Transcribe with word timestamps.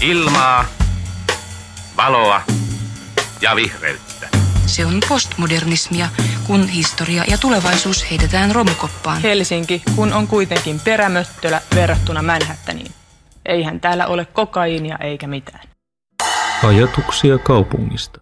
Ilmaa, 0.00 0.64
valoa 1.96 2.42
ja 3.40 3.56
vihreyttä. 3.56 4.28
Se 4.66 4.86
on 4.86 5.00
postmodernismia, 5.08 6.08
kun 6.46 6.68
historia 6.68 7.24
ja 7.28 7.38
tulevaisuus 7.38 8.10
heitetään 8.10 8.54
romukoppaan. 8.54 9.22
Helsinki, 9.22 9.82
kun 9.94 10.12
on 10.12 10.26
kuitenkin 10.26 10.80
perämöttölä 10.80 11.60
verrattuna 11.74 12.22
Manhattaniin. 12.22 12.92
Eihän 13.46 13.80
täällä 13.80 14.06
ole 14.06 14.24
kokaiinia 14.24 14.98
eikä 15.00 15.26
mitään. 15.26 15.68
Ajatuksia 16.68 17.38
kaupungista. 17.38 18.20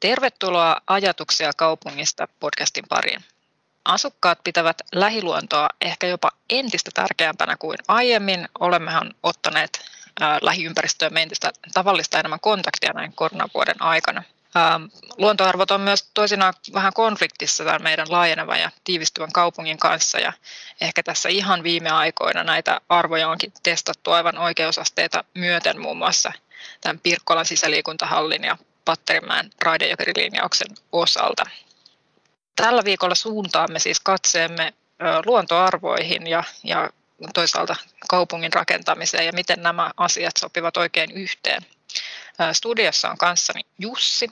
Tervetuloa 0.00 0.76
Ajatuksia 0.86 1.50
kaupungista 1.56 2.28
podcastin 2.40 2.84
pariin. 2.88 3.20
Asukkaat 3.84 4.38
pitävät 4.44 4.76
lähiluontoa 4.94 5.68
ehkä 5.80 6.06
jopa 6.06 6.30
entistä 6.50 6.90
tärkeämpänä 6.94 7.56
kuin 7.56 7.78
aiemmin. 7.88 8.48
Olemmehan 8.60 9.14
ottaneet 9.22 9.94
lähiympäristöön 10.40 11.16
entistä 11.16 11.52
tavallista 11.74 12.18
enemmän 12.18 12.40
kontaktia 12.40 12.92
näin 12.92 13.12
koronavuoden 13.12 13.82
aikana. 13.82 14.22
Luontoarvot 15.18 15.70
on 15.70 15.80
myös 15.80 16.10
toisinaan 16.14 16.54
vähän 16.74 16.92
konfliktissa 16.92 17.64
tämän 17.64 17.82
meidän 17.82 18.06
laajenevan 18.10 18.60
ja 18.60 18.70
tiivistyvän 18.84 19.32
kaupungin 19.32 19.78
kanssa 19.78 20.18
ja 20.18 20.32
ehkä 20.80 21.02
tässä 21.02 21.28
ihan 21.28 21.62
viime 21.62 21.90
aikoina 21.90 22.44
näitä 22.44 22.80
arvoja 22.88 23.28
onkin 23.28 23.52
testattu 23.62 24.10
aivan 24.10 24.38
oikeusasteita 24.38 25.24
myöten 25.34 25.80
muun 25.80 25.96
muassa 25.96 26.32
tämän 26.80 26.98
Pirkkolan 26.98 27.46
sisäliikuntahallin 27.46 28.44
ja 28.44 28.58
Patterimäen 28.84 29.50
raidejokerilinjauksen 29.62 30.68
osalta. 30.92 31.44
Tällä 32.56 32.84
viikolla 32.84 33.14
suuntaamme 33.14 33.78
siis 33.78 34.00
katseemme 34.00 34.74
luontoarvoihin 35.26 36.26
ja, 36.26 36.44
ja 36.64 36.90
toisaalta 37.34 37.76
kaupungin 38.08 38.52
rakentamiseen 38.52 39.26
ja 39.26 39.32
miten 39.32 39.62
nämä 39.62 39.90
asiat 39.96 40.36
sopivat 40.36 40.76
oikein 40.76 41.10
yhteen. 41.10 41.62
Studiossa 42.52 43.10
on 43.10 43.18
kanssani 43.18 43.60
Jussi. 43.78 44.30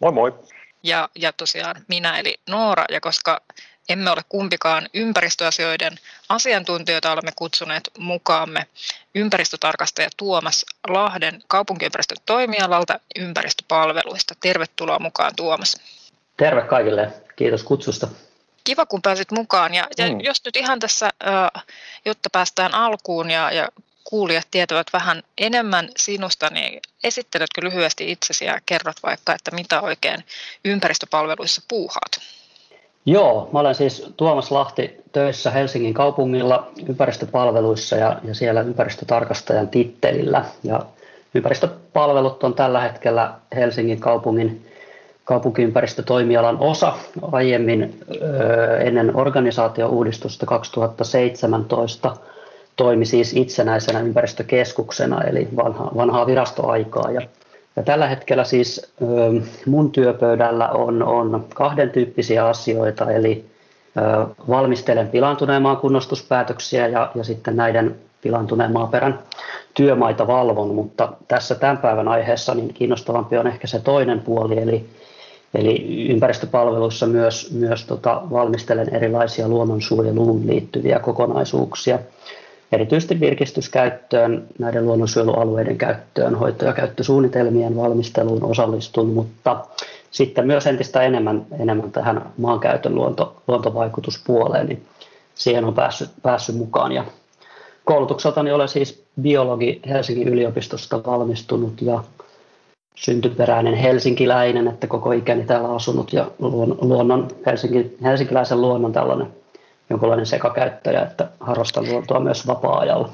Moi 0.00 0.12
moi. 0.12 0.34
Ja, 0.82 1.08
ja 1.14 1.32
tosiaan 1.32 1.76
minä 1.88 2.18
eli 2.18 2.34
Noora, 2.48 2.84
ja 2.90 3.00
koska 3.00 3.40
emme 3.88 4.10
ole 4.10 4.22
kumpikaan 4.28 4.88
ympäristöasioiden 4.94 5.98
asiantuntijoita, 6.28 7.12
olemme 7.12 7.32
kutsuneet 7.36 7.90
mukaamme 7.98 8.66
ympäristötarkastaja 9.14 10.08
Tuomas 10.16 10.66
Lahden 10.88 11.42
kaupunkiympäristön 11.48 12.16
toimialalta 12.26 13.00
ympäristöpalveluista. 13.18 14.34
Tervetuloa 14.40 14.98
mukaan 14.98 15.36
Tuomas. 15.36 15.76
Terve 16.36 16.62
kaikille, 16.62 17.12
kiitos 17.36 17.62
kutsusta. 17.62 18.08
Kiva, 18.64 18.86
kun 18.86 19.02
pääsit 19.02 19.30
mukaan. 19.30 19.74
Ja, 19.74 19.86
ja 19.98 20.12
mm. 20.12 20.20
jos 20.20 20.44
nyt 20.44 20.56
ihan 20.56 20.80
tässä, 20.80 21.10
jotta 22.04 22.30
päästään 22.32 22.74
alkuun 22.74 23.30
ja, 23.30 23.52
ja 23.52 23.68
kuulijat 24.04 24.46
tietävät 24.50 24.86
vähän 24.92 25.22
enemmän 25.38 25.88
sinusta, 25.96 26.50
niin 26.50 26.80
esitteletkö 27.04 27.60
lyhyesti 27.64 28.12
itsesi 28.12 28.44
ja 28.44 28.58
kerrot 28.66 28.96
vaikka, 29.02 29.34
että 29.34 29.50
mitä 29.50 29.80
oikein 29.80 30.24
ympäristöpalveluissa 30.64 31.62
puuhaat? 31.68 32.20
Joo, 33.06 33.48
mä 33.52 33.58
olen 33.58 33.74
siis 33.74 34.06
Tuomas 34.16 34.50
Lahti 34.50 34.94
töissä 35.12 35.50
Helsingin 35.50 35.94
kaupungilla 35.94 36.72
ympäristöpalveluissa 36.88 37.96
ja, 37.96 38.20
ja 38.24 38.34
siellä 38.34 38.60
ympäristötarkastajan 38.60 39.68
tittelillä. 39.68 40.44
Ja 40.62 40.86
ympäristöpalvelut 41.34 42.44
on 42.44 42.54
tällä 42.54 42.80
hetkellä 42.80 43.34
Helsingin 43.54 44.00
kaupungin 44.00 44.73
kaupunkiympäristötoimialan 45.24 46.56
osa. 46.60 46.92
Aiemmin 47.32 48.00
ennen 48.80 49.16
organisaatiouudistusta 49.16 50.46
2017 50.46 52.16
toimi 52.76 53.06
siis 53.06 53.32
itsenäisenä 53.36 54.00
ympäristökeskuksena, 54.00 55.22
eli 55.22 55.48
vanha, 55.56 55.90
vanhaa 55.96 56.26
virastoaikaa. 56.26 57.10
Ja, 57.10 57.20
ja 57.76 57.82
tällä 57.82 58.06
hetkellä 58.06 58.44
siis 58.44 58.94
mun 59.66 59.92
työpöydällä 59.92 60.68
on, 60.68 61.02
on 61.02 61.44
kahden 61.54 61.90
tyyppisiä 61.90 62.46
asioita, 62.46 63.10
eli 63.10 63.44
valmistelen 64.48 65.08
pilantuneen 65.08 65.62
maan 65.62 65.76
kunnostuspäätöksiä 65.76 66.86
ja, 66.86 67.10
ja 67.14 67.24
sitten 67.24 67.56
näiden 67.56 67.96
pilantuneen 68.22 68.72
maaperän 68.72 69.18
työmaita 69.74 70.26
valvon, 70.26 70.74
mutta 70.74 71.12
tässä 71.28 71.54
tämän 71.54 71.78
päivän 71.78 72.08
aiheessa 72.08 72.54
niin 72.54 72.74
kiinnostavampi 72.74 73.38
on 73.38 73.46
ehkä 73.46 73.66
se 73.66 73.80
toinen 73.80 74.20
puoli, 74.20 74.58
eli 74.58 74.86
Eli 75.54 76.06
ympäristöpalveluissa 76.08 77.06
myös, 77.06 77.52
myös 77.52 77.84
tota, 77.84 78.22
valmistelen 78.30 78.94
erilaisia 78.94 79.48
luonnonsuojeluun 79.48 80.46
liittyviä 80.46 80.98
kokonaisuuksia. 80.98 81.98
Erityisesti 82.72 83.20
virkistyskäyttöön, 83.20 84.46
näiden 84.58 84.86
luonnonsuojelualueiden 84.86 85.78
käyttöön, 85.78 86.34
hoito- 86.34 86.64
ja 86.64 86.72
käyttösuunnitelmien 86.72 87.76
valmisteluun 87.76 88.44
osallistun, 88.44 89.06
mutta 89.06 89.64
sitten 90.10 90.46
myös 90.46 90.66
entistä 90.66 91.02
enemmän, 91.02 91.46
enemmän 91.58 91.92
tähän 91.92 92.32
maankäytön 92.38 92.94
luonto, 92.94 93.42
luontovaikutuspuoleen, 93.48 94.66
niin 94.66 94.84
siihen 95.34 95.64
on 95.64 95.74
päässyt, 95.74 96.10
päässyt 96.22 96.56
mukaan. 96.56 96.92
Ja 96.92 97.04
koulutukseltani 97.84 98.52
olen 98.52 98.68
siis 98.68 99.04
biologi 99.20 99.80
Helsingin 99.88 100.28
yliopistosta 100.28 101.04
valmistunut 101.06 101.82
ja 101.82 102.04
syntyperäinen 102.94 103.74
helsinkiläinen, 103.74 104.68
että 104.68 104.86
koko 104.86 105.12
ikäni 105.12 105.44
täällä 105.44 105.74
asunut 105.74 106.12
ja 106.12 106.30
luonnon, 106.80 107.28
Helsinki, 107.46 107.96
helsinkiläisen 108.02 108.60
luonnon 108.60 108.92
tällainen 108.92 109.34
jonkinlainen 109.90 110.26
sekakäyttäjä, 110.26 111.02
että 111.02 111.28
harrastan 111.40 111.88
luontoa 111.88 112.20
myös 112.20 112.46
vapaa-ajalla. 112.46 113.12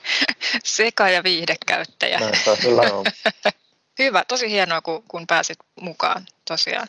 Seka- 0.76 1.08
ja 1.12 1.24
viihdekäyttäjä. 1.24 2.20
kyllä 2.62 2.82
on. 2.82 3.04
Hyvä, 3.98 4.24
tosi 4.28 4.50
hienoa, 4.50 4.80
kun, 4.80 5.02
kun 5.08 5.26
pääsit 5.26 5.58
mukaan 5.80 6.26
tosiaan. 6.48 6.88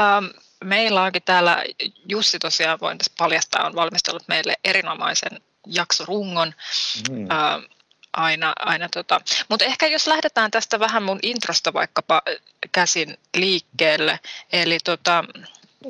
Ähm, 0.00 0.24
meillä 0.64 1.02
onkin 1.02 1.22
täällä, 1.22 1.64
Jussi 2.08 2.38
tosiaan 2.38 2.80
voin 2.80 2.98
tässä 2.98 3.12
paljastaa, 3.18 3.66
on 3.66 3.74
valmistellut 3.74 4.22
meille 4.28 4.54
erinomaisen 4.64 5.40
jaksorungon. 5.66 6.52
Mm. 7.10 7.30
Ähm, 7.30 7.62
aina, 8.16 8.52
aina 8.58 8.88
tota. 8.88 9.20
Mutta 9.48 9.64
ehkä 9.64 9.86
jos 9.86 10.06
lähdetään 10.06 10.50
tästä 10.50 10.80
vähän 10.80 11.02
mun 11.02 11.18
introsta 11.22 11.72
vaikkapa 11.72 12.22
käsin 12.72 13.18
liikkeelle, 13.36 14.20
eli 14.52 14.78
tota, 14.84 15.24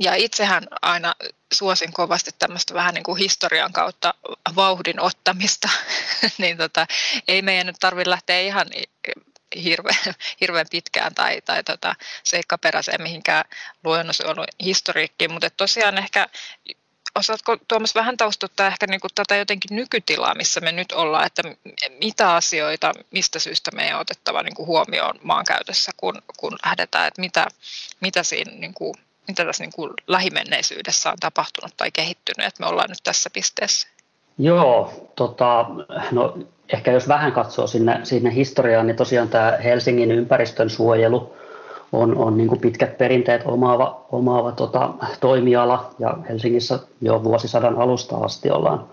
ja 0.01 0.15
itsehän 0.15 0.67
aina 0.83 1.15
suosin 1.53 1.93
kovasti 1.93 2.31
tämmöistä 2.39 2.75
vähän 2.75 2.95
niin 2.95 3.05
kuin 3.05 3.19
historian 3.19 3.73
kautta 3.73 4.15
vauhdin 4.57 5.01
ottamista, 5.01 5.69
niin 6.39 6.57
tota, 6.57 6.87
ei 7.29 7.43
meidän 7.43 7.67
nyt 7.67 7.77
tarvitse 7.81 8.11
lähteä 8.11 8.41
ihan 8.41 8.67
hirveän, 9.63 10.15
hirveän 10.41 10.67
pitkään 10.71 11.15
tai, 11.15 11.41
tai 11.45 11.65
tota, 11.65 11.95
seikkaperäiseen 12.25 13.03
mihinkään 13.03 13.45
luonnonsuojelun 13.85 14.47
historiikkiin, 14.65 15.33
mutta 15.33 15.51
tosiaan 15.51 15.99
ehkä 15.99 16.29
osaatko 17.15 17.57
Tuomas 17.69 17.95
vähän 17.95 18.17
taustuttaa 18.17 18.67
ehkä 18.67 18.87
niin 18.87 19.01
kuin 19.01 19.11
tätä 19.15 19.37
jotenkin 19.37 19.77
nykytilaa, 19.77 20.35
missä 20.35 20.61
me 20.61 20.73
nyt 20.73 20.93
ollaan, 20.93 21.27
että 21.27 21.43
mitä 22.01 22.35
asioita, 22.35 22.93
mistä 23.11 23.39
syystä 23.39 23.71
meidän 23.75 23.95
on 23.95 24.01
otettava 24.01 24.43
niin 24.43 24.55
kuin 24.55 24.67
huomioon 24.67 25.15
maankäytössä, 25.23 25.93
kun, 25.97 26.23
kun 26.37 26.57
lähdetään, 26.65 27.09
että 27.09 27.21
mitä, 27.21 27.47
mitä, 28.01 28.23
siinä, 28.23 28.53
niin 28.53 28.75
kuin, 28.75 28.95
mitä 29.29 29.45
tässä 29.45 29.65
niin 29.65 29.73
kuin 29.73 29.91
lähimenneisyydessä 30.07 31.11
on 31.11 31.17
tapahtunut 31.21 31.77
tai 31.77 31.91
kehittynyt, 31.91 32.47
että 32.47 32.63
me 32.63 32.69
ollaan 32.69 32.89
nyt 32.89 33.03
tässä 33.05 33.31
pisteessä? 33.31 33.89
Joo, 34.39 35.11
tota, 35.17 35.67
no 36.13 36.39
ehkä 36.73 36.93
jos 36.93 37.09
vähän 37.09 37.33
katsoo 37.33 37.67
sinne, 37.67 38.01
sinne 38.03 38.35
historiaan, 38.35 38.87
niin 38.87 38.97
tosiaan 38.97 39.29
tämä 39.29 39.59
Helsingin 39.65 40.13
ympäristön 40.13 40.71
suojelu 40.71 41.37
on, 41.95 42.17
on 42.17 42.37
niin 42.37 42.61
pitkät 42.61 42.99
perinteet 42.99 43.43
omaava, 43.45 44.01
omaava 44.13 44.53
tota, 44.53 44.91
toimiala. 45.21 45.91
Ja 45.99 46.17
Helsingissä 46.29 46.79
jo 47.01 47.25
vuosisadan 47.25 47.79
alusta 47.79 48.17
asti 48.17 48.51
ollaan, 48.51 48.85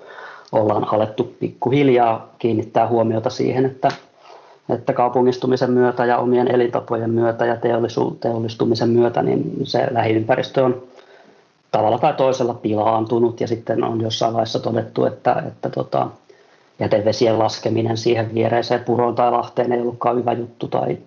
ollaan 0.52 0.94
alettu 0.94 1.36
pikkuhiljaa 1.40 2.30
kiinnittää 2.40 2.88
huomiota 2.88 3.30
siihen, 3.30 3.66
että, 3.66 3.92
että 4.70 4.94
kaupungistumisen 4.94 5.72
myötä 5.72 6.06
ja 6.06 6.18
omien 6.18 6.48
elintapojen 6.48 7.10
myötä 7.10 7.46
ja 7.46 7.56
teollisu, 7.56 8.18
teollistumisen 8.20 8.90
myötä 8.90 9.22
niin 9.22 9.52
se 9.64 9.88
lähiympäristö 9.92 10.66
on 10.66 10.84
tavalla 11.72 11.98
tai 11.98 12.14
toisella 12.14 12.54
pilaantunut. 12.54 13.42
Ja 13.42 13.48
sitten 13.48 13.84
on 13.84 14.02
jossain 14.02 14.34
vaiheessa 14.34 14.60
todettu, 14.60 15.06
että, 15.06 15.44
että 15.48 15.70
tota, 15.70 16.08
jätevesien 16.80 17.40
laskeminen 17.40 17.98
siihen 17.98 18.34
viereiseen 18.34 18.84
puroon 18.84 19.16
tai 19.16 19.32
lahteen 19.32 19.72
ei 19.72 19.82
ollutkaan 19.82 20.18
hyvä 20.18 20.34
juttu 20.34 20.68
tai, 20.68 20.98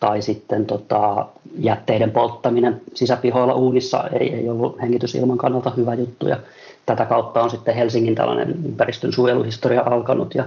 tai 0.00 0.22
sitten 0.22 0.66
tota, 0.66 1.26
jätteiden 1.58 2.10
polttaminen 2.10 2.80
sisäpihoilla 2.94 3.54
uunissa 3.54 4.04
ei, 4.20 4.34
ei 4.34 4.48
ollut 4.48 4.80
hengitysilman 4.82 5.38
kannalta 5.38 5.72
hyvä 5.76 5.94
juttu. 5.94 6.28
Ja 6.28 6.36
tätä 6.86 7.04
kautta 7.04 7.42
on 7.42 7.50
sitten 7.50 7.74
Helsingin 7.74 8.14
tällainen 8.14 8.50
ympäristön 8.64 9.12
suojeluhistoria 9.12 9.82
alkanut 9.86 10.34
ja 10.34 10.44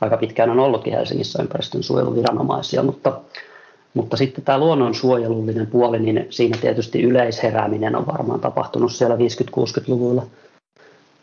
aika 0.00 0.16
pitkään 0.16 0.50
on 0.50 0.58
ollutkin 0.58 0.92
Helsingissä 0.92 1.42
ympäristön 1.42 1.82
suojeluviranomaisia, 1.82 2.82
mutta, 2.82 3.20
mutta 3.94 4.16
sitten 4.16 4.44
tämä 4.44 4.58
luonnonsuojelullinen 4.58 5.66
puoli, 5.66 5.98
niin 5.98 6.26
siinä 6.30 6.58
tietysti 6.60 7.02
yleisherääminen 7.02 7.96
on 7.96 8.06
varmaan 8.06 8.40
tapahtunut 8.40 8.92
siellä 8.92 9.16
50-60-luvulla. 9.16 10.26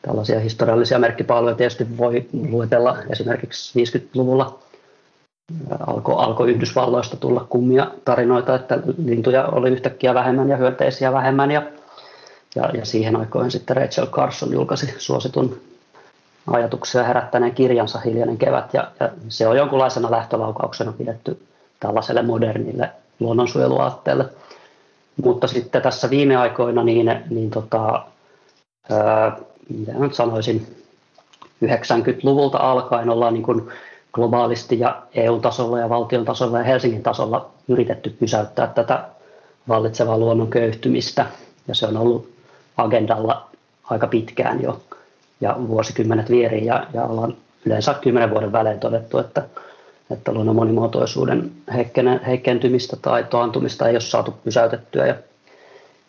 Tällaisia 0.01 0.39
historiallisia 0.39 0.99
merkkipalveluja 0.99 1.55
tietysti 1.55 1.97
voi 1.97 2.25
luetella 2.49 2.97
esimerkiksi 3.09 3.85
50-luvulla 3.85 4.59
alkoi 5.87 6.15
alko 6.17 6.45
Yhdysvalloista 6.45 7.17
tulla 7.17 7.45
kummia 7.49 7.91
tarinoita, 8.05 8.55
että 8.55 8.79
lintuja 9.05 9.47
oli 9.47 9.69
yhtäkkiä 9.69 10.13
vähemmän 10.13 10.49
ja 10.49 10.57
hyönteisiä 10.57 11.13
vähemmän. 11.13 11.51
Ja, 11.51 11.63
ja, 12.55 12.69
ja 12.73 12.85
siihen 12.85 13.15
aikoihin 13.15 13.51
sitten 13.51 13.77
Rachel 13.77 14.07
Carson 14.07 14.53
julkaisi 14.53 14.93
suositun 14.97 15.61
ajatuksia 16.47 17.03
herättäneen 17.03 17.55
kirjansa 17.55 17.99
Hiljainen 17.99 18.37
kevät. 18.37 18.73
Ja, 18.73 18.91
ja 18.99 19.09
se 19.29 19.47
on 19.47 19.57
jonkunlaisena 19.57 20.11
lähtölaukauksena 20.11 20.91
pidetty 20.91 21.41
tällaiselle 21.79 22.21
modernille 22.21 22.89
luonnonsuojeluaatteelle. 23.19 24.25
Mutta 25.23 25.47
sitten 25.47 25.81
tässä 25.81 26.09
viime 26.09 26.35
aikoina, 26.35 26.83
niin, 26.83 27.21
niin 27.29 27.49
tota, 27.49 28.05
ää, 28.91 29.37
mitä 29.69 29.91
nyt 29.91 30.13
sanoisin, 30.13 30.75
90-luvulta 31.65 32.57
alkaen 32.57 33.09
ollaan 33.09 33.33
niin 33.33 33.43
kuin 33.43 33.71
globaalisti 34.15 34.79
ja 34.79 35.01
EU-tasolla 35.13 35.79
ja 35.79 35.89
valtion 35.89 36.25
tasolla 36.25 36.57
ja 36.57 36.63
Helsingin 36.63 37.03
tasolla 37.03 37.49
yritetty 37.67 38.09
pysäyttää 38.09 38.67
tätä 38.67 39.03
vallitsevaa 39.67 40.17
luonnon 40.17 40.49
köyhtymistä. 40.49 41.25
Ja 41.67 41.75
se 41.75 41.87
on 41.87 41.97
ollut 41.97 42.29
agendalla 42.77 43.49
aika 43.83 44.07
pitkään 44.07 44.61
jo 44.61 44.81
ja 45.41 45.55
vuosikymmenet 45.67 46.29
vieriin 46.29 46.65
ja, 46.65 46.87
ja 46.93 47.03
ollaan 47.03 47.35
yleensä 47.65 47.93
kymmenen 47.93 48.29
vuoden 48.29 48.51
välein 48.51 48.79
todettu, 48.79 49.17
että, 49.17 49.43
että 50.11 50.33
luonnon 50.33 50.55
monimuotoisuuden 50.55 51.51
heikkentymistä 52.27 52.97
tai 53.01 53.23
taantumista 53.23 53.87
ei 53.87 53.93
ole 53.93 54.01
saatu 54.01 54.33
pysäytettyä. 54.43 55.07
Ja, 55.07 55.15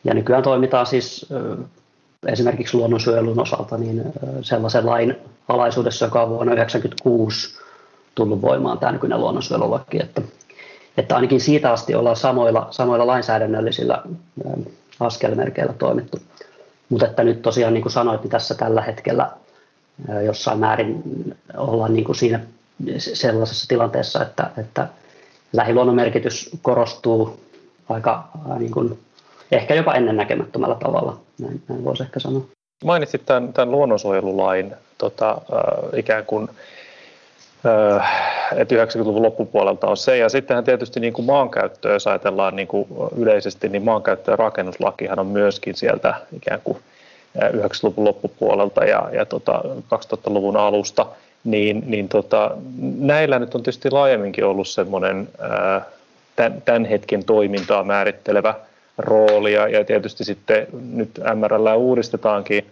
ja 0.04 0.14
nykyään 0.14 0.42
toimitaan 0.42 0.86
siis 0.86 1.26
esimerkiksi 2.26 2.76
luonnonsuojelun 2.76 3.40
osalta 3.40 3.76
niin 3.78 4.02
sellaisen 4.42 4.86
lain 4.86 5.16
alaisuudessa, 5.48 6.04
joka 6.04 6.22
on 6.22 6.28
vuonna 6.28 6.54
1996 6.54 7.65
tullut 8.16 8.42
voimaan 8.42 8.78
tämä 8.78 8.92
nykyinen 8.92 9.20
luonnonsuojelulaki, 9.20 10.02
että, 10.02 10.22
että 10.96 11.14
ainakin 11.14 11.40
siitä 11.40 11.72
asti 11.72 11.94
ollaan 11.94 12.16
samoilla, 12.16 12.66
samoilla 12.70 13.06
lainsäädännöllisillä 13.06 14.02
askelmerkeillä 15.00 15.72
toimittu. 15.72 16.18
Mutta 16.88 17.06
että 17.06 17.24
nyt 17.24 17.42
tosiaan 17.42 17.74
niin 17.74 17.82
kuin 17.82 17.92
sanoit, 17.92 18.22
niin 18.22 18.30
tässä 18.30 18.54
tällä 18.54 18.82
hetkellä 18.82 19.30
jossain 20.24 20.58
määrin 20.58 21.02
ollaan 21.56 21.94
niin 21.94 22.04
kuin 22.04 22.16
siinä 22.16 22.40
sellaisessa 22.98 23.68
tilanteessa, 23.68 24.22
että, 24.22 24.50
että 24.58 24.88
lähiluonnon 25.52 25.96
merkitys 25.96 26.50
korostuu 26.62 27.40
aika 27.88 28.28
niin 28.58 28.72
kuin, 28.72 28.98
ehkä 29.52 29.74
jopa 29.74 29.94
ennennäkemättömällä 29.94 30.74
tavalla, 30.74 31.20
näin, 31.40 31.62
näin 31.68 31.84
voisi 31.84 32.02
ehkä 32.02 32.20
sanoa. 32.20 32.42
Mainitsit 32.84 33.26
tämän, 33.26 33.52
tämän 33.52 33.70
luonnonsuojelulain 33.70 34.74
tota, 34.98 35.30
äh, 35.30 35.98
ikään 35.98 36.24
kuin 36.24 36.48
että 38.56 38.74
90-luvun 38.74 39.22
loppupuolelta 39.22 39.86
on 39.86 39.96
se. 39.96 40.16
Ja 40.16 40.28
sittenhän 40.28 40.64
tietysti 40.64 41.00
niin 41.00 41.12
kuin 41.12 41.26
maankäyttöä, 41.26 41.92
jos 41.92 42.06
ajatellaan 42.06 42.56
niin 42.56 42.68
kuin 42.68 42.88
yleisesti, 43.16 43.68
niin 43.68 43.82
maankäyttö- 43.82 44.30
ja 44.30 44.36
rakennuslakihan 44.36 45.18
on 45.18 45.26
myöskin 45.26 45.74
sieltä 45.74 46.14
ikään 46.36 46.60
kuin 46.64 46.78
90-luvun 47.38 48.04
loppupuolelta 48.04 48.84
ja, 48.84 49.08
ja 49.12 49.26
tota 49.26 49.62
2000-luvun 49.94 50.56
alusta. 50.56 51.06
Niin, 51.44 51.82
niin 51.86 52.08
tota, 52.08 52.50
näillä 52.98 53.38
nyt 53.38 53.54
on 53.54 53.62
tietysti 53.62 53.90
laajemminkin 53.90 54.44
ollut 54.44 54.68
semmoinen 54.68 55.28
tämän, 56.36 56.62
tämän 56.62 56.84
hetken 56.84 57.24
toimintaa 57.24 57.84
määrittelevä 57.84 58.54
rooli 58.98 59.52
ja, 59.52 59.68
ja 59.68 59.84
tietysti 59.84 60.24
sitten 60.24 60.66
nyt 60.92 61.10
MRL 61.34 61.76
uudistetaankin 61.76 62.66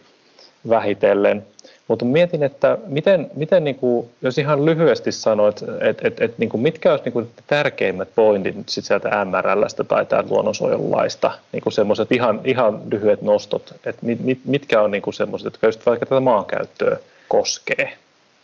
vähitellen. 0.68 1.46
Mutta 1.88 2.04
mietin, 2.04 2.42
että 2.42 2.78
miten, 2.86 3.30
miten 3.34 3.64
niin 3.64 3.76
kuin, 3.76 4.10
jos 4.22 4.38
ihan 4.38 4.64
lyhyesti 4.64 5.12
sanoit, 5.12 5.64
että 5.80 6.08
et, 6.08 6.20
et, 6.20 6.38
niin 6.38 6.50
kuin 6.50 6.60
mitkä 6.60 6.90
olisivat 6.90 7.04
niin 7.04 7.12
kuin 7.12 7.30
tärkeimmät 7.46 8.08
pointit 8.14 8.68
sit 8.68 8.84
sieltä 8.84 9.24
MRLstä 9.24 9.84
tai 9.84 10.06
tämän 10.06 10.26
luonnonsuojelulaista, 10.30 11.30
niin 11.52 11.62
kuin 11.62 11.72
semmoiset 11.72 12.12
ihan, 12.12 12.40
ihan 12.44 12.80
lyhyet 12.90 13.22
nostot, 13.22 13.74
että 13.86 14.06
mit, 14.06 14.20
mit, 14.20 14.40
mitkä 14.44 14.82
on 14.82 14.90
niin 14.90 15.02
kuin 15.02 15.14
semmoiset, 15.14 15.44
jotka 15.44 15.66
just 15.66 15.86
vaikka 15.86 16.06
tätä 16.06 16.20
maankäyttöä 16.20 16.96
koskee? 17.28 17.92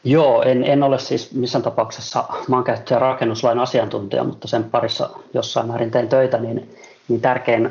Joo, 0.04 0.42
en, 0.42 0.64
en 0.64 0.82
ole 0.82 0.98
siis 0.98 1.34
missään 1.34 1.62
tapauksessa 1.62 2.24
maankäyttö- 2.48 2.94
ja 2.94 3.00
rakennuslain 3.00 3.58
asiantuntija, 3.58 4.24
mutta 4.24 4.48
sen 4.48 4.64
parissa 4.64 5.10
jossain 5.34 5.66
määrin 5.66 5.90
teen 5.90 6.08
töitä, 6.08 6.38
niin, 6.38 6.76
niin 7.08 7.20
tärkein 7.20 7.70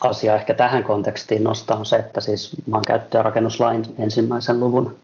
asia 0.00 0.34
ehkä 0.34 0.54
tähän 0.54 0.84
kontekstiin 0.84 1.44
nostaa 1.44 1.76
on 1.76 1.86
se, 1.86 1.96
että 1.96 2.20
siis 2.20 2.50
maankäyttö- 2.66 3.18
ja 3.18 3.22
rakennuslain 3.22 3.84
ensimmäisen 3.98 4.60
luvun 4.60 4.96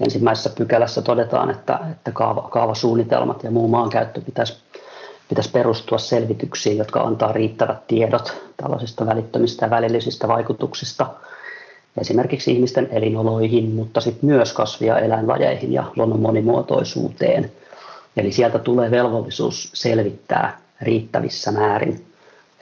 ensimmäisessä 0.00 0.50
pykälässä 0.50 1.02
todetaan, 1.02 1.50
että, 1.50 1.78
että 1.90 2.12
kaava, 2.12 2.48
kaavasuunnitelmat 2.50 3.44
ja 3.44 3.50
muu 3.50 3.68
maankäyttö 3.68 4.20
pitäisi, 4.20 4.56
pitäisi 5.28 5.50
perustua 5.50 5.98
selvityksiin, 5.98 6.78
jotka 6.78 7.00
antaa 7.00 7.32
riittävät 7.32 7.86
tiedot 7.86 8.42
tällaisista 8.56 9.06
välittömistä 9.06 9.66
ja 9.66 9.70
välillisistä 9.70 10.28
vaikutuksista 10.28 11.06
esimerkiksi 12.00 12.52
ihmisten 12.52 12.88
elinoloihin, 12.90 13.70
mutta 13.70 14.00
sitten 14.00 14.30
myös 14.30 14.52
kasvi- 14.52 14.86
ja 14.86 14.98
eläinlajeihin 14.98 15.72
ja 15.72 15.84
luonnon 15.96 16.20
monimuotoisuuteen. 16.20 17.52
Eli 18.16 18.32
sieltä 18.32 18.58
tulee 18.58 18.90
velvollisuus 18.90 19.70
selvittää 19.74 20.58
riittävissä 20.80 21.52
määrin 21.52 22.09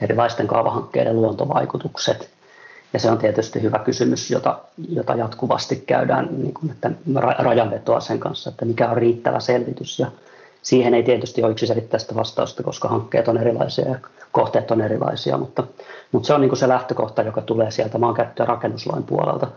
erilaisten 0.01 0.47
kaavahankkeiden 0.47 1.15
luontovaikutukset. 1.15 2.29
Ja 2.93 2.99
se 2.99 3.11
on 3.11 3.17
tietysti 3.17 3.61
hyvä 3.61 3.79
kysymys, 3.79 4.31
jota, 4.31 4.59
jota 4.89 5.15
jatkuvasti 5.15 5.75
käydään 5.87 6.29
niin 6.31 6.53
kuin, 6.53 6.71
että 6.71 6.91
rajanvetoa 7.37 7.99
sen 7.99 8.19
kanssa, 8.19 8.49
että 8.49 8.65
mikä 8.65 8.89
on 8.89 8.97
riittävä 8.97 9.39
selvitys. 9.39 9.99
Ja 9.99 10.11
siihen 10.61 10.93
ei 10.93 11.03
tietysti 11.03 11.43
ole 11.43 11.51
yksiselitteistä 11.51 12.15
vastausta, 12.15 12.63
koska 12.63 12.87
hankkeet 12.87 13.27
on 13.27 13.37
erilaisia 13.37 13.89
ja 13.89 13.99
kohteet 14.31 14.71
on 14.71 14.81
erilaisia, 14.81 15.37
mutta, 15.37 15.63
mutta 16.11 16.27
se 16.27 16.33
on 16.33 16.41
niin 16.41 16.49
kuin 16.49 16.59
se 16.59 16.67
lähtökohta, 16.67 17.21
joka 17.21 17.41
tulee 17.41 17.71
sieltä 17.71 17.97
maankäyttö- 17.97 18.43
ja 18.43 18.47
rakennuslain 18.47 19.03
puolelta. 19.03 19.47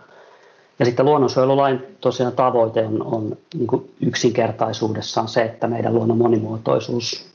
Ja 0.79 0.85
sitten 0.85 1.07
luonnonsuojelulain 1.07 1.97
tosiaan 2.01 2.33
tavoite 2.33 2.87
on, 2.87 3.03
on 3.03 3.37
niin 3.55 3.67
kuin 3.67 3.91
yksinkertaisuudessaan 4.01 5.29
se, 5.29 5.43
että 5.43 5.67
meidän 5.67 5.95
luonnon 5.95 6.19
monimuotoisuus 6.19 7.27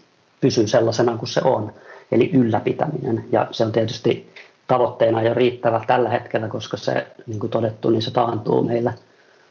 pysyy 0.41 0.67
sellaisena 0.67 1.17
kuin 1.17 1.29
se 1.29 1.41
on 1.43 1.73
eli 2.11 2.31
ylläpitäminen. 2.33 3.25
Ja 3.31 3.47
se 3.51 3.65
on 3.65 3.71
tietysti 3.71 4.29
tavoitteena 4.67 5.21
jo 5.21 5.33
riittävä 5.33 5.81
tällä 5.87 6.09
hetkellä, 6.09 6.47
koska 6.47 6.77
se, 6.77 7.07
niin 7.27 7.39
kuin 7.39 7.49
todettu, 7.49 7.89
niin 7.89 8.01
se 8.01 8.11
taantuu 8.11 8.63
meillä, 8.63 8.93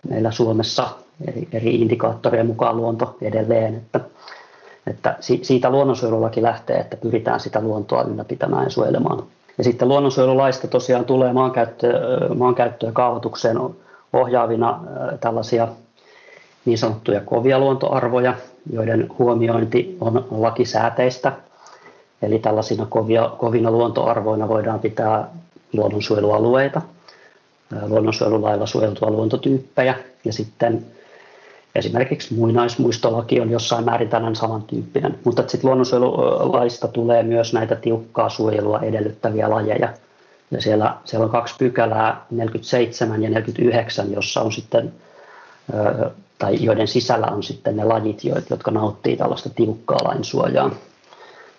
meillä 0.08 0.30
Suomessa 0.30 0.88
eri, 1.28 1.48
eri 1.52 1.74
indikaattorien 1.74 2.46
mukaan 2.46 2.76
luonto 2.76 3.16
edelleen. 3.22 3.74
Että, 3.74 4.00
että 4.86 5.16
siitä 5.20 5.70
luonnonsuojelulaki 5.70 6.42
lähtee, 6.42 6.76
että 6.76 6.96
pyritään 6.96 7.40
sitä 7.40 7.60
luontoa 7.60 8.02
ylläpitämään 8.02 8.64
ja 8.64 8.70
suojelemaan. 8.70 9.22
Ja 9.58 9.64
sitten 9.64 9.88
luonnonsuojelulaista 9.88 10.68
tosiaan 10.68 11.04
tulee 11.04 11.32
maankäyttö, 11.32 12.00
maankäyttö- 12.34 12.86
ja 12.86 12.92
kaavoitukseen 12.92 13.56
ohjaavina 14.12 14.80
tällaisia 15.20 15.68
niin 16.64 16.78
sanottuja 16.78 17.20
kovia 17.20 17.58
luontoarvoja, 17.58 18.34
joiden 18.72 19.08
huomiointi 19.18 19.96
on 20.00 20.26
lakisääteistä 20.30 21.32
Eli 22.22 22.38
tällaisina 22.38 22.86
kovia, 22.86 23.30
kovina 23.38 23.70
luontoarvoina 23.70 24.48
voidaan 24.48 24.80
pitää 24.80 25.28
luonnonsuojelualueita, 25.72 26.82
luonnonsuojelulailla 27.86 28.66
suojeltua 28.66 29.10
luontotyyppejä 29.10 29.94
ja 30.24 30.32
sitten 30.32 30.86
esimerkiksi 31.74 32.34
muinaismuistolaki 32.34 33.40
on 33.40 33.50
jossain 33.50 33.84
määrin 33.84 34.08
tämän 34.08 34.36
samantyyppinen. 34.36 35.18
Mutta 35.24 35.42
sitten 35.46 35.68
luonnonsuojelulaista 35.68 36.88
tulee 36.88 37.22
myös 37.22 37.52
näitä 37.52 37.76
tiukkaa 37.76 38.28
suojelua 38.28 38.80
edellyttäviä 38.80 39.50
lajeja. 39.50 39.88
Ja 40.50 40.60
siellä, 40.60 40.96
siellä 41.04 41.24
on 41.24 41.30
kaksi 41.30 41.54
pykälää, 41.58 42.26
47 42.30 43.22
ja 43.22 43.30
49, 43.30 44.12
jossa 44.12 44.40
on 44.40 44.52
sitten, 44.52 44.92
tai 46.38 46.64
joiden 46.64 46.88
sisällä 46.88 47.26
on 47.26 47.42
sitten 47.42 47.76
ne 47.76 47.84
lajit, 47.84 48.20
jotka 48.50 48.70
nauttii 48.70 49.16
tällaista 49.16 49.50
tiukkaa 49.50 50.04
lainsuojaa. 50.04 50.70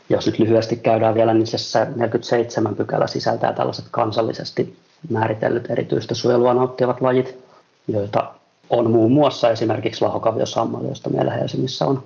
Jos 0.10 0.26
nyt 0.26 0.40
lyhyesti 0.40 0.76
käydään 0.76 1.16
vielä, 1.16 1.34
niin 1.34 1.48
se 1.48 1.88
47 1.96 2.76
pykälä 2.76 3.08
sisältää 3.08 3.54
tällaiset 3.54 3.86
kansallisesti 3.92 4.78
määritellyt 5.10 5.72
erityistä 5.72 6.16
suojelua 6.16 6.54
nauttivat 6.54 7.02
lajit, 7.02 7.40
joita 7.88 8.32
on 8.70 8.92
muun 8.92 9.12
muassa 9.12 9.50
esimerkiksi 9.50 10.02
lahokaviosammali, 10.02 10.88
josta 10.88 11.10
meillä 11.10 11.32
Helsingissä 11.32 11.86
on 11.86 12.04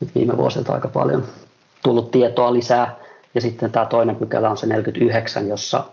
nyt 0.00 0.14
viime 0.14 0.36
vuosilta 0.36 0.72
aika 0.72 0.88
paljon 0.88 1.24
tullut 1.82 2.10
tietoa 2.10 2.52
lisää. 2.52 2.96
Ja 3.34 3.40
sitten 3.40 3.70
tämä 3.70 3.86
toinen 3.86 4.16
pykälä 4.16 4.50
on 4.50 4.56
se 4.56 4.66
49, 4.66 5.48
jossa, 5.48 5.84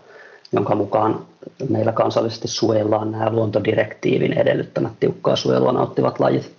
jonka 0.52 0.74
mukaan 0.74 1.26
meillä 1.68 1.92
kansallisesti 1.92 2.48
suojellaan 2.48 3.12
nämä 3.12 3.30
luontodirektiivin 3.30 4.32
edellyttämät 4.32 4.92
tiukkaa 5.00 5.36
suojelua 5.36 5.72
nauttivat 5.72 6.20
lajit, 6.20 6.52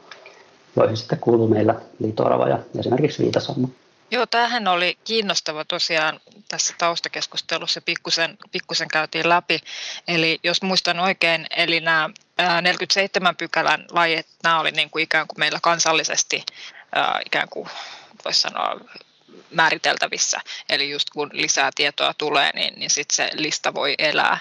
joihin 0.75 0.98
sitten 0.98 1.20
kuuluu 1.20 1.48
meillä 1.48 1.75
liitorava 2.00 2.48
ja 2.48 2.60
esimerkiksi 2.79 3.24
viitasamma. 3.24 3.67
Joo, 4.11 4.25
tämähän 4.25 4.67
oli 4.67 4.97
kiinnostava 5.03 5.65
tosiaan 5.65 6.19
tässä 6.47 6.75
taustakeskustelussa, 6.77 7.81
pikkusen, 7.81 8.37
pikkusen 8.51 8.87
käytiin 8.87 9.29
läpi. 9.29 9.59
Eli 10.07 10.39
jos 10.43 10.61
muistan 10.61 10.99
oikein, 10.99 11.47
eli 11.55 11.79
nämä 11.79 12.09
47 12.61 13.35
pykälän 13.35 13.85
lajit, 13.91 14.27
nämä 14.43 14.59
oli 14.59 14.71
niin 14.71 14.89
kuin 14.89 15.03
ikään 15.03 15.27
kuin 15.27 15.39
meillä 15.39 15.59
kansallisesti 15.61 16.45
ikään 17.25 17.49
kuin 17.49 17.69
voisi 18.25 18.41
sanoa 18.41 18.79
määriteltävissä. 19.51 20.41
Eli 20.69 20.89
just 20.89 21.09
kun 21.09 21.29
lisää 21.33 21.69
tietoa 21.75 22.13
tulee, 22.13 22.51
niin, 22.53 22.79
niin 22.79 22.89
sitten 22.89 23.15
se 23.15 23.29
lista 23.33 23.73
voi 23.73 23.95
elää. 23.97 24.37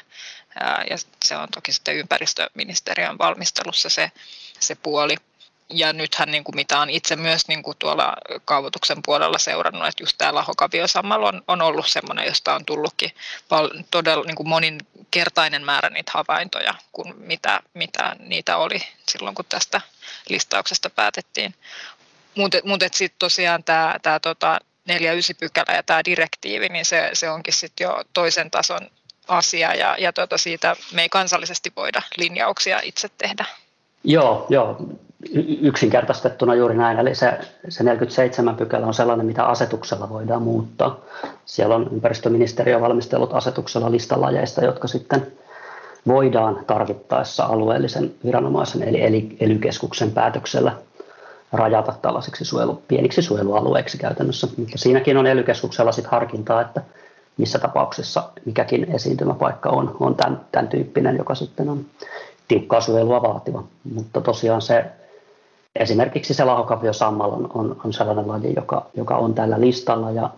Ja 0.91 0.97
se 1.25 1.37
on 1.37 1.49
toki 1.55 1.73
sitten 1.73 1.97
ympäristöministeriön 1.97 3.19
valmistelussa 3.19 3.89
se, 3.89 4.13
se 4.61 4.75
puoli 4.75 5.17
ja 5.71 5.93
nythän 5.93 6.31
niin 6.31 6.45
kuin 6.45 6.57
mitä 6.57 6.81
on 6.81 6.91
itse 6.91 7.17
myös 7.17 7.49
niin 7.49 7.63
kuin 7.63 7.77
tuolla 7.79 8.17
kaavoituksen 8.45 8.99
puolella 9.05 9.39
seurannut, 9.39 9.89
että 9.89 10.03
just 10.03 10.19
tämä 10.19 10.35
lahokaviosammal 10.35 11.23
on, 11.23 11.43
on 11.49 11.63
ollut 11.63 11.89
semmoinen, 11.89 12.27
josta 12.27 12.55
on 12.55 12.65
tullutkin 12.65 13.13
val, 13.51 13.71
todella 13.91 14.25
niin 14.25 14.37
kuin 14.37 14.49
moninkertainen 14.49 15.65
määrä 15.65 15.91
niitä 15.91 16.13
havaintoja 16.15 16.75
kuin 16.93 17.15
mitä, 17.19 17.61
mitä 17.75 18.17
niitä 18.19 18.57
oli 18.57 18.79
silloin, 19.09 19.35
kun 19.35 19.45
tästä 19.49 19.81
listauksesta 20.29 20.91
päätettiin. 20.91 21.55
Mutta 22.35 22.59
mut, 22.65 22.81
sitten 22.93 23.19
tosiaan 23.19 23.65
tämä, 23.65 23.97
tämä 24.03 24.21
tota 24.21 24.59
49 24.85 25.37
pykälä 25.37 25.77
ja 25.77 25.83
tämä 25.83 26.05
direktiivi, 26.05 26.69
niin 26.69 26.85
se, 26.85 27.11
se 27.13 27.31
onkin 27.31 27.55
sitten 27.55 27.85
jo 27.85 28.05
toisen 28.13 28.51
tason 28.51 28.91
asia 29.29 29.75
ja, 29.75 29.97
ja 29.99 30.13
tota 30.13 30.39
siitä 30.39 30.77
me 30.93 31.03
ei 31.03 31.09
kansallisesti 31.09 31.73
voida 31.77 32.03
linjauksia 32.17 32.81
itse 32.83 33.09
tehdä. 33.19 33.45
Joo, 34.05 34.47
joo 34.49 34.77
yksinkertaistettuna 35.63 36.55
juuri 36.55 36.77
näin, 36.77 36.99
eli 36.99 37.15
se, 37.15 37.39
se 37.69 37.85
47 37.85 38.57
pykälä 38.57 38.87
on 38.87 38.95
sellainen, 38.95 39.27
mitä 39.27 39.45
asetuksella 39.45 40.09
voidaan 40.09 40.43
muuttaa. 40.43 41.01
Siellä 41.45 41.75
on 41.75 41.89
ympäristöministeriö 41.93 42.81
valmistellut 42.81 43.35
asetuksella 43.35 43.91
listalajeista, 43.91 44.65
jotka 44.65 44.89
sitten 44.89 45.27
voidaan 46.07 46.65
tarvittaessa 46.67 47.45
alueellisen 47.45 48.15
viranomaisen 48.25 48.83
eli 48.83 49.37
ely 49.41 50.11
päätöksellä 50.15 50.73
rajata 51.53 51.95
tällaisiksi 52.03 52.45
suojelu, 52.45 52.83
pieniksi 52.89 53.23
suojelualueiksi 53.23 53.99
käytännössä. 53.99 54.49
Mutta 54.57 54.79
siinäkin 54.79 55.17
on 55.17 55.27
ely 55.27 55.45
sitten 55.93 56.11
harkintaa, 56.11 56.61
että 56.61 56.83
missä 57.37 57.59
tapauksessa 57.59 58.31
mikäkin 58.45 58.95
esiintymäpaikka 58.95 59.69
on, 59.69 59.97
on 60.01 60.15
tämän, 60.15 60.41
tämän 60.53 60.69
tyyppinen, 60.69 61.17
joka 61.17 61.35
sitten 61.35 61.69
on 61.69 61.85
tiukkaa 62.49 62.81
suojelua 62.81 63.23
vaativa. 63.23 63.65
Mutta 63.95 64.21
tosiaan 64.21 64.63
se 64.63 64.85
Esimerkiksi 65.81 66.35
se 66.35 66.45
lahokaviosammal 66.45 67.33
on, 67.33 67.51
on, 67.55 67.77
on 67.85 67.93
sellainen 67.93 68.29
laji, 68.29 68.53
joka, 68.57 68.87
joka 68.97 69.17
on 69.17 69.35
tällä 69.35 69.61
listalla 69.61 70.11
ja 70.11 70.31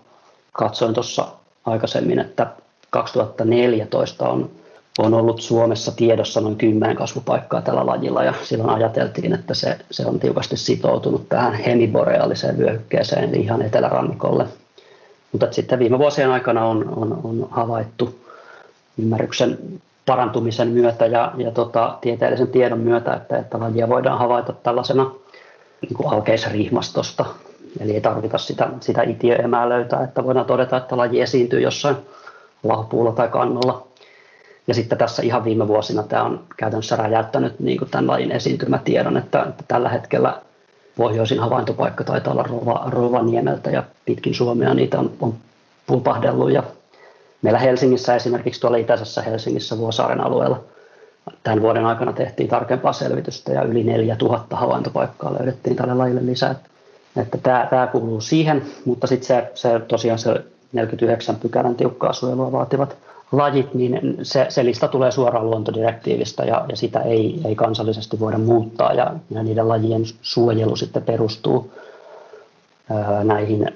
katsoin 0.53 0.95
tuossa 0.95 1.29
aikaisemmin, 1.65 2.19
että 2.19 2.47
2014 2.91 4.29
on, 4.29 4.51
on 4.99 5.15
ollut 5.15 5.41
Suomessa 5.41 5.93
tiedossa 5.93 6.41
noin 6.41 6.57
10 6.57 6.97
kasvupaikkaa 6.97 7.63
tällä 7.63 7.87
lajilla 7.87 8.25
ja 8.25 8.35
silloin 8.43 8.71
ajateltiin, 8.71 9.35
että 9.35 9.55
se, 9.55 9.79
se 9.91 10.07
on 10.07 10.21
tiukasti 10.21 10.57
sitoutunut 10.57 11.29
tähän 11.29 11.55
hemiboreaaliseen 11.55 12.59
vyöhykkeeseen 12.59 13.25
eli 13.25 13.37
ihan 13.37 13.63
etelärannikolle. 13.63 14.47
Mutta 15.33 15.47
sitten 15.51 15.79
viime 15.79 15.99
vuosien 15.99 16.31
aikana 16.31 16.65
on, 16.65 16.89
on, 16.97 17.21
on 17.25 17.49
havaittu 17.51 18.19
ymmärryksen 18.99 19.59
parantumisen 20.09 20.69
myötä 20.69 21.07
ja, 21.07 21.33
ja 21.37 21.51
tota, 21.51 21.99
tieteellisen 22.01 22.49
tiedon 22.49 22.81
myötä, 22.81 23.15
että, 23.15 23.39
että 23.39 23.61
lajia 23.61 23.89
voidaan 23.89 24.19
havaita 24.19 24.53
tällaisena 24.53 25.11
niin 25.83 25.95
kuin 25.95 26.13
alkeisrihmastosta. 26.13 27.25
Eli 27.81 27.95
ei 27.95 28.01
tarvita 28.01 28.39
sitä, 28.39 28.69
sitä 28.81 29.03
itiöemää 29.03 29.69
löytää, 29.69 30.05
että 30.05 30.25
voidaan 30.25 30.47
todeta, 30.47 30.77
että 30.77 30.97
laji 30.97 31.21
esiintyy 31.21 31.61
jossain 31.61 31.97
lahopuulla 32.63 33.13
tai 33.13 33.29
kannolla. 33.29 33.87
Ja 34.67 34.75
sitten 34.75 34.99
tässä 34.99 35.23
ihan 35.23 35.45
viime 35.45 35.69
vuosina 35.69 36.03
tämä 36.03 36.23
on 36.23 36.41
käytännössä 36.57 36.97
räjäyttänyt 36.97 37.61
niin 37.61 37.79
kuin 37.79 37.91
tämän 37.91 38.07
lajin 38.07 38.33
esiintymätiedon, 38.33 39.17
että, 39.17 39.43
että 39.43 39.65
tällä 39.69 39.89
hetkellä 39.89 40.41
pohjoisin 40.97 41.39
havaintopaikka 41.39 42.05
taitaa 42.05 42.33
olla 42.33 42.43
Rova, 42.43 42.83
Rovaniemeltä 42.91 43.71
ja 43.71 43.83
pitkin 44.05 44.35
Suomea 44.35 44.75
niitä 44.75 44.99
on, 44.99 45.11
on 45.21 45.35
pulpahdellut. 45.87 46.51
Ja 46.51 46.63
meillä 47.43 47.59
Helsingissä 47.59 48.17
esimerkiksi 48.17 48.61
tuolla 48.61 48.77
itäisessä 48.77 49.23
Helsingissä 49.23 49.79
Vuosaaren 49.79 50.21
alueella– 50.21 50.61
tämän 51.43 51.63
vuoden 51.63 51.87
aikana 51.87 52.13
tehtiin 52.13 52.49
tarkempaa 52.49 52.93
selvitystä 52.93 53.53
ja 53.53 53.63
yli 53.63 53.85
4000 53.85 54.57
havaintopaikkaa 54.57 55.35
löydettiin 55.35 55.77
tälle 55.77 55.95
lajille 55.95 56.27
lisää. 56.27 56.55
Että 57.17 57.39
tämä, 57.39 57.67
tämä 57.71 57.87
kuuluu 57.87 58.21
siihen, 58.21 58.63
mutta 58.85 59.07
sitten 59.07 59.27
se, 59.27 59.51
se 59.55 59.81
tosiaan 59.81 60.19
se 60.19 60.45
49 60.73 61.37
pykälän 61.37 61.75
tiukkaa 61.75 62.13
suojelua 62.13 62.53
vaativat 62.53 62.97
lajit, 63.33 63.75
niin 63.75 64.19
se, 64.23 64.47
se 64.49 64.65
lista 64.65 64.89
tulee 64.89 65.11
suoraan 65.11 65.47
luontodirektiivistä 65.47 66.45
ja, 66.45 66.65
ja 66.69 66.77
sitä 66.77 67.01
ei, 67.01 67.41
ei 67.45 67.55
kansallisesti 67.55 68.21
voida 68.21 68.39
muuttaa 68.39 68.93
ja, 68.93 69.15
ja 69.31 69.43
niiden 69.43 69.69
lajien 69.69 70.03
suojelu 70.23 70.77
sitten 70.77 71.03
perustuu 71.03 71.73
ää, 72.91 73.25
näihin 73.25 73.73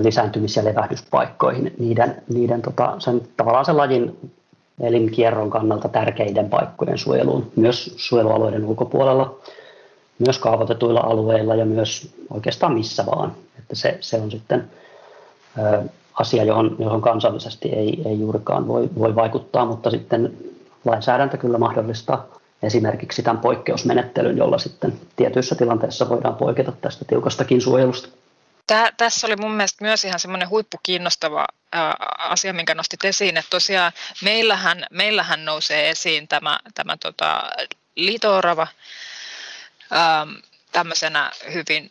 lisääntymis- 0.00 0.56
ja 0.56 0.64
levähdyspaikkoihin, 0.64 1.74
niiden, 1.78 2.22
niiden 2.34 2.62
tota, 2.62 2.96
sen, 2.98 3.20
tavallaan 3.36 3.64
sen 3.64 3.76
lajin 3.76 4.32
elinkierron 4.80 5.50
kannalta 5.50 5.88
tärkeiden 5.88 6.48
paikkojen 6.48 6.98
suojeluun, 6.98 7.52
myös 7.56 7.94
suojelualueiden 7.96 8.64
ulkopuolella, 8.64 9.38
myös 10.18 10.38
kaavoitetuilla 10.38 11.00
alueilla 11.00 11.54
ja 11.54 11.64
myös 11.64 12.14
oikeastaan 12.30 12.74
missä 12.74 13.06
vaan. 13.06 13.32
Että 13.58 13.74
se, 13.74 13.98
se 14.00 14.20
on 14.20 14.30
sitten 14.30 14.70
ö, 15.58 15.82
asia, 16.14 16.44
johon, 16.44 16.76
johon 16.78 17.00
kansallisesti 17.00 17.68
ei, 17.68 18.02
ei 18.04 18.20
juurikaan 18.20 18.68
voi, 18.68 18.90
voi 18.98 19.14
vaikuttaa, 19.14 19.66
mutta 19.66 19.90
sitten 19.90 20.32
lainsäädäntö 20.84 21.36
kyllä 21.36 21.58
mahdollistaa 21.58 22.26
esimerkiksi 22.62 23.22
tämän 23.22 23.38
poikkeusmenettelyn, 23.40 24.38
jolla 24.38 24.58
sitten 24.58 24.92
tietyissä 25.16 25.54
tilanteissa 25.54 26.08
voidaan 26.08 26.34
poiketa 26.34 26.72
tästä 26.80 27.04
tiukastakin 27.04 27.60
suojelusta. 27.60 28.08
Tää, 28.66 28.92
tässä 28.96 29.26
oli 29.26 29.36
mun 29.36 29.52
mielestä 29.52 29.84
myös 29.84 30.04
ihan 30.04 30.20
semmoinen 30.20 30.48
huippukiinnostava 30.48 31.46
asia, 32.18 32.52
minkä 32.52 32.74
nostit 32.74 33.04
esiin, 33.04 33.36
että 33.36 33.50
tosiaan 33.50 33.92
meillähän, 34.22 34.86
meillähän 34.90 35.44
nousee 35.44 35.90
esiin 35.90 36.28
tämä, 36.28 36.58
tämä 36.74 36.96
tota, 36.96 37.42
litorava 37.96 38.66
ää, 39.90 40.26
tämmöisenä 40.72 41.32
hyvin 41.52 41.90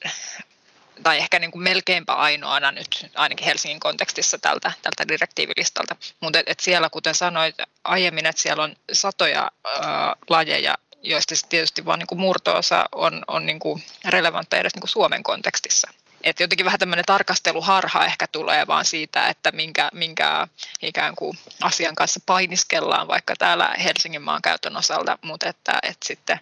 tai 1.04 1.18
ehkä 1.18 1.40
niin 1.40 1.52
kuin 1.52 1.64
melkeinpä 1.64 2.14
ainoana 2.14 2.72
nyt 2.72 3.08
ainakin 3.16 3.46
Helsingin 3.46 3.80
kontekstissa 3.80 4.38
tältä, 4.38 4.72
tältä 4.82 5.08
direktiivilistalta. 5.08 5.96
Mutta 6.20 6.40
et, 6.40 6.50
et 6.50 6.60
siellä, 6.60 6.90
kuten 6.90 7.16
sanoit 7.16 7.56
aiemmin, 7.84 8.26
että 8.26 8.42
siellä 8.42 8.64
on 8.64 8.76
satoja 8.92 9.52
ää, 9.66 10.16
lajeja, 10.30 10.76
joista 11.02 11.36
tietysti 11.50 11.86
vain 11.86 12.00
niin 12.00 12.20
murto-osa 12.20 12.90
on, 12.92 13.24
on 13.28 13.46
niin 13.46 13.60
kuin 13.60 13.84
relevantteja 14.06 14.62
edes 14.62 14.74
niin 14.76 14.82
kuin 14.82 14.90
Suomen 14.90 15.24
kontekstissa 15.24 15.92
että 16.26 16.44
jotenkin 16.44 16.66
vähän 16.66 16.80
tämmöinen 16.80 17.06
tarkasteluharha 17.06 18.06
ehkä 18.06 18.26
tulee 18.32 18.68
vaan 18.68 18.86
siitä, 18.86 19.28
että 19.28 19.52
minkä, 19.52 19.90
minkä 19.94 20.48
ikään 20.82 21.16
kuin 21.16 21.38
asian 21.62 21.96
kanssa 21.96 22.20
painiskellaan 22.26 23.08
vaikka 23.08 23.34
täällä 23.40 23.74
Helsingin 23.84 24.22
maankäytön 24.22 24.78
osalta, 24.78 25.18
mutta 25.22 25.50
että, 25.50 25.80
että 25.84 26.08
sitten 26.08 26.40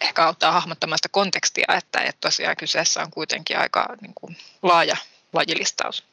ehkä 0.00 0.24
auttaa 0.24 0.52
hahmottamaan 0.52 0.98
sitä 0.98 1.08
kontekstia, 1.10 1.74
että, 1.78 2.00
että 2.00 2.20
tosiaan 2.20 2.56
kyseessä 2.56 3.02
on 3.02 3.10
kuitenkin 3.10 3.58
aika 3.58 3.86
niin 4.00 4.12
kuin, 4.14 4.36
laaja 4.62 4.96
lajilistaus. 5.32 6.04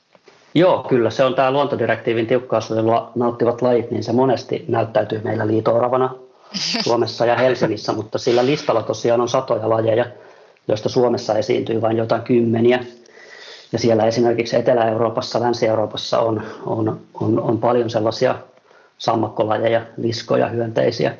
Joo, 0.53 0.83
kyllä 0.83 1.09
se 1.09 1.23
on 1.23 1.35
tämä 1.35 1.51
luontodirektiivin 1.51 2.27
tiukkaa 2.27 2.61
suojelua 2.61 3.11
nauttivat 3.15 3.61
lajit, 3.61 3.91
niin 3.91 4.03
se 4.03 4.13
monesti 4.13 4.65
näyttäytyy 4.67 5.21
meillä 5.23 5.47
liitooravana 5.47 6.15
Suomessa 6.85 7.25
ja 7.25 7.35
Helsingissä, 7.35 7.93
mutta 7.93 8.17
sillä 8.17 8.45
listalla 8.45 8.83
tosiaan 8.83 9.21
on 9.21 9.29
satoja 9.29 9.69
lajeja, 9.69 10.05
joista 10.67 10.89
Suomessa 10.89 11.37
esiintyy 11.37 11.81
vain 11.81 11.97
jotain 11.97 12.21
kymmeniä. 12.21 12.79
Ja 13.71 13.79
siellä 13.79 14.05
esimerkiksi 14.05 14.55
Etelä-Euroopassa, 14.55 15.41
Länsi-Euroopassa 15.41 16.19
on, 16.19 16.43
on, 16.65 16.99
on, 17.13 17.39
on 17.41 17.57
paljon 17.57 17.89
sellaisia 17.89 18.35
sammakkolajeja, 18.97 19.81
liskoja, 19.97 20.47
hyönteisiä, 20.47 21.17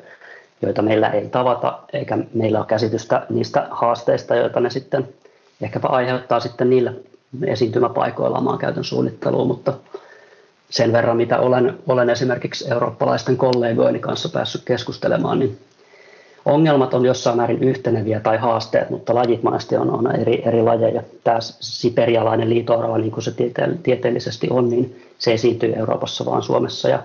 joita 0.62 0.82
meillä 0.82 1.08
ei 1.08 1.28
tavata, 1.28 1.78
eikä 1.92 2.18
meillä 2.34 2.58
ole 2.58 2.66
käsitystä 2.66 3.26
niistä 3.30 3.66
haasteista, 3.70 4.34
joita 4.36 4.60
ne 4.60 4.70
sitten 4.70 5.08
ehkäpä 5.60 5.88
aiheuttaa 5.88 6.40
sitten 6.40 6.70
niillä 6.70 6.92
esiintymäpaikoilla 7.46 8.40
maankäytön 8.40 8.84
suunnitteluun, 8.84 9.46
mutta 9.46 9.72
sen 10.70 10.92
verran, 10.92 11.16
mitä 11.16 11.38
olen, 11.38 11.78
olen 11.86 12.10
esimerkiksi 12.10 12.70
eurooppalaisten 12.70 13.36
kollegoini 13.36 13.98
kanssa 13.98 14.28
päässyt 14.28 14.62
keskustelemaan, 14.64 15.38
niin 15.38 15.58
ongelmat 16.44 16.94
on 16.94 17.04
jossain 17.04 17.36
määrin 17.36 17.62
yhteneviä 17.62 18.20
tai 18.20 18.36
haasteet, 18.36 18.90
mutta 18.90 19.14
lajit 19.14 19.42
monesti 19.42 19.76
on, 19.76 19.90
on 19.90 20.16
eri, 20.16 20.42
eri 20.48 20.62
lajeja. 20.62 21.02
Tämä 21.24 21.38
siperialainen 21.40 22.50
liitoorava, 22.50 22.98
niin 22.98 23.12
kuin 23.12 23.24
se 23.24 23.30
tiete- 23.30 23.78
tieteellisesti 23.82 24.48
on, 24.50 24.70
niin 24.70 25.02
se 25.18 25.32
esiintyy 25.32 25.72
Euroopassa 25.76 26.26
vaan 26.26 26.42
Suomessa 26.42 26.88
ja, 26.88 27.02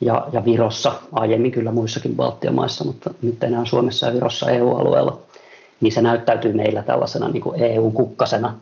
ja, 0.00 0.26
ja 0.32 0.44
Virossa, 0.44 0.92
aiemmin 1.12 1.52
kyllä 1.52 1.72
muissakin 1.72 2.16
Baltian 2.16 2.54
maissa, 2.54 2.84
mutta 2.84 3.10
nyt 3.22 3.44
enää 3.44 3.64
Suomessa 3.64 4.06
ja 4.06 4.14
Virossa 4.14 4.50
EU-alueella. 4.50 5.18
Niin 5.80 5.92
se 5.92 6.02
näyttäytyy 6.02 6.52
meillä 6.52 6.82
tällaisena 6.82 7.28
niin 7.28 7.42
kuin 7.42 7.62
EU-kukkasena, 7.62 8.54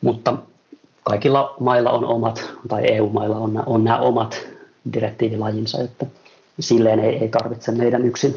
mutta 0.00 0.36
kaikilla 1.02 1.54
mailla 1.60 1.90
on 1.90 2.04
omat, 2.04 2.50
tai 2.68 2.92
EU-mailla 2.92 3.36
on, 3.36 3.62
on 3.66 3.84
nämä 3.84 3.98
omat 3.98 4.46
direktiivilajinsa, 4.92 5.80
että 5.80 6.06
silleen 6.60 7.00
ei, 7.00 7.16
ei 7.16 7.28
tarvitse 7.28 7.72
meidän 7.72 8.04
yksin 8.04 8.34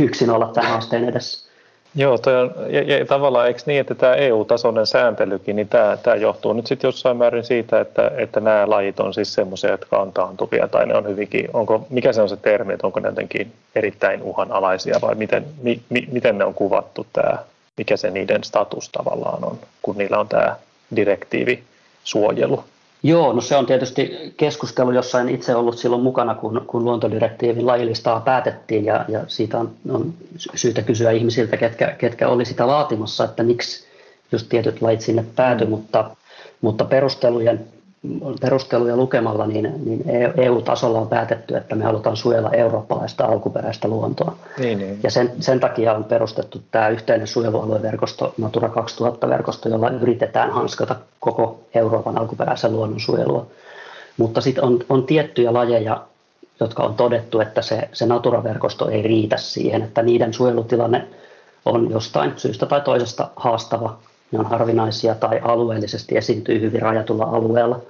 yksin 0.00 0.30
olla 0.30 0.50
tämän 0.54 0.70
haasteen 0.70 1.08
edessä. 1.08 1.52
Joo, 1.94 2.18
toi 2.18 2.36
on, 2.36 2.54
ja, 2.68 2.98
ja 2.98 3.06
tavallaan 3.06 3.46
eikö 3.46 3.60
niin, 3.66 3.80
että 3.80 3.94
tämä 3.94 4.14
EU-tasoinen 4.14 4.86
sääntelykin, 4.86 5.56
niin 5.56 5.68
tämä, 5.68 5.96
tämä 6.02 6.16
johtuu 6.16 6.52
nyt 6.52 6.66
sitten 6.66 6.88
jossain 6.88 7.16
määrin 7.16 7.44
siitä, 7.44 7.80
että, 7.80 8.10
että 8.16 8.40
nämä 8.40 8.70
lajit 8.70 9.00
on 9.00 9.14
siis 9.14 9.34
semmoisia, 9.34 9.70
jotka 9.70 9.98
on 9.98 10.12
taantuvia 10.12 10.68
tai 10.68 10.86
ne 10.86 10.94
on 10.94 11.08
hyvinkin, 11.08 11.48
onko, 11.52 11.86
mikä 11.90 12.12
se 12.12 12.22
on 12.22 12.28
se 12.28 12.36
termi, 12.36 12.72
että 12.72 12.86
onko 12.86 13.00
ne 13.00 13.08
jotenkin 13.08 13.52
erittäin 13.74 14.22
uhanalaisia 14.22 14.98
vai 15.02 15.14
miten, 15.14 15.44
mi, 15.62 15.82
mi, 15.88 16.08
miten 16.12 16.38
ne 16.38 16.44
on 16.44 16.54
kuvattu 16.54 17.06
tämä, 17.12 17.38
mikä 17.76 17.96
se 17.96 18.10
niiden 18.10 18.44
status 18.44 18.88
tavallaan 18.88 19.44
on, 19.44 19.58
kun 19.82 19.98
niillä 19.98 20.18
on 20.18 20.28
tämä 20.28 20.56
direktiivi 20.96 21.62
suojelu. 22.04 22.64
Joo, 23.02 23.32
no 23.32 23.40
se 23.40 23.56
on 23.56 23.66
tietysti 23.66 24.34
keskustelu, 24.36 24.90
jossa 24.90 25.20
en 25.20 25.28
itse 25.28 25.54
ollut 25.54 25.78
silloin 25.78 26.02
mukana, 26.02 26.34
kun, 26.34 26.64
kun 26.66 26.84
luontodirektiivin 26.84 27.66
lajilistaa 27.66 28.20
päätettiin 28.20 28.84
ja, 28.84 29.04
ja 29.08 29.24
siitä 29.26 29.58
on, 29.58 29.70
on 29.90 30.14
syytä 30.54 30.82
kysyä 30.82 31.10
ihmisiltä, 31.10 31.56
ketkä, 31.56 31.94
ketkä 31.98 32.28
oli 32.28 32.44
sitä 32.44 32.66
laatimassa, 32.66 33.24
että 33.24 33.42
miksi 33.42 33.86
just 34.32 34.48
tietyt 34.48 34.82
lajit 34.82 35.00
sinne 35.00 35.24
päätyi, 35.36 35.66
mm. 35.66 35.70
mutta, 35.70 36.10
mutta 36.60 36.84
perustelujen 36.84 37.66
perusteluja 38.40 38.96
lukemalla, 38.96 39.46
niin, 39.46 39.72
niin 39.84 40.04
EU-tasolla 40.36 40.98
on 40.98 41.08
päätetty, 41.08 41.56
että 41.56 41.74
me 41.74 41.84
halutaan 41.84 42.16
suojella 42.16 42.50
eurooppalaista 42.50 43.24
alkuperäistä 43.24 43.88
luontoa. 43.88 44.36
Niin, 44.58 44.78
niin. 44.78 45.00
Ja 45.02 45.10
sen, 45.10 45.32
sen 45.40 45.60
takia 45.60 45.92
on 45.92 46.04
perustettu 46.04 46.62
tämä 46.70 46.88
yhteinen 46.88 47.26
suojelualueverkosto, 47.26 48.34
Natura 48.38 48.68
2000-verkosto, 48.68 49.68
jolla 49.68 49.90
yritetään 49.90 50.50
hanskata 50.50 50.96
koko 51.20 51.60
Euroopan 51.74 52.18
alkuperäisen 52.18 52.72
luonnon 52.72 53.00
suojelua. 53.00 53.46
Mutta 54.16 54.40
sitten 54.40 54.64
on, 54.64 54.78
on 54.88 55.06
tiettyjä 55.06 55.52
lajeja, 55.52 56.02
jotka 56.60 56.82
on 56.82 56.94
todettu, 56.94 57.40
että 57.40 57.62
se, 57.62 57.88
se 57.92 58.06
Natura-verkosto 58.06 58.88
ei 58.88 59.02
riitä 59.02 59.36
siihen, 59.36 59.82
että 59.82 60.02
niiden 60.02 60.32
suojelutilanne 60.32 61.06
on 61.64 61.90
jostain 61.90 62.32
syystä 62.36 62.66
tai 62.66 62.80
toisesta 62.80 63.28
haastava 63.36 63.98
ne 64.32 64.38
on 64.38 64.46
harvinaisia 64.46 65.14
tai 65.14 65.40
alueellisesti 65.42 66.16
esiintyy 66.16 66.60
hyvin 66.60 66.82
rajatulla 66.82 67.24
alueella, 67.24 67.80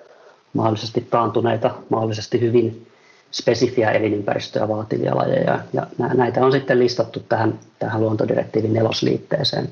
mahdollisesti 0.52 1.06
taantuneita, 1.11 1.71
mahdollisesti 1.88 2.40
hyvin 2.40 2.87
spesifiä 3.32 3.90
elinympäristöä 3.90 4.68
vaativia 4.68 5.16
lajeja. 5.16 5.61
Ja 5.73 5.87
näitä 6.14 6.44
on 6.44 6.52
sitten 6.52 6.78
listattu 6.78 7.21
tähän, 7.28 7.59
tähän 7.78 8.00
luontodirektiivin 8.00 8.73
nelosliitteeseen. 8.73 9.68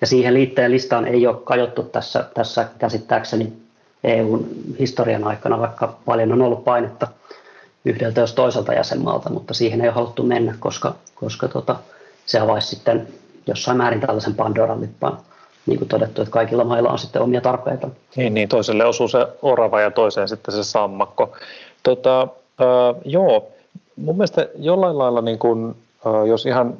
Ja 0.00 0.06
siihen 0.06 0.34
liitteen 0.34 0.70
listaan 0.70 1.06
ei 1.06 1.26
ole 1.26 1.36
kajottu 1.44 1.82
tässä, 1.82 2.24
tässä 2.34 2.68
käsittääkseni 2.78 3.52
EUn 4.04 4.48
historian 4.78 5.24
aikana, 5.24 5.58
vaikka 5.58 5.98
paljon 6.04 6.32
on 6.32 6.42
ollut 6.42 6.64
painetta 6.64 7.08
yhdeltä 7.84 8.20
jos 8.20 8.32
toiselta 8.32 8.72
jäsenmaalta, 8.72 9.30
mutta 9.30 9.54
siihen 9.54 9.80
ei 9.80 9.88
ole 9.88 9.94
haluttu 9.94 10.22
mennä, 10.22 10.54
koska, 10.58 10.94
koska 11.14 11.48
tota, 11.48 11.76
se 12.26 12.38
avaisi 12.38 12.68
sitten 12.68 13.08
jossain 13.46 13.76
määrin 13.76 14.00
tällaisen 14.00 14.34
Pandoran 14.34 14.80
lippaan 14.80 15.18
niin 15.66 15.78
kuin 15.78 15.88
todettu, 15.88 16.22
että 16.22 16.32
kaikilla 16.32 16.64
mailla 16.64 16.90
on 16.90 16.98
sitten 16.98 17.22
omia 17.22 17.40
tarpeita. 17.40 17.88
Niin, 18.16 18.34
niin 18.34 18.48
toiselle 18.48 18.84
osuu 18.84 19.08
se 19.08 19.26
orava 19.42 19.80
ja 19.80 19.90
toiseen 19.90 20.28
sitten 20.28 20.54
se 20.54 20.64
sammakko. 20.64 21.36
Tota, 21.82 22.22
äh, 22.22 23.00
joo, 23.04 23.48
mun 23.96 24.16
mielestä 24.16 24.48
jollain 24.58 24.98
lailla, 24.98 25.20
niin 25.20 25.38
kun, 25.38 25.76
äh, 26.06 26.26
jos 26.26 26.46
ihan 26.46 26.76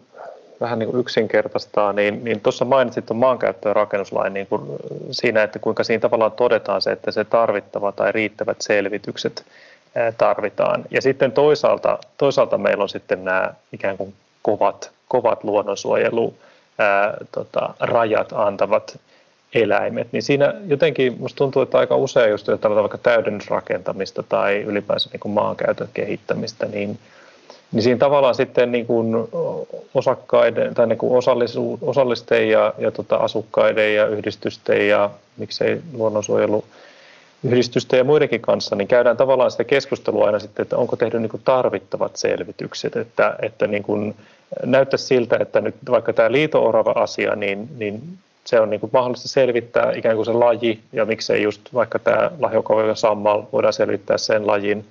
vähän 0.61 0.79
niin 0.79 0.91
kuin 0.91 1.01
yksinkertaistaa, 1.01 1.93
niin, 1.93 2.25
niin 2.25 2.41
tuossa 2.41 2.65
mainitsit 2.65 3.07
tuon 3.07 3.19
maankäyttö- 3.19 3.69
ja 3.69 3.75
rakennuslain 3.75 4.35
niin 4.35 4.47
kuin 4.47 4.63
siinä, 5.11 5.43
että 5.43 5.59
kuinka 5.59 5.85
siinä 5.85 6.01
tavallaan 6.01 6.33
todetaan 6.33 6.83
se, 6.83 6.93
että 6.93 7.11
se 7.11 7.25
tarvittava 7.25 7.93
tai 7.93 8.13
riittävät 8.13 8.57
selvitykset 8.61 9.45
tarvitaan. 10.19 10.85
Ja 10.91 11.03
sitten 11.03 11.33
toisaalta, 11.33 11.99
toisaalta 12.19 12.59
meillä 12.59 12.83
on 12.83 12.89
sitten 12.89 13.25
nämä 13.25 13.55
ikään 13.73 13.97
kuin 13.97 14.15
kovat, 14.43 14.91
kovat 15.09 15.45
luonnonsuojelu 15.45 16.35
ää, 16.79 17.17
tota, 17.33 17.75
rajat 17.81 18.33
antavat 18.33 18.99
eläimet, 19.55 20.09
niin 20.13 20.23
siinä 20.23 20.55
jotenkin 20.67 21.17
musta 21.19 21.39
tuntuu, 21.39 21.63
että 21.63 21.79
aika 21.79 21.97
usein 21.97 22.31
just 22.31 22.49
ajatellaan 22.49 22.83
vaikka 22.83 22.99
täydennysrakentamista 22.99 24.23
tai 24.23 24.63
ylipäänsä 24.63 25.11
niin 25.13 25.35
maankäytön 25.35 25.89
kehittämistä, 25.95 26.67
niin, 26.67 26.99
niin 27.73 27.83
siinä 27.83 27.99
tavallaan 27.99 28.35
sitten 28.35 28.73
niin 28.73 28.87
kuin 28.87 29.15
osakkaiden 29.95 30.75
tai 30.75 30.87
niin 30.87 30.99
kuin 30.99 31.23
osallisten 31.81 32.49
ja, 32.49 32.75
ja 32.79 32.91
tota 32.91 33.17
asukkaiden 33.17 33.95
ja 33.95 34.07
yhdistysten 34.07 34.89
ja 34.89 35.11
miksei 35.37 35.81
luonnonsuojelu 35.93 36.65
yhdistysten 37.45 37.99
ja 37.99 38.05
muidenkin 38.05 38.41
kanssa, 38.41 38.77
niin 38.77 38.89
käydään 38.89 39.17
tavallaan 39.17 39.51
sitä 39.51 39.65
keskustelua 39.65 40.27
aina 40.27 40.39
sitten, 40.39 40.63
että 40.63 40.77
onko 40.77 40.97
tehty 40.97 41.21
niin 41.21 41.31
tarvittavat 41.45 42.17
selvitykset, 42.17 42.97
että, 42.97 43.37
että 43.43 43.67
niin 43.67 43.83
kuin, 43.83 44.15
näyttäisi 44.65 45.05
siltä, 45.05 45.37
että 45.41 45.61
nyt 45.61 45.75
vaikka 45.91 46.13
tämä 46.13 46.33
liito-orava 46.33 46.93
asia, 46.95 47.37
niin, 47.37 47.69
niin 47.77 48.03
se 48.45 48.61
on 48.61 48.71
niin 48.71 48.81
kuin 48.81 48.91
mahdollista 48.93 49.29
selvittää 49.29 49.93
ikään 49.93 50.17
kuin 50.17 50.27
se 50.27 50.33
laji 50.33 50.81
ja 50.93 51.05
miksei 51.05 51.43
just 51.43 51.61
vaikka 51.75 51.99
tämä 51.99 52.31
lahjokoulu 52.39 52.89
ja 52.89 52.95
sammal 52.95 53.43
voidaan 53.53 53.73
selvittää 53.73 54.19
sen 54.19 54.47
lajin 54.47 54.85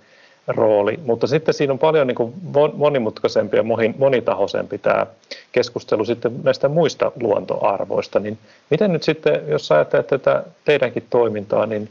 rooli. 0.47 0.99
Mutta 1.05 1.27
sitten 1.27 1.53
siinä 1.53 1.73
on 1.73 1.79
paljon 1.79 2.07
niin 2.07 2.15
kuin 2.15 2.33
monimutkaisempi 2.73 3.57
ja 3.57 3.63
monitahoisempi 3.97 4.77
tämä 4.77 5.05
keskustelu 5.51 6.05
sitten 6.05 6.31
näistä 6.43 6.67
muista 6.67 7.11
luontoarvoista. 7.21 8.19
Niin 8.19 8.37
miten 8.69 8.93
nyt 8.93 9.03
sitten, 9.03 9.41
jos 9.47 9.71
ajattelet 9.71 10.07
tätä 10.07 10.43
teidänkin 10.65 11.07
toimintaa, 11.09 11.65
niin 11.65 11.89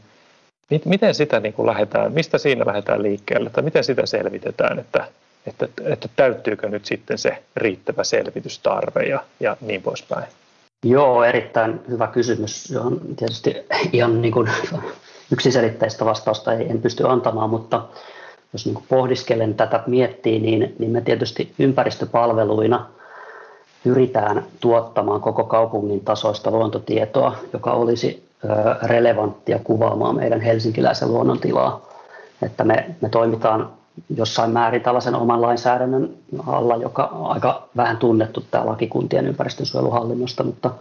miten 0.85 1.15
sitä 1.15 1.39
niin 1.39 1.53
kuin 1.53 1.65
lähdetään, 1.65 2.13
mistä 2.13 2.37
siinä 2.37 2.65
lähdetään 2.65 3.03
liikkeelle 3.03 3.49
tai 3.49 3.63
miten 3.63 3.83
sitä 3.83 4.05
selvitetään, 4.05 4.79
että 4.79 5.07
että, 5.47 5.67
että 5.83 6.09
täyttyykö 6.15 6.69
nyt 6.69 6.85
sitten 6.85 7.17
se 7.17 7.43
riittävä 7.55 8.03
selvitystarve 8.03 9.03
ja, 9.03 9.23
ja 9.39 9.57
niin 9.61 9.81
poispäin? 9.81 10.25
Joo, 10.85 11.23
erittäin 11.23 11.81
hyvä 11.89 12.07
kysymys, 12.07 12.69
johon 12.69 13.01
tietysti 13.15 13.55
ihan 13.93 14.21
niin 14.21 14.31
kuin 14.31 14.49
yksiselitteistä 15.31 16.05
vastausta 16.05 16.53
ei, 16.53 16.69
en 16.69 16.81
pysty 16.81 17.07
antamaan, 17.07 17.49
mutta 17.49 17.83
jos 18.53 18.65
niin 18.65 18.75
kuin 18.75 18.85
pohdiskelen 18.89 19.53
tätä 19.53 19.83
miettii, 19.87 20.39
niin, 20.39 20.75
niin 20.79 20.91
me 20.91 21.01
tietysti 21.01 21.53
ympäristöpalveluina 21.59 22.89
pyritään 23.83 24.45
tuottamaan 24.59 25.21
koko 25.21 25.43
kaupungin 25.43 26.05
tasoista 26.05 26.51
luontotietoa, 26.51 27.35
joka 27.53 27.71
olisi 27.71 28.24
relevanttia 28.83 29.59
kuvaamaan 29.63 30.15
meidän 30.15 30.41
helsinkiläisen 30.41 31.07
luonnontilaa. 31.07 31.89
Että 32.41 32.63
me, 32.63 32.85
me 33.01 33.09
toimitaan 33.09 33.69
jossain 34.15 34.51
määrin 34.51 34.81
tällaisen 34.81 35.15
oman 35.15 35.41
lainsäädännön 35.41 36.09
alla, 36.47 36.75
joka 36.75 37.05
on 37.05 37.31
aika 37.31 37.67
vähän 37.77 37.97
tunnettu 37.97 38.43
tämä 38.51 38.65
laki 38.65 38.87
kuntien 38.87 39.27
ympäristönsuojeluhallinnosta, 39.27 40.43
mutta, 40.43 40.71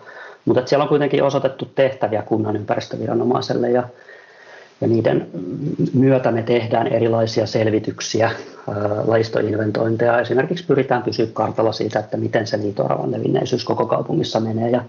mutta 0.45 0.61
että 0.61 0.69
siellä 0.69 0.83
on 0.83 0.89
kuitenkin 0.89 1.25
osoitettu 1.25 1.69
tehtäviä 1.75 2.23
kunnan 2.23 2.57
ympäristöviranomaiselle 2.57 3.71
ja, 3.71 3.83
ja 4.81 4.87
niiden 4.87 5.29
myötä 5.95 6.31
me 6.31 6.43
tehdään 6.43 6.87
erilaisia 6.87 7.47
selvityksiä, 7.47 8.31
lajistoinventointeja. 9.07 10.21
Esimerkiksi 10.21 10.67
pyritään 10.67 11.03
pysyä 11.03 11.27
kartalla 11.33 11.73
siitä, 11.73 11.99
että 11.99 12.17
miten 12.17 12.47
se 12.47 12.59
liito 12.59 12.89
levinneisyys 13.07 13.65
koko 13.65 13.87
kaupungissa 13.87 14.41
menee 14.41 14.71
ja 14.71 14.83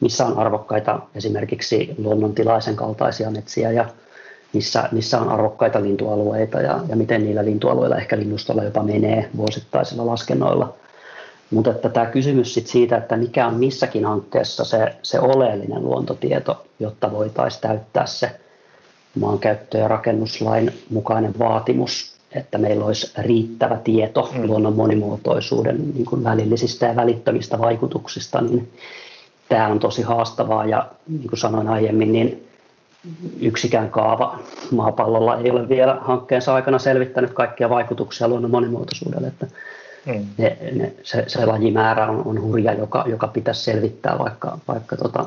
missä 0.00 0.26
on 0.26 0.38
arvokkaita 0.38 1.00
esimerkiksi 1.14 1.94
luonnontilaisen 1.98 2.76
kaltaisia 2.76 3.30
metsiä 3.30 3.72
ja 3.72 3.88
missä, 4.52 4.88
missä 4.92 5.20
on 5.20 5.28
arvokkaita 5.28 5.82
lintualueita 5.82 6.60
ja, 6.60 6.80
ja 6.88 6.96
miten 6.96 7.24
niillä 7.24 7.44
lintualueilla 7.44 7.96
ehkä 7.96 8.18
linnustolla 8.18 8.64
jopa 8.64 8.82
menee 8.82 9.30
vuosittaisilla 9.36 10.06
laskennoilla. 10.06 10.74
Mutta 11.50 11.70
että 11.70 11.88
tämä 11.88 12.06
kysymys 12.06 12.54
sit 12.54 12.66
siitä, 12.66 12.96
että 12.96 13.16
mikä 13.16 13.46
on 13.46 13.54
missäkin 13.54 14.04
hankkeessa 14.04 14.64
se, 14.64 14.94
se 15.02 15.20
oleellinen 15.20 15.84
luontotieto, 15.84 16.66
jotta 16.80 17.12
voitaisiin 17.12 17.62
täyttää 17.62 18.06
se 18.06 18.30
maankäyttö- 19.20 19.78
ja 19.78 19.88
rakennuslain 19.88 20.72
mukainen 20.90 21.34
vaatimus, 21.38 22.16
että 22.32 22.58
meillä 22.58 22.84
olisi 22.84 23.12
riittävä 23.18 23.76
tieto 23.84 24.30
mm. 24.34 24.46
luonnon 24.46 24.76
monimuotoisuuden 24.76 25.90
niin 25.94 26.04
kuin 26.04 26.24
välillisistä 26.24 26.86
ja 26.86 26.96
välittömistä 26.96 27.58
vaikutuksista, 27.58 28.40
niin 28.40 28.72
tämä 29.48 29.68
on 29.68 29.78
tosi 29.78 30.02
haastavaa 30.02 30.66
ja 30.66 30.86
niin 31.08 31.28
kuin 31.28 31.38
sanoin 31.38 31.68
aiemmin, 31.68 32.12
niin 32.12 32.48
yksikään 33.40 33.90
kaava 33.90 34.38
maapallolla 34.70 35.36
ei 35.36 35.50
ole 35.50 35.68
vielä 35.68 35.98
hankkeensa 36.00 36.54
aikana 36.54 36.78
selvittänyt 36.78 37.32
kaikkia 37.32 37.70
vaikutuksia 37.70 38.28
luonnon 38.28 38.50
monimuotoisuudelle. 38.50 39.26
Että 39.26 39.46
mm. 40.06 40.26
ne, 40.38 40.58
ne, 40.72 40.92
se, 41.02 41.24
se 41.26 41.46
lajimäärä 41.46 42.06
on, 42.06 42.22
on 42.26 42.42
hurja, 42.42 42.72
joka, 42.72 43.04
joka 43.08 43.26
pitäisi 43.26 43.64
selvittää 43.64 44.18
vaikka, 44.18 44.58
vaikka 44.68 44.96
tota, 44.96 45.24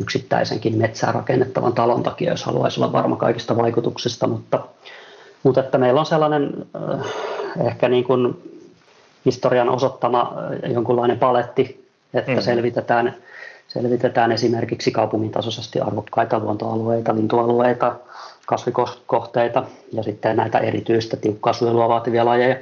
yksittäisenkin 0.00 0.78
metsään 0.78 1.14
rakennettavan 1.14 1.72
talon 1.72 2.02
takia, 2.02 2.30
jos 2.30 2.44
haluaisi 2.44 2.80
olla 2.80 2.92
varma 2.92 3.16
kaikista 3.16 3.56
vaikutuksista, 3.56 4.26
mutta, 4.26 4.60
mutta 5.42 5.60
että 5.60 5.78
meillä 5.78 6.00
on 6.00 6.06
sellainen 6.06 6.66
ehkä 7.66 7.88
niin 7.88 8.04
kuin 8.04 8.42
historian 9.24 9.68
osoittama 9.68 10.34
jonkunlainen 10.72 11.18
paletti, 11.18 11.81
että 12.14 12.32
mm. 12.32 12.40
selvitetään 12.40 13.14
selvitetään 13.68 14.32
esimerkiksi 14.32 14.90
kaupungin 14.90 15.30
tasoisesti 15.30 15.80
arvokkaita 15.80 16.38
luontoalueita, 16.38 17.14
lintualueita, 17.14 17.96
kasvikohteita 18.46 19.64
ja 19.92 20.02
sitten 20.02 20.36
näitä 20.36 20.58
erityistä 20.58 21.16
tiukkaa 21.16 21.52
suojelua 21.52 21.88
vaativia 21.88 22.24
lajeja. 22.24 22.56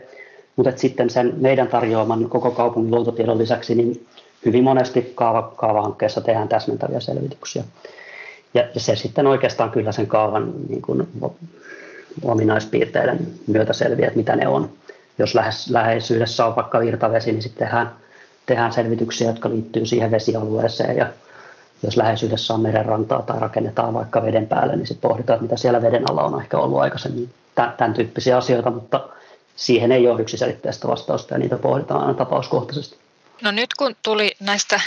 Mutta 0.57 0.73
sitten 0.77 1.11
sen 1.11 1.33
meidän 1.37 1.69
tarjoaman 1.69 2.29
koko 2.29 2.51
kaupungin 2.51 2.91
luontotiedon 2.91 3.39
lisäksi, 3.39 3.75
niin 3.75 4.07
hyvin 4.45 4.65
monesti 4.65 5.13
kaava, 5.15 5.53
kaavahankkeessa 5.57 6.21
tehdään 6.21 6.49
täsmentäviä 6.49 7.01
selvityksiä. 7.01 7.65
Ja, 8.55 8.65
ja 8.75 8.81
se 8.81 8.97
sitten 8.97 9.27
oikeastaan 9.27 9.71
kyllä 9.71 9.93
sen 9.93 10.07
kaavan 10.07 10.53
niin 10.69 10.83
kuin, 10.83 11.09
ominaispiirteiden 12.23 13.19
myötä 13.47 13.73
selviää, 13.73 14.07
että 14.07 14.19
mitä 14.19 14.37
ne 14.37 14.49
on. 14.49 14.71
Jos 15.19 15.35
lähes, 15.35 15.71
läheisyydessä 15.71 16.47
on 16.47 16.57
vaikka 16.57 16.81
virtavesi, 16.81 17.33
niin 17.33 17.43
sitten 17.43 17.67
tehdään, 17.67 17.91
tehdään 18.47 18.73
selvityksiä, 18.73 19.29
jotka 19.29 19.51
liittyy 19.51 19.87
siihen 19.87 20.11
vesialueeseen 20.11 20.97
ja 20.97 21.07
jos 21.83 21.97
läheisyydessä 21.97 22.55
on 22.55 22.61
merenrantaa 22.61 23.23
tai 23.23 23.41
rakennetaan 23.41 23.95
vaikka 23.95 24.23
veden 24.23 24.47
päälle, 24.47 24.77
niin 24.77 24.87
sitten 24.87 25.11
pohditaan, 25.11 25.37
että 25.37 25.43
mitä 25.43 25.57
siellä 25.57 25.83
veden 25.83 26.11
alla 26.11 26.23
on 26.23 26.41
ehkä 26.41 26.59
ollut 26.59 26.81
aikaisemmin. 26.81 27.35
Tämän 27.55 27.95
tyyppisiä 27.95 28.37
asioita, 28.37 28.71
mutta 28.71 29.09
siihen 29.57 29.93
ei 29.93 30.09
ole 30.09 30.21
yksiselitteistä 30.21 30.89
vastausta 30.89 31.35
ja 31.35 31.39
niitä 31.39 31.57
pohditaan 31.57 32.01
aina 32.01 32.15
tapauskohtaisesti. 32.15 32.97
No 33.43 33.51
nyt 33.51 33.75
kun 33.75 33.97
tuli 34.03 34.37
näistä 34.41 34.81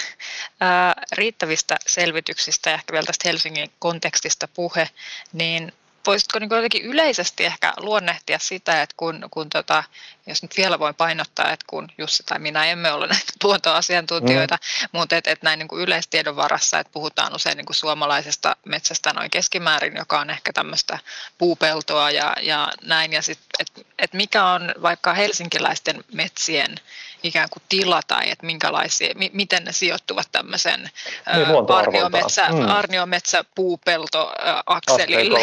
ää, 0.60 0.94
riittävistä 1.12 1.78
selvityksistä 1.88 2.70
ja 2.70 2.74
ehkä 2.74 2.92
vielä 2.92 3.06
tästä 3.06 3.30
Helsingin 3.30 3.72
kontekstista 3.80 4.48
puhe, 4.56 4.90
niin 5.34 5.74
voisitko 6.08 6.40
niin 6.40 6.50
jotenkin 6.52 6.86
yleisesti 6.86 7.46
ehkä 7.46 7.74
luonnehtia 7.78 8.40
sitä, 8.40 8.82
että 8.82 8.94
kun, 8.98 9.28
kun 9.32 9.50
tota, 9.50 9.84
jos 10.28 10.42
nyt 10.42 10.58
vielä 10.58 10.80
voin 10.80 10.96
painottaa, 10.96 11.52
että 11.52 11.66
kun 11.70 11.90
Jussi 11.98 12.24
tai 12.24 12.40
minä 12.40 12.66
emme 12.66 12.92
ole 12.92 13.08
näitä 13.08 13.34
luontoasiantuntijoita, 13.44 14.56
mm. 14.56 14.88
mutta 14.92 15.16
että 15.16 15.32
et 15.32 15.44
näin 15.44 15.60
niin 15.60 15.68
kuin 15.68 15.82
yleistiedon 15.82 16.36
varassa, 16.36 16.80
että 16.80 16.94
puhutaan 16.94 17.36
usein 17.36 17.58
niin 17.58 17.66
kuin 17.66 17.76
suomalaisesta 17.76 18.56
metsästä 18.66 19.14
noin 19.14 19.32
keskimäärin, 19.32 19.96
joka 19.96 20.20
on 20.20 20.30
ehkä 20.30 20.54
tämmöistä 20.54 21.00
puupeltoa 21.38 22.12
ja, 22.12 22.36
ja 22.42 22.72
näin, 22.84 23.14
ja 23.14 23.22
sitten, 23.22 23.48
että 23.60 23.82
et 24.00 24.14
mikä 24.14 24.46
on 24.46 24.74
vaikka 24.82 25.14
helsinkiläisten 25.14 26.04
metsien 26.14 26.76
ikään 27.24 27.50
kuin 27.50 27.64
tila 27.70 28.02
tai 28.08 28.32
että 28.32 28.46
minkälaisia, 28.46 29.14
mi, 29.16 29.32
miten 29.34 29.64
ne 29.64 29.72
sijoittuvat 29.72 30.28
tämmöisen 30.32 30.90
niin, 31.36 31.72
arniometsä, 31.76 32.50
mm. 32.50 32.70
arniometsä 32.70 33.46
puupelto 33.56 34.32
akselille. 34.66 35.40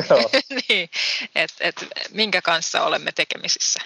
niin, 0.68 0.88
että 1.34 1.54
et, 1.60 1.86
minkä 2.12 2.42
kanssa 2.42 2.82
olemme 2.82 3.12
tekemisissä? 3.12 3.80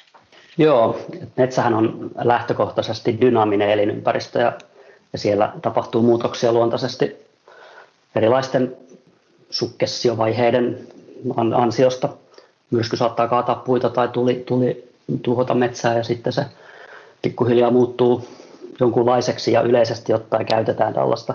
Joo, 0.58 1.06
metsähän 1.36 1.74
on 1.74 2.10
lähtökohtaisesti 2.16 3.20
dynaaminen 3.20 3.70
elinympäristö 3.70 4.38
ja, 4.38 4.52
ja 5.12 5.18
siellä 5.18 5.52
tapahtuu 5.62 6.02
muutoksia 6.02 6.52
luontaisesti 6.52 7.16
erilaisten 8.14 8.76
sukkessiovaiheiden 9.50 10.88
ansiosta. 11.56 12.08
Myrsky 12.70 12.96
saattaa 12.96 13.28
kaataa 13.28 13.54
puita 13.54 13.90
tai 13.90 14.08
tuli, 14.08 14.34
tuli 14.46 14.88
tuhota 15.22 15.54
metsää 15.54 15.96
ja 15.96 16.04
sitten 16.04 16.32
se 16.32 16.44
pikkuhiljaa 17.28 17.70
muuttuu 17.70 18.24
jonkunlaiseksi 18.80 19.52
ja 19.52 19.62
yleisesti 19.62 20.14
ottaen 20.14 20.46
käytetään 20.46 20.94
tällaista, 20.94 21.34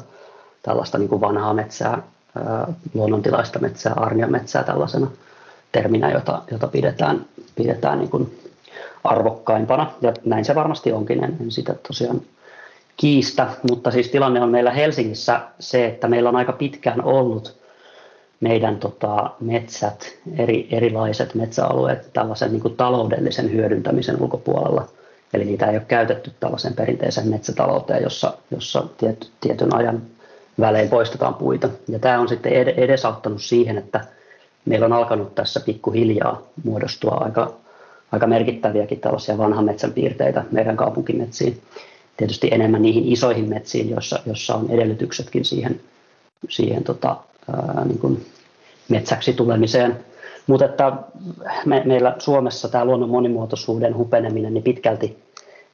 tällaista 0.62 0.97
niin 0.97 1.10
kuin 1.10 1.21
vanhaa 1.21 1.53
metsää, 1.53 2.01
luonnontilaista 2.93 3.60
metsää, 3.60 3.93
arniometsää 3.95 4.63
tällaisena 4.63 5.12
terminä, 5.71 6.12
jota, 6.12 6.41
jota 6.51 6.67
pidetään, 6.67 7.25
pidetään 7.56 7.99
niin 7.99 8.10
kuin 8.10 8.39
arvokkaimpana. 9.03 9.91
Ja 10.01 10.13
näin 10.25 10.45
se 10.45 10.56
varmasti 10.56 10.91
onkin, 10.91 11.23
en, 11.23 11.38
en 11.41 11.51
sitä 11.51 11.75
tosiaan 11.88 12.21
kiistä. 12.97 13.47
Mutta 13.69 13.91
siis 13.91 14.10
tilanne 14.10 14.41
on 14.41 14.49
meillä 14.49 14.71
Helsingissä 14.71 15.39
se, 15.60 15.86
että 15.86 16.08
meillä 16.08 16.29
on 16.29 16.36
aika 16.36 16.53
pitkään 16.53 17.03
ollut 17.03 17.58
meidän 18.39 18.77
tota, 18.77 19.32
metsät, 19.39 20.17
eri, 20.38 20.67
erilaiset 20.71 21.36
metsäalueet 21.36 22.13
tällaisen 22.13 22.51
niin 22.51 22.62
kuin 22.62 22.77
taloudellisen 22.77 23.51
hyödyntämisen 23.51 24.21
ulkopuolella. 24.21 24.88
Eli 25.34 25.46
niitä 25.46 25.65
ei 25.65 25.78
ole 25.78 25.86
käytetty 25.88 26.32
tällaisen 26.39 26.74
perinteisen 26.74 27.28
metsätalouteen, 27.28 28.04
jossa, 28.04 28.34
jossa 28.52 28.84
tiety, 28.98 29.28
tietyn 29.41 29.76
ajan 29.76 30.02
välein 30.60 30.89
poistetaan 30.89 31.34
puita. 31.34 31.69
Ja 31.88 32.00
tämä 32.00 32.19
on 32.19 32.28
sitten 32.28 32.54
edesauttanut 32.54 33.41
siihen, 33.41 33.78
että 33.78 34.06
meillä 34.65 34.86
on 34.86 34.93
alkanut 34.93 35.36
tässä 35.36 35.60
pikkuhiljaa 35.60 36.41
muodostua 36.63 37.13
aika 37.13 37.54
aika 38.13 38.28
merkittäviäkin 38.28 39.00
tällaisia 39.00 39.38
vanhan 39.38 39.65
metsän 39.65 39.93
piirteitä 39.93 40.43
meidän 40.52 40.78
kaupunkimetsiin. 40.78 41.62
Tietysti 42.17 42.50
enemmän 42.52 42.82
niihin 42.82 43.08
isoihin 43.08 43.50
metsiin, 43.50 43.89
joissa, 43.89 44.19
jossa 44.26 44.56
on 44.56 44.69
edellytyksetkin 44.69 45.46
siihen, 45.46 45.80
siihen 46.50 46.84
tota, 46.84 47.17
ää, 47.54 47.86
niin 47.86 48.00
kuin 48.00 48.26
metsäksi 48.89 49.34
tulemiseen. 49.34 50.06
Mutta 50.48 50.65
että 50.65 50.93
me, 51.65 51.82
meillä 51.86 52.15
Suomessa 52.19 52.69
tämä 52.69 52.86
luonnon 52.86 53.10
monimuotoisuuden 53.10 53.98
hupeneminen, 53.98 54.54
niin 54.54 54.63
pitkälti 54.63 55.22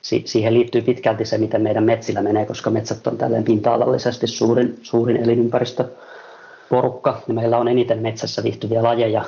si, 0.02 0.24
siihen 0.26 0.54
liittyy 0.54 0.82
pitkälti 0.82 1.26
se, 1.26 1.38
miten 1.38 1.62
meidän 1.62 1.84
metsillä 1.84 2.22
menee, 2.22 2.46
koska 2.46 2.70
metsät 2.70 3.08
on 3.08 3.18
tälleen 3.18 3.44
pinta-alallisesti 3.44 4.28
suurin, 4.28 4.80
suurin 4.82 5.18
elinympäristöporukka. 5.18 7.22
Ja 7.28 7.34
meillä 7.34 7.58
on 7.58 7.68
eniten 7.68 8.00
metsässä 8.00 8.44
viihtyviä 8.44 8.84
lajeja 8.84 9.26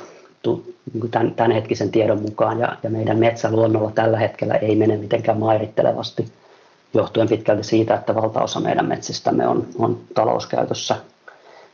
niin 0.92 1.10
tämän, 1.10 1.34
tämänhetkisen 1.34 1.90
tiedon 1.90 2.22
mukaan 2.22 2.58
ja, 2.58 2.76
ja 2.82 2.90
meidän 2.90 3.18
metsäluonnolla 3.18 3.92
tällä 3.94 4.18
hetkellä 4.18 4.54
ei 4.54 4.76
mene 4.76 4.96
mitenkään 4.96 5.38
mairittelevasti 5.38 6.26
johtuen 6.94 7.28
pitkälti 7.28 7.62
siitä, 7.62 7.94
että 7.94 8.14
valtaosa 8.14 8.60
meidän 8.60 8.88
metsistämme 8.88 9.46
on, 9.46 9.66
on 9.78 10.00
talouskäytössä 10.14 10.96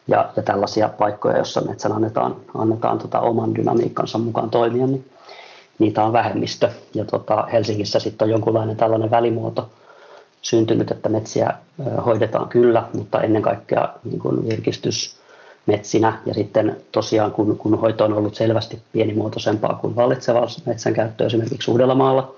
ja, 0.09 0.33
ja 0.37 0.43
tällaisia 0.43 0.89
paikkoja, 0.89 1.37
joissa 1.37 1.61
metsän 1.61 1.93
annetaan, 1.93 2.37
annetaan 2.55 2.99
tota 2.99 3.21
oman 3.21 3.55
dynamiikkansa 3.55 4.19
mukaan 4.19 4.51
toimia, 4.51 4.87
niin 4.87 5.05
niitä 5.79 6.05
on 6.05 6.13
vähemmistö. 6.13 6.71
Ja 6.95 7.05
tota, 7.05 7.49
Helsingissä 7.53 7.99
sitten 7.99 8.27
on 8.27 8.31
jonkunlainen 8.31 8.77
tällainen 8.77 9.11
välimuoto 9.11 9.69
syntynyt, 10.43 10.91
että 10.91 11.09
metsiä 11.09 11.53
hoidetaan 12.07 12.49
kyllä, 12.49 12.85
mutta 12.93 13.21
ennen 13.21 13.43
kaikkea 13.43 13.89
niin 14.05 14.19
kuin 14.19 14.49
virkistys, 14.49 15.19
metsinä. 15.67 16.19
Ja 16.27 16.35
sitten 16.35 16.77
tosiaan, 16.93 17.31
kun, 17.31 17.59
kun 17.59 17.79
hoito 17.81 18.05
on 18.05 18.13
ollut 18.13 18.35
selvästi 18.35 18.83
pienimuotoisempaa 18.93 19.79
kuin 19.81 19.97
vallitseva 19.97 20.47
metsänkäyttö 20.67 21.27
esimerkiksi 21.27 21.71
Uudellamaalla, 21.71 22.35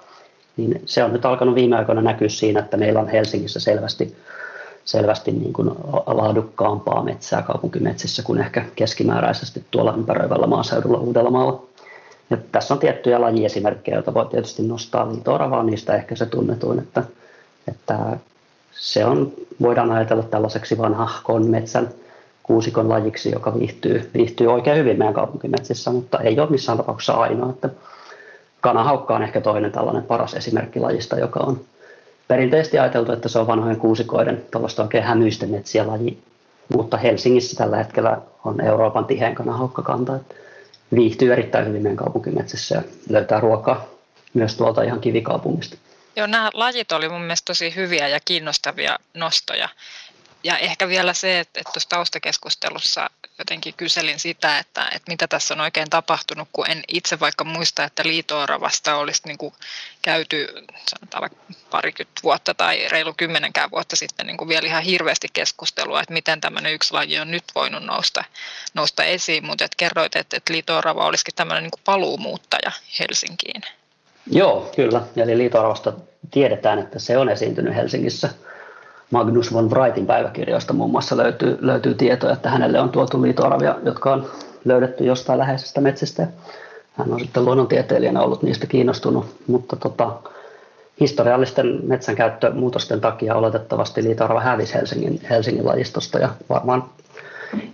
niin 0.57 0.83
se 0.87 1.05
on 1.05 1.12
nyt 1.12 1.26
alkanut 1.26 1.55
viime 1.55 1.76
aikoina 1.76 2.03
näkyä 2.03 2.29
siinä, 2.29 2.61
että 2.61 2.76
meillä 2.76 3.00
on 3.00 3.09
Helsingissä 3.09 3.61
selvästi, 3.61 4.16
selvästi 4.85 5.33
niin 5.33 5.53
kuin 5.53 5.70
laadukkaampaa 6.07 7.03
metsää 7.03 7.42
kaupunkimetsissä 7.42 8.22
kuin 8.22 8.40
ehkä 8.40 8.64
keskimääräisesti 8.76 9.64
tuolla 9.70 9.94
ympäröivällä 9.96 10.46
maaseudulla 10.46 10.98
Uudellamaalla. 10.98 11.62
Ja 12.30 12.36
tässä 12.52 12.74
on 12.74 12.80
tiettyjä 12.80 13.20
lajiesimerkkejä, 13.20 13.96
joita 13.96 14.14
voi 14.14 14.26
tietysti 14.26 14.62
nostaa. 14.62 15.12
Liito-orava 15.12 15.58
on 15.58 15.66
niistä 15.66 15.94
ehkä 15.94 16.16
se 16.16 16.26
tunnetuin, 16.26 16.78
että, 16.78 17.02
että 17.68 17.98
se 18.72 19.04
on, 19.04 19.32
voidaan 19.62 19.90
ajatella 19.90 20.22
tällaiseksi 20.22 20.78
vanhahkon 20.78 21.46
metsän 21.46 21.88
kuusikon 22.42 22.88
lajiksi, 22.88 23.30
joka 23.30 23.58
viihtyy, 23.58 24.10
viihtyy 24.14 24.46
oikein 24.46 24.78
hyvin 24.78 24.98
meidän 24.98 25.14
kaupunkimetsissä, 25.14 25.90
mutta 25.90 26.20
ei 26.20 26.40
ole 26.40 26.50
missään 26.50 26.78
tapauksessa 26.78 27.12
ainoa. 27.12 27.50
Että 27.50 27.68
kanahaukka 28.60 29.14
on 29.16 29.22
ehkä 29.22 29.40
toinen 29.40 29.72
tällainen 29.72 30.02
paras 30.02 30.34
esimerkki 30.34 30.80
lajista, 30.80 31.18
joka 31.18 31.40
on 31.40 31.60
perinteisesti 32.28 32.78
ajateltu, 32.78 33.12
että 33.12 33.28
se 33.28 33.38
on 33.38 33.46
vanhojen 33.46 33.76
kuusikoiden 33.76 34.44
tällaista 34.50 34.82
oikein 34.82 35.04
hämyisten 35.04 35.50
metsiä 35.50 35.86
laji, 35.86 36.18
mutta 36.74 36.96
Helsingissä 36.96 37.56
tällä 37.56 37.76
hetkellä 37.76 38.18
on 38.44 38.60
Euroopan 38.60 39.04
tiheän 39.04 39.34
kanahaukkakanta, 39.34 40.16
että 40.16 40.34
viihtyy 40.94 41.33
erittäin 41.33 41.66
hyvin 41.66 41.83
meidän 41.83 41.96
kaupunkimetsissä 41.96 42.74
ja 42.74 42.83
löytää 43.09 43.40
ruokaa 43.40 43.87
myös 44.35 44.57
tuolta 44.57 44.83
ihan 44.83 45.00
kivikaupungista. 45.00 45.76
Joo, 46.16 46.26
nämä 46.26 46.50
lajit 46.55 46.92
oli 46.92 47.09
mun 47.09 47.20
mielestä 47.20 47.46
tosi 47.46 47.74
hyviä 47.76 48.09
ja 48.09 48.20
kiinnostavia 48.24 48.98
nostoja 49.14 49.68
ja 50.44 50.59
ehkä 50.59 50.88
vielä 50.88 51.14
se, 51.14 51.40
että, 51.40 51.61
että 51.61 51.72
tuossa 51.72 51.88
taustakeskustelussa 51.88 53.11
jotenkin 53.40 53.74
kyselin 53.76 54.20
sitä, 54.20 54.59
että, 54.59 54.85
että 54.85 55.11
mitä 55.12 55.29
tässä 55.29 55.55
on 55.55 55.61
oikein 55.61 55.90
tapahtunut, 55.90 56.48
kun 56.53 56.70
en 56.70 56.83
itse 56.88 57.20
vaikka 57.20 57.44
muista, 57.44 57.85
että 57.85 58.03
liitooravasta 58.05 58.96
olisi 58.96 59.22
niin 59.26 59.38
kuin 59.38 59.55
käyty 60.03 60.46
sanotaan 60.90 61.20
vaikka 61.20 61.38
parikymmentä 61.70 62.20
vuotta 62.22 62.55
tai 62.55 62.88
reilu 62.88 63.14
kymmenenkään 63.16 63.70
vuotta 63.70 63.96
sitten 63.96 64.26
niin 64.26 64.37
kuin 64.37 64.48
vielä 64.48 64.66
ihan 64.66 64.83
hirveästi 64.83 65.29
keskustelua, 65.33 66.00
että 66.00 66.12
miten 66.12 66.40
tämmöinen 66.40 66.72
yksi 66.72 66.92
laji 66.92 67.18
on 67.18 67.31
nyt 67.31 67.44
voinut 67.55 67.85
nousta, 67.85 68.24
nousta 68.74 69.05
esiin, 69.05 69.46
mutta 69.46 69.64
että 69.64 69.76
kerroit, 69.76 70.16
että, 70.16 70.37
että 70.37 70.53
liitoorava 70.53 71.07
olisikin 71.07 71.35
tämmöinen 71.35 71.62
niin 71.62 71.70
kuin 71.70 71.83
paluumuuttaja 71.85 72.72
Helsinkiin. 72.98 73.62
Joo, 74.26 74.72
kyllä. 74.76 75.03
Eli 75.16 75.38
liitooravasta 75.38 75.92
tiedetään, 76.31 76.79
että 76.79 76.98
se 76.98 77.18
on 77.18 77.29
esiintynyt 77.29 77.74
Helsingissä– 77.74 78.29
Magnus 79.10 79.52
von 79.52 79.70
Wrightin 79.70 80.06
päiväkirjoista 80.06 80.72
muun 80.72 80.90
muassa 80.90 81.16
löytyy, 81.16 81.58
löytyy 81.60 81.94
tietoja, 81.94 82.32
että 82.32 82.50
hänelle 82.50 82.80
on 82.80 82.90
tuotu 82.90 83.22
liitoaravia, 83.22 83.74
jotka 83.84 84.12
on 84.12 84.26
löydetty 84.64 85.04
jostain 85.04 85.38
läheisestä 85.38 85.80
metsästä. 85.80 86.26
Hän 86.92 87.12
on 87.12 87.20
sitten 87.20 87.44
luonnontieteilijänä 87.44 88.22
ollut 88.22 88.42
niistä 88.42 88.66
kiinnostunut, 88.66 89.26
mutta 89.46 89.76
tota, 89.76 90.12
historiallisten 91.00 91.80
metsänkäyttömuutosten 91.82 93.00
takia 93.00 93.34
oletettavasti 93.34 94.02
liitoarava 94.02 94.40
hävisi 94.40 94.74
Helsingin, 94.74 95.20
Helsingin 95.30 95.66
lajistosta 95.66 96.18
ja 96.18 96.28
varmaan 96.48 96.84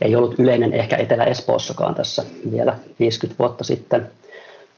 ei 0.01 0.17
ollut 0.17 0.39
yleinen 0.39 0.73
ehkä 0.73 0.97
Etelä-Espoossakaan 0.97 1.95
tässä 1.95 2.23
vielä 2.51 2.77
50 3.01 3.39
vuotta 3.39 3.65
sitten. 3.65 4.11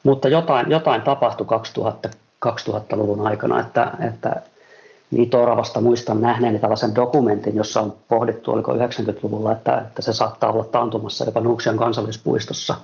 Mutta 0.02 0.28
jotain, 0.28 0.70
jotain 0.70 1.02
tapahtui 1.02 1.46
2000, 1.46 2.08
2000-luvun 2.46 3.26
aikana, 3.26 3.60
että, 3.60 3.92
että 4.08 4.42
Liito-oravasta 5.10 5.80
muistan 5.80 6.20
nähneeni 6.20 6.58
tällaisen 6.58 6.94
dokumentin, 6.94 7.56
jossa 7.56 7.80
on 7.80 7.96
pohdittu, 8.08 8.50
oliko 8.50 8.72
90-luvulla, 8.72 9.52
että, 9.52 9.78
että 9.78 10.02
se 10.02 10.12
saattaa 10.12 10.52
olla 10.52 10.64
taantumassa 10.64 11.24
jopa 11.24 11.40
Nuuksion 11.40 11.76
kansallispuistossa. 11.76 12.74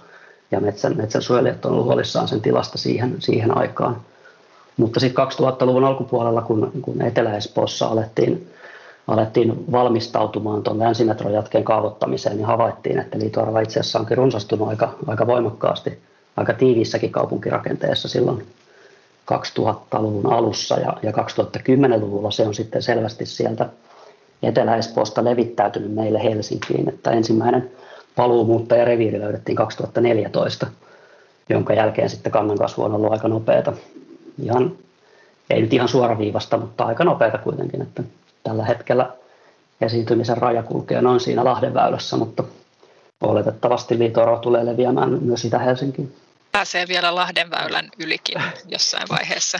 Ja 0.50 0.60
metsän, 0.60 0.96
metsänsuojelijat 0.96 1.64
on 1.64 1.72
ollut 1.72 1.84
huolissaan 1.84 2.28
sen 2.28 2.40
tilasta 2.40 2.78
siihen, 2.78 3.16
siihen 3.18 3.56
aikaan. 3.56 3.96
Mutta 4.76 5.00
sitten 5.00 5.26
2000-luvun 5.26 5.84
alkupuolella, 5.84 6.42
kun, 6.42 6.72
kun 6.82 7.02
Etelä-Espoossa 7.02 7.86
alettiin, 7.86 8.50
alettiin 9.08 9.72
valmistautumaan 9.72 10.62
tuon 10.62 10.78
länsimetrojatkeen 10.78 11.64
kaavoittamiseen, 11.64 12.36
niin 12.36 12.46
havaittiin, 12.46 12.98
että 12.98 13.18
liito 13.18 13.58
itse 13.62 13.80
asiassa 13.80 13.98
onkin 13.98 14.16
runsastunut 14.16 14.68
aika, 14.68 14.94
aika 15.06 15.26
voimakkaasti, 15.26 15.98
aika 16.36 16.52
tiiviissäkin 16.52 17.12
kaupunkirakenteessa 17.12 18.08
silloin 18.08 18.46
2000-luvun 19.32 20.32
alussa 20.32 20.80
ja, 20.80 20.96
ja 21.02 21.10
2010-luvulla 21.10 22.30
se 22.30 22.46
on 22.46 22.54
sitten 22.54 22.82
selvästi 22.82 23.26
sieltä 23.26 23.68
Etelä-Espoosta 24.42 25.24
levittäytynyt 25.24 25.94
meille 25.94 26.22
Helsinkiin, 26.22 26.88
että 26.88 27.10
ensimmäinen 27.10 27.70
reviiri 28.84 29.20
löydettiin 29.20 29.56
2014, 29.56 30.66
jonka 31.48 31.74
jälkeen 31.74 32.10
sitten 32.10 32.32
kannankasvu 32.32 32.82
on 32.82 32.94
ollut 32.94 33.12
aika 33.12 33.28
nopeata. 33.28 33.72
Ihan, 34.42 34.72
ei 35.50 35.60
nyt 35.60 35.72
ihan 35.72 35.88
suoraviivasta, 35.88 36.56
mutta 36.56 36.84
aika 36.84 37.04
nopeata 37.04 37.38
kuitenkin, 37.38 37.82
että 37.82 38.02
tällä 38.42 38.64
hetkellä 38.64 39.10
esiintymisen 39.80 40.36
raja 40.36 40.62
kulkee 40.62 41.00
noin 41.02 41.20
siinä 41.20 41.44
Lahdenväylässä, 41.44 42.16
mutta 42.16 42.44
oletettavasti 43.20 43.98
liito 43.98 44.38
tulee 44.42 44.66
leviämään 44.66 45.18
myös 45.22 45.44
Itä-Helsinkiin 45.44 46.12
pääsee 46.54 46.88
vielä 46.88 47.14
Lahdenväylän 47.14 47.90
ylikin 47.98 48.42
jossain 48.68 49.08
vaiheessa. 49.10 49.58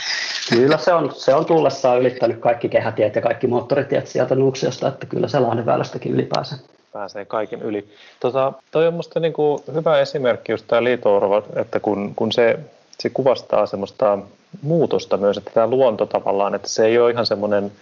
Kyllä 0.51 0.79
se 0.79 0.93
on, 0.93 1.13
se 1.15 1.35
on 1.35 1.45
tullessaan 1.45 2.01
ylittänyt 2.01 2.39
kaikki 2.39 2.69
kehätiet 2.69 3.15
ja 3.15 3.23
kaikki 3.23 3.47
moottoritiet 3.47 4.07
sieltä 4.07 4.35
Nuuksiosta, 4.35 4.89
että 4.89 5.07
kyllä 5.07 5.29
se 5.29 5.39
Lahdenväylästäkin 5.39 6.13
yli 6.13 6.29
pääsee. 6.35 6.59
Pääsee 6.93 7.25
kaiken 7.25 7.63
yli. 7.63 7.89
Tota, 8.21 8.53
toi 8.71 8.87
on 8.87 8.93
minusta 8.93 9.21
niinku 9.21 9.65
hyvä 9.75 9.99
esimerkki 9.99 10.53
just 10.53 10.65
tämä 10.67 10.85
liito 10.85 11.45
että 11.57 11.81
kun, 11.81 12.13
kun 12.17 12.33
se, 12.33 12.59
se 12.99 13.11
kuvastaa 13.11 13.67
semmoista 13.67 14.19
muutosta 14.63 15.17
myös, 15.17 15.37
että 15.37 15.51
tämä 15.55 15.67
luonto 15.67 16.07
tavallaan, 16.07 16.55
että 16.55 16.69
se 16.69 16.87
ei 16.87 16.99
ole 16.99 17.11
ihan 17.11 17.27
semmoinen 17.27 17.73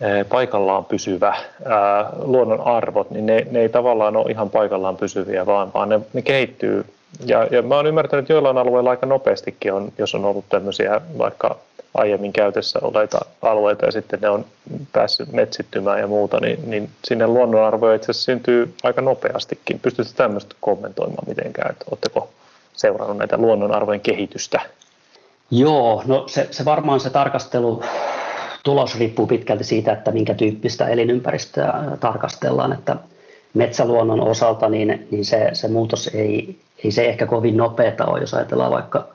eh, 0.00 0.28
paikallaan 0.28 0.84
pysyvä 0.84 1.36
ää, 1.64 2.10
luonnon 2.22 2.60
arvot, 2.60 3.10
niin 3.10 3.26
ne, 3.26 3.46
ne 3.50 3.60
ei 3.60 3.68
tavallaan 3.68 4.16
ole 4.16 4.30
ihan 4.30 4.50
paikallaan 4.50 4.96
pysyviä, 4.96 5.46
vaan, 5.46 5.72
vaan 5.74 5.88
ne, 5.88 6.00
ne 6.12 6.22
kehittyy 6.22 6.84
ja, 7.26 7.46
ja 7.50 7.62
mä 7.62 7.76
oon 7.76 7.86
ymmärtänyt, 7.86 8.22
että 8.22 8.32
joillain 8.32 8.58
alueilla 8.58 8.90
aika 8.90 9.06
nopeastikin 9.06 9.72
on, 9.72 9.92
jos 9.98 10.14
on 10.14 10.24
ollut 10.24 10.44
tämmöisiä 10.48 11.00
vaikka 11.18 11.56
aiemmin 11.94 12.32
käytössä 12.32 12.78
oleita 12.82 13.18
alueita 13.42 13.86
ja 13.86 13.92
sitten 13.92 14.20
ne 14.20 14.28
on 14.28 14.44
päässyt 14.92 15.32
metsittymään 15.32 16.00
ja 16.00 16.06
muuta, 16.06 16.40
niin, 16.40 16.70
niin 16.70 16.90
sinne 17.04 17.26
luonnonarvoja 17.26 17.94
itse 17.94 18.10
asiassa 18.10 18.24
syntyy 18.24 18.74
aika 18.82 19.00
nopeastikin. 19.00 19.78
Pystytkö 19.78 20.12
tämmöistä 20.16 20.54
kommentoimaan 20.60 21.28
mitenkään, 21.28 21.70
että 21.70 21.84
oletteko 21.90 22.30
seurannut 22.72 23.18
näitä 23.18 23.36
luonnonarvojen 23.36 24.00
kehitystä? 24.00 24.60
Joo, 25.50 26.02
no 26.06 26.24
se, 26.28 26.48
se 26.50 26.64
varmaan 26.64 27.00
se 27.00 27.10
tarkastelu 27.10 27.82
tulos 28.62 28.98
riippuu 28.98 29.26
pitkälti 29.26 29.64
siitä, 29.64 29.92
että 29.92 30.10
minkä 30.10 30.34
tyyppistä 30.34 30.88
elinympäristöä 30.88 31.74
tarkastellaan, 32.00 32.72
että 32.72 32.96
metsäluonnon 33.54 34.20
osalta 34.20 34.68
niin, 34.68 35.08
niin 35.10 35.24
se, 35.24 35.50
se 35.52 35.68
muutos 35.68 36.10
ei, 36.14 36.58
ei 36.84 36.90
se 36.90 37.08
ehkä 37.08 37.26
kovin 37.26 37.56
nopeata 37.56 38.04
ole, 38.04 38.20
jos 38.20 38.34
ajatellaan 38.34 38.72
vaikka, 38.72 39.08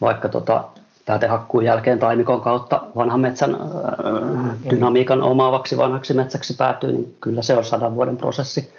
vaikka 0.00 0.28
tota, 0.28 0.64
päätehakkuun 1.06 1.64
jälkeen 1.64 1.98
taimikon 1.98 2.40
kautta 2.40 2.82
vanhan 2.96 3.20
metsän 3.20 3.54
äh, 3.54 4.70
dynamiikan 4.70 5.22
omaavaksi 5.22 5.76
vanhaksi 5.76 6.14
metsäksi 6.14 6.54
päätyy, 6.54 6.92
niin 6.92 7.16
kyllä 7.20 7.42
se 7.42 7.56
on 7.56 7.64
sadan 7.64 7.94
vuoden 7.94 8.16
prosessi. 8.16 8.72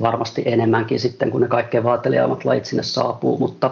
Varmasti 0.00 0.42
enemmänkin 0.46 1.00
sitten, 1.00 1.30
kun 1.30 1.40
ne 1.40 1.48
kaikkein 1.48 1.84
vaateliaimmat 1.84 2.44
lajit 2.44 2.64
sinne 2.64 2.82
saapuu, 2.82 3.38
mutta, 3.38 3.70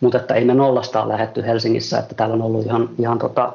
mutta 0.00 0.18
että 0.18 0.34
ei 0.34 0.44
me 0.44 0.54
nollasta 0.54 1.02
ole 1.02 1.12
lähetty 1.12 1.42
Helsingissä, 1.46 1.98
että 1.98 2.14
täällä 2.14 2.34
on 2.34 2.42
ollut 2.42 2.66
ihan, 2.66 2.88
ihan 2.98 3.18
tota, 3.18 3.52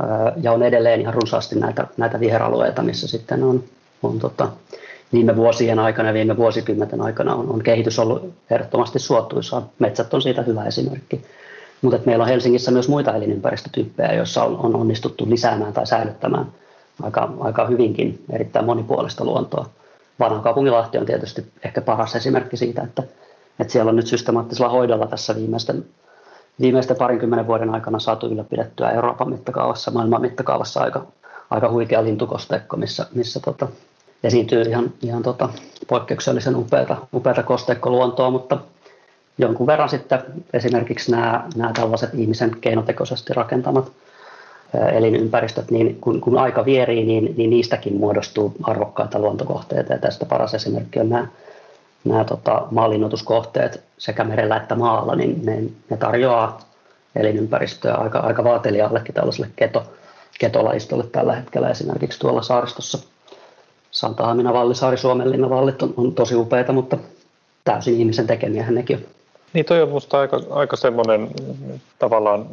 äh, 0.00 0.32
ja 0.42 0.52
on 0.52 0.62
edelleen 0.62 1.00
ihan 1.00 1.14
runsaasti 1.14 1.58
näitä, 1.58 1.86
näitä 1.96 2.20
viheralueita, 2.20 2.82
missä 2.82 3.08
sitten 3.08 3.42
on, 3.42 3.64
on 4.02 4.18
tota, 4.18 4.48
viime 5.12 5.36
vuosien 5.36 5.78
aikana, 5.78 6.12
viime 6.12 6.36
vuosikymmenten 6.36 7.00
aikana 7.00 7.34
on, 7.34 7.48
on 7.48 7.62
kehitys 7.62 7.98
ollut 7.98 8.34
ehdottomasti 8.50 8.98
suotuisaa. 8.98 9.68
Metsät 9.78 10.14
on 10.14 10.22
siitä 10.22 10.42
hyvä 10.42 10.64
esimerkki. 10.64 11.22
Mutta 11.82 11.98
meillä 12.06 12.22
on 12.22 12.28
Helsingissä 12.28 12.70
myös 12.70 12.88
muita 12.88 13.14
elinympäristötyyppejä, 13.14 14.12
joissa 14.12 14.44
on, 14.44 14.56
on 14.56 14.76
onnistuttu 14.76 15.30
lisäämään 15.30 15.72
tai 15.72 15.86
säilyttämään 15.86 16.46
aika, 17.02 17.32
aika 17.40 17.66
hyvinkin 17.66 18.24
erittäin 18.30 18.64
monipuolista 18.64 19.24
luontoa. 19.24 19.66
Vanhan 20.20 20.42
kaupungilahti 20.42 20.98
on 20.98 21.06
tietysti 21.06 21.46
ehkä 21.64 21.80
paras 21.80 22.16
esimerkki 22.16 22.56
siitä, 22.56 22.82
että, 22.82 23.02
että 23.60 23.72
siellä 23.72 23.90
on 23.90 23.96
nyt 23.96 24.06
systemaattisella 24.06 24.68
hoidolla 24.68 25.06
tässä 25.06 25.36
viimeisten, 25.36 25.84
viimeisten 26.60 26.96
parinkymmenen 26.96 27.46
vuoden 27.46 27.70
aikana 27.70 27.98
saatu 27.98 28.26
ylläpidettyä 28.26 28.90
Euroopan 28.90 29.30
mittakaavassa, 29.30 29.90
maailman 29.90 30.20
mittakaavassa 30.20 30.80
aika, 30.80 31.06
aika 31.50 31.70
huikea 31.70 32.04
lintukosteikko, 32.04 32.76
missä, 32.76 33.06
missä 33.14 33.40
tota, 33.40 33.68
esiintyy 34.24 34.62
ihan, 34.62 34.92
ihan 35.02 35.22
tota, 35.22 35.48
poikkeuksellisen 35.88 36.56
upeata, 36.56 36.96
upeata 37.14 37.42
kosteikkoluontoa, 37.42 38.30
mutta 38.30 38.58
jonkun 39.38 39.66
verran 39.66 39.88
sitten 39.88 40.22
esimerkiksi 40.52 41.10
nämä, 41.10 41.44
nämä 41.56 41.72
tällaiset 41.72 42.14
ihmisen 42.14 42.50
keinotekoisesti 42.60 43.32
rakentamat 43.32 43.92
elinympäristöt, 44.92 45.70
niin 45.70 46.00
kun, 46.00 46.20
kun 46.20 46.38
aika 46.38 46.64
vierii, 46.64 47.04
niin, 47.04 47.34
niin 47.36 47.50
niistäkin 47.50 47.96
muodostuu 47.96 48.54
arvokkaita 48.62 49.18
luontokohteita. 49.18 49.92
Ja 49.92 49.98
tästä 49.98 50.26
paras 50.26 50.54
esimerkki 50.54 51.00
on 51.00 51.08
nämä, 51.08 51.26
nämä 52.04 52.24
tota, 52.24 52.66
maalinnoituskohteet 52.70 53.82
sekä 53.98 54.24
merellä 54.24 54.56
että 54.56 54.74
maalla, 54.74 55.14
niin 55.14 55.46
ne, 55.46 55.62
ne 55.90 55.96
tarjoaa 55.96 56.60
elinympäristöä 57.16 57.94
aika, 57.94 58.18
aika 58.18 58.44
vaatelijallekin 58.44 59.14
tällaiselle 59.14 59.50
keto, 59.56 59.92
ketolajistolle 60.38 61.04
tällä 61.12 61.34
hetkellä 61.34 61.70
esimerkiksi 61.70 62.18
tuolla 62.18 62.42
saaristossa 62.42 62.98
Santahamina 63.90 64.52
Vallisaari, 64.52 64.96
Suomenlinna 64.96 65.50
vallit 65.50 65.82
on, 65.82 65.94
on 65.96 66.14
tosi 66.14 66.34
upeita, 66.34 66.72
mutta 66.72 66.98
täysin 67.64 67.94
ihmisen 67.94 68.26
tekemiä 68.26 68.66
nekin 68.70 68.96
on. 68.96 69.02
Niin 69.52 69.64
toi 69.64 69.82
on 69.82 69.88
minusta 69.88 70.20
aika, 70.20 70.40
aika 70.50 70.76
semmoinen 70.76 71.28
tavallaan 71.98 72.46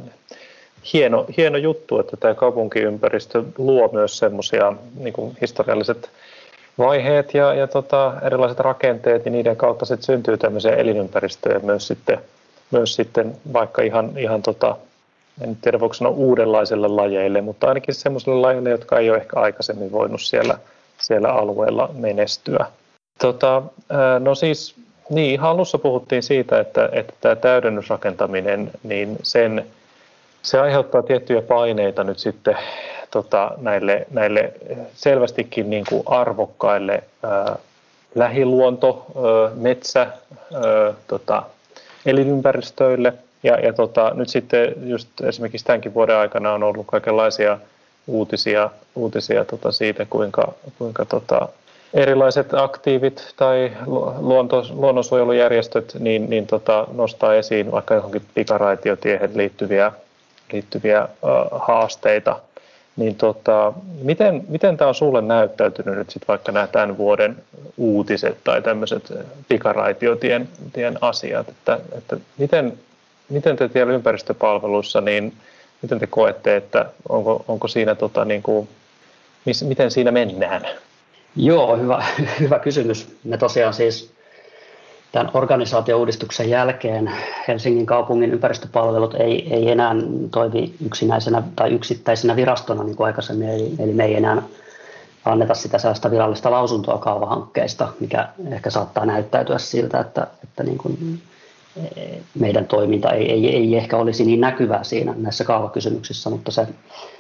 hieno, 0.94 1.26
hieno 1.38 1.58
juttu, 1.58 2.00
että 2.00 2.18
tämä 2.18 2.34
kaupunkiympäristö 2.34 3.44
luo 3.58 3.90
myös 3.94 4.18
semmoisia 4.18 4.74
niin 4.96 5.38
historialliset 5.42 6.10
vaiheet 6.78 7.34
ja, 7.34 7.54
ja 7.54 7.68
tota, 7.68 8.14
erilaiset 8.22 8.60
rakenteet, 8.60 9.26
ja 9.26 9.32
niiden 9.32 9.56
kautta 9.56 9.86
sitten 9.86 10.06
syntyy 10.06 10.38
tämmöisiä 10.38 10.76
elinympäristöjä 10.76 11.60
myös 11.60 11.88
sitten, 11.88 12.18
myös 12.72 12.96
sitten 12.96 13.36
vaikka 13.54 13.82
ihan, 13.82 14.18
ihan 14.18 14.42
tota, 14.42 14.76
en 15.42 15.56
tiedä 15.56 15.80
voiko 15.80 15.94
sanoa 15.94 16.14
uudenlaisille 16.14 16.88
lajeille, 16.88 17.42
mutta 17.42 17.68
ainakin 17.68 17.96
semmoisille 17.96 18.36
lajeille, 18.42 18.70
jotka 18.70 19.00
ei 19.00 19.10
ole 19.10 19.18
ehkä 19.18 19.40
aikaisemmin 19.40 19.92
voinut 19.92 20.22
siellä– 20.22 20.58
siellä 21.06 21.30
alueella 21.30 21.90
menestyä. 21.94 22.66
Tota, 23.20 23.62
no 24.20 24.36
siis 24.36 24.76
niin, 25.10 25.32
ihan 25.34 25.50
alussa 25.50 25.78
puhuttiin 25.78 26.24
siitä, 26.24 26.60
että, 26.60 26.90
että 26.92 27.14
tämä 27.22 27.36
täydennysrakentaminen, 27.36 28.72
niin 28.84 29.18
sen, 29.24 29.66
se 30.42 30.60
aiheuttaa 30.60 31.04
tiettyjä 31.04 31.42
paineita 31.42 32.04
nyt 32.04 32.20
sitten 32.20 32.58
tota, 33.12 33.52
näille, 33.58 34.08
näille 34.12 34.54
selvästikin 34.94 35.70
niin 35.70 35.86
kuin 35.90 36.04
arvokkaille 36.06 37.04
ää, 37.24 37.56
lähiluonto, 38.16 39.06
ää, 39.16 39.52
metsä, 39.56 40.00
ää, 40.02 40.94
tota, 41.08 41.44
elinympäristöille. 42.06 43.14
Ja, 43.44 43.60
ja 43.60 43.74
tota, 43.74 44.12
nyt 44.14 44.30
sitten 44.30 44.74
just 44.84 45.22
esimerkiksi 45.22 45.66
tämänkin 45.66 45.94
vuoden 45.94 46.16
aikana 46.16 46.54
on 46.54 46.64
ollut 46.64 46.88
kaikenlaisia 46.88 47.58
uutisia, 48.08 48.70
uutisia 48.96 49.46
tota 49.46 49.72
siitä, 49.72 50.06
kuinka, 50.10 50.54
kuinka 50.78 51.06
tota, 51.06 51.50
erilaiset 51.94 52.54
aktiivit 52.54 53.34
tai 53.38 53.72
luonto, 54.20 54.66
luonnonsuojelujärjestöt 54.70 55.96
niin, 56.00 56.30
niin 56.30 56.48
tota, 56.48 56.88
nostaa 56.94 57.36
esiin 57.36 57.72
vaikka 57.72 57.94
johonkin 57.94 58.22
pikaraitiotiehen 58.34 59.38
liittyviä, 59.38 59.92
liittyviä 60.54 61.00
äh, 61.00 61.10
haasteita. 61.52 62.40
Niin 62.96 63.16
tota, 63.16 63.74
miten, 64.02 64.46
miten 64.48 64.78
tämä 64.78 64.88
on 64.88 64.96
sulle 64.96 65.22
näyttäytynyt 65.22 65.98
nyt 65.98 66.10
sit 66.10 66.28
vaikka 66.28 66.52
nämä 66.52 66.68
tämän 66.68 66.98
vuoden 66.98 67.36
uutiset 67.78 68.38
tai 68.44 68.62
tämmöiset 68.62 69.14
pikaraitiotien 69.48 70.50
tien 70.74 70.98
asiat, 71.02 71.50
että, 71.50 71.80
että 71.98 72.18
miten, 72.38 72.74
miten 73.30 73.56
te 73.56 73.70
siellä 73.74 73.94
ympäristöpalveluissa 73.94 75.02
niin 75.02 75.34
miten 75.82 76.00
te 76.00 76.08
koette, 76.08 76.56
että 76.56 76.86
onko, 77.10 77.46
onko 77.48 77.68
siinä, 77.68 77.96
tota, 77.96 78.26
niin 78.26 78.44
kuin, 78.44 78.70
miss, 79.46 79.64
miten 79.64 79.92
siinä 79.92 80.12
mennään? 80.12 80.62
Joo, 81.36 81.78
hyvä, 81.78 82.06
hyvä 82.40 82.60
kysymys. 82.60 83.18
Me 83.24 83.38
tosiaan 83.38 83.74
siis 83.74 84.16
tämän 85.12 85.32
organisaatiouudistuksen 85.34 86.50
jälkeen 86.50 87.12
Helsingin 87.48 87.86
kaupungin 87.86 88.32
ympäristöpalvelut 88.32 89.14
ei, 89.14 89.54
ei 89.54 89.72
enää 89.72 89.96
toimi 90.32 90.76
yksinäisenä 90.86 91.44
tai 91.56 91.72
yksittäisenä 91.72 92.36
virastona 92.36 92.84
niin 92.84 92.96
kuin 92.96 93.08
aikaisemmin, 93.08 93.50
eli, 93.50 93.72
eli 93.80 93.94
me 93.94 94.06
ei 94.06 94.16
enää 94.16 94.42
anneta 95.26 95.54
sitä 95.54 95.78
sellaista 95.78 96.12
virallista 96.12 96.52
lausuntoa 96.52 96.98
kaavahankkeista, 96.98 97.88
mikä 98.00 98.30
ehkä 98.52 98.70
saattaa 98.70 99.06
näyttäytyä 99.06 99.58
siltä, 99.58 100.00
että, 100.00 100.28
että 100.44 100.64
niin 100.64 100.78
kuin 100.78 101.22
meidän 102.40 102.68
toiminta 102.68 103.12
ei, 103.12 103.32
ei, 103.32 103.56
ei 103.56 103.76
ehkä 103.76 103.98
olisi 103.98 104.26
niin 104.26 104.42
näkyvää 104.42 104.84
siinä 104.84 105.14
näissä 105.18 105.44
kaavakysymyksissä, 105.44 106.30
mutta 106.30 106.52
se, 106.52 106.68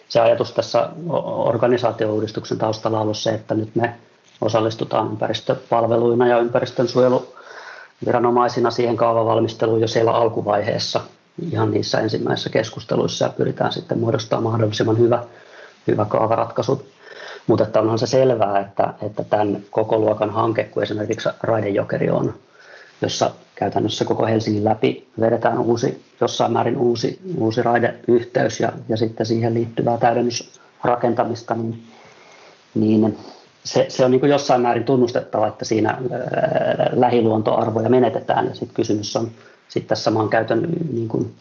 se 0.09 0.19
ajatus 0.19 0.51
tässä 0.51 0.89
organisaatiouudistuksen 1.23 2.57
taustalla 2.57 2.97
on 2.97 3.03
ollut 3.03 3.17
se, 3.17 3.29
että 3.29 3.55
nyt 3.55 3.75
me 3.75 3.95
osallistutaan 4.41 5.11
ympäristöpalveluina 5.11 6.27
ja 6.27 6.39
ympäristönsuojeluviranomaisina 6.39 8.71
siihen 8.71 8.97
kaavavalmisteluun 8.97 9.81
jo 9.81 9.87
siellä 9.87 10.11
alkuvaiheessa 10.11 11.01
ihan 11.51 11.71
niissä 11.71 11.99
ensimmäisissä 11.99 12.49
keskusteluissa 12.49 13.25
ja 13.25 13.31
pyritään 13.37 13.73
sitten 13.73 13.99
muodostamaan 13.99 14.43
mahdollisimman 14.43 14.99
hyvä, 14.99 15.23
hyvä 15.87 16.05
kaavaratkaisu. 16.05 16.85
Mutta 17.47 17.79
onhan 17.79 17.99
se 17.99 18.07
selvää, 18.07 18.59
että, 18.59 18.93
että 19.01 19.23
tämän 19.23 19.57
koko 19.71 19.99
luokan 19.99 20.29
hanke, 20.29 20.63
kun 20.63 20.83
esimerkiksi 20.83 21.29
Raidejokeri 21.43 22.09
on, 22.09 22.33
jossa 23.01 23.31
käytännössä 23.55 24.05
koko 24.05 24.25
Helsingin 24.25 24.65
läpi 24.65 25.07
vedetään 25.19 25.59
uusi, 25.59 26.05
jossain 26.21 26.53
määrin 26.53 26.77
uusi, 26.77 27.19
uusi 27.37 27.61
raideyhteys 27.61 28.59
ja, 28.59 28.73
ja 28.89 28.97
sitten 28.97 29.25
siihen 29.25 29.53
liittyvää 29.53 29.97
täydennysrakentamista, 29.97 31.55
niin, 31.55 31.83
niin 32.75 33.17
se, 33.63 33.85
se 33.89 34.05
on 34.05 34.11
niin 34.11 34.19
kuin 34.19 34.29
jossain 34.29 34.61
määrin 34.61 34.83
tunnustettava, 34.83 35.47
että 35.47 35.65
siinä 35.65 35.89
ää, 35.89 36.89
lähiluontoarvoja 36.93 37.89
menetetään. 37.89 38.45
Ja 38.45 38.53
sitten 38.53 38.75
kysymys 38.75 39.15
on 39.15 39.31
sit 39.67 39.87
tässä 39.87 40.11
maankäytön 40.11 40.69
niin 40.93 41.07
kuin 41.07 41.33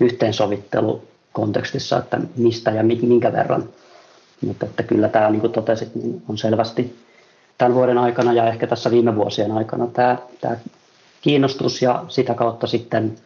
yhteensovittelu 0.00 1.02
kontekstissa, 1.32 1.98
että 1.98 2.20
mistä 2.36 2.70
ja 2.70 2.82
minkä 2.82 3.32
verran. 3.32 3.64
Mutta 4.46 4.66
että 4.66 4.82
kyllä 4.82 5.08
tämä, 5.08 5.30
niin 5.30 5.40
kuin 5.40 5.52
totesit, 5.52 5.94
niin 5.94 6.22
on 6.28 6.38
selvästi 6.38 6.96
tämän 7.58 7.74
vuoden 7.74 7.98
aikana 7.98 8.32
ja 8.32 8.48
ehkä 8.48 8.66
tässä 8.66 8.90
viime 8.90 9.16
vuosien 9.16 9.52
aikana 9.52 9.86
tämä, 9.86 10.16
tämä 10.40 10.56
kiinnostus 11.22 11.82
ja 11.82 12.04
sitä 12.08 12.34
kautta 12.34 12.66
sitten 12.66 13.16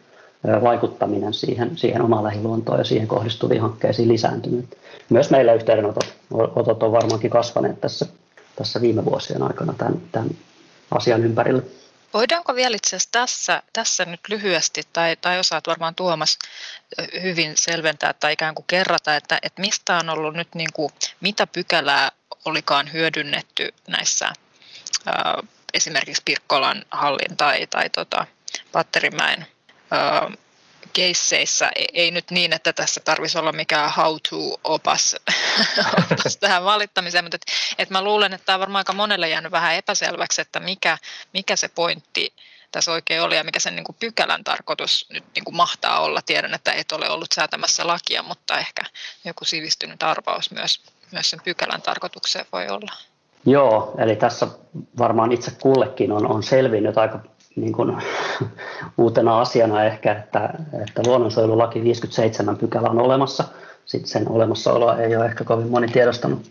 vaikuttaminen 0.63 1.33
siihen, 1.33 1.77
siihen 1.77 2.01
omaan 2.01 2.23
lähiluontoon 2.23 2.77
ja 2.77 2.83
siihen 2.83 3.07
kohdistuviin 3.07 3.61
hankkeisiin 3.61 4.07
lisääntynyt. 4.07 4.77
Myös 5.09 5.29
meillä 5.29 5.53
yhteydenotot 5.53 6.13
on 6.83 6.91
varmaankin 6.91 7.29
kasvaneet 7.29 7.81
tässä, 7.81 8.05
tässä 8.55 8.81
viime 8.81 9.05
vuosien 9.05 9.43
aikana 9.43 9.73
tämän, 9.73 10.01
tämän 10.11 10.29
asian 10.91 11.23
ympärillä. 11.23 11.61
Voidaanko 12.13 12.55
vielä 12.55 12.75
itse 12.75 12.95
asiassa 12.95 13.09
tässä, 13.11 13.63
tässä 13.73 14.05
nyt 14.05 14.19
lyhyesti, 14.29 14.81
tai, 14.93 15.15
tai 15.21 15.39
osaat 15.39 15.67
varmaan 15.67 15.95
Tuomas 15.95 16.39
hyvin 17.21 17.51
selventää 17.55 18.13
tai 18.13 18.33
ikään 18.33 18.55
kuin 18.55 18.65
kerrata, 18.67 19.15
että, 19.15 19.39
että 19.43 19.61
mistä 19.61 19.97
on 19.97 20.09
ollut 20.09 20.33
nyt, 20.33 20.55
niin 20.55 20.69
kuin, 20.73 20.89
mitä 21.21 21.47
pykälää 21.47 22.11
olikaan 22.45 22.93
hyödynnetty 22.93 23.73
näissä 23.87 24.29
esimerkiksi 25.73 26.21
Pirkkolan 26.25 26.85
hallin 26.91 27.37
tai, 27.37 27.67
tai 27.67 27.89
tota, 27.89 28.27
Patterimäen 28.71 29.47
ää, 29.91 30.31
keisseissä. 30.93 31.71
Ei, 31.75 31.87
ei 31.93 32.11
nyt 32.11 32.31
niin, 32.31 32.53
että 32.53 32.73
tässä 32.73 33.01
tarvitsisi 33.05 33.37
olla 33.37 33.51
mikään 33.51 33.91
how-to-opas 33.93 35.15
opas 36.11 36.37
tähän 36.37 36.63
valittamiseen, 36.63 37.25
mutta 37.25 37.35
et, 37.35 37.45
et 37.77 37.89
mä 37.89 38.01
luulen, 38.01 38.33
että 38.33 38.45
tämä 38.45 38.55
on 38.55 38.59
varmaan 38.59 38.79
aika 38.79 38.93
monelle 38.93 39.29
jäänyt 39.29 39.51
vähän 39.51 39.75
epäselväksi, 39.75 40.41
että 40.41 40.59
mikä, 40.59 40.97
mikä 41.33 41.55
se 41.55 41.67
pointti 41.67 42.33
tässä 42.71 42.91
oikein 42.91 43.21
oli 43.21 43.35
ja 43.35 43.43
mikä 43.43 43.59
sen 43.59 43.75
niin 43.75 43.83
kuin 43.83 43.95
pykälän 43.99 44.43
tarkoitus 44.43 45.05
nyt 45.09 45.23
niin 45.35 45.45
kuin 45.45 45.55
mahtaa 45.55 45.99
olla. 45.99 46.21
Tiedän, 46.21 46.53
että 46.53 46.71
et 46.71 46.91
ole 46.91 47.09
ollut 47.09 47.31
säätämässä 47.35 47.87
lakia, 47.87 48.23
mutta 48.23 48.59
ehkä 48.59 48.81
joku 49.25 49.45
sivistynyt 49.45 50.03
arvaus 50.03 50.51
myös, 50.51 50.81
myös 51.11 51.29
sen 51.29 51.41
pykälän 51.43 51.81
tarkoitukseen 51.81 52.45
voi 52.51 52.67
olla. 52.67 52.93
Joo, 53.45 53.93
eli 53.97 54.15
tässä 54.15 54.47
varmaan 54.99 55.31
itse 55.31 55.51
kullekin 55.61 56.11
on, 56.11 56.27
on 56.27 56.43
selvinnyt 56.43 56.97
aika 56.97 57.19
niin 57.55 57.73
kuin, 57.73 57.97
uutena 58.97 59.41
asiana 59.41 59.83
ehkä, 59.83 60.11
että, 60.11 60.53
että 60.87 61.01
luonnonsuojelulaki 61.05 61.83
57 61.83 62.57
pykälä 62.57 62.89
on 62.89 63.01
olemassa. 63.01 63.43
Sitten 63.85 64.09
sen 64.09 64.29
olemassaoloa 64.29 64.97
ei 64.97 65.15
ole 65.15 65.25
ehkä 65.25 65.43
kovin 65.43 65.69
moni 65.69 65.87
tiedostanut 65.87 66.41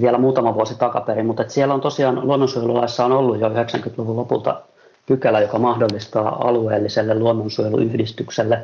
vielä 0.00 0.18
muutama 0.18 0.54
vuosi 0.54 0.78
takaperin, 0.78 1.26
mutta 1.26 1.44
siellä 1.48 1.74
on 1.74 1.80
tosiaan 1.80 2.26
luonnonsuojelulaissa 2.26 3.04
on 3.04 3.12
ollut 3.12 3.40
jo 3.40 3.48
90-luvun 3.48 4.16
lopulta 4.16 4.60
pykälä, 5.06 5.40
joka 5.40 5.58
mahdollistaa 5.58 6.48
alueelliselle 6.48 7.18
luonnonsuojeluyhdistykselle, 7.18 8.60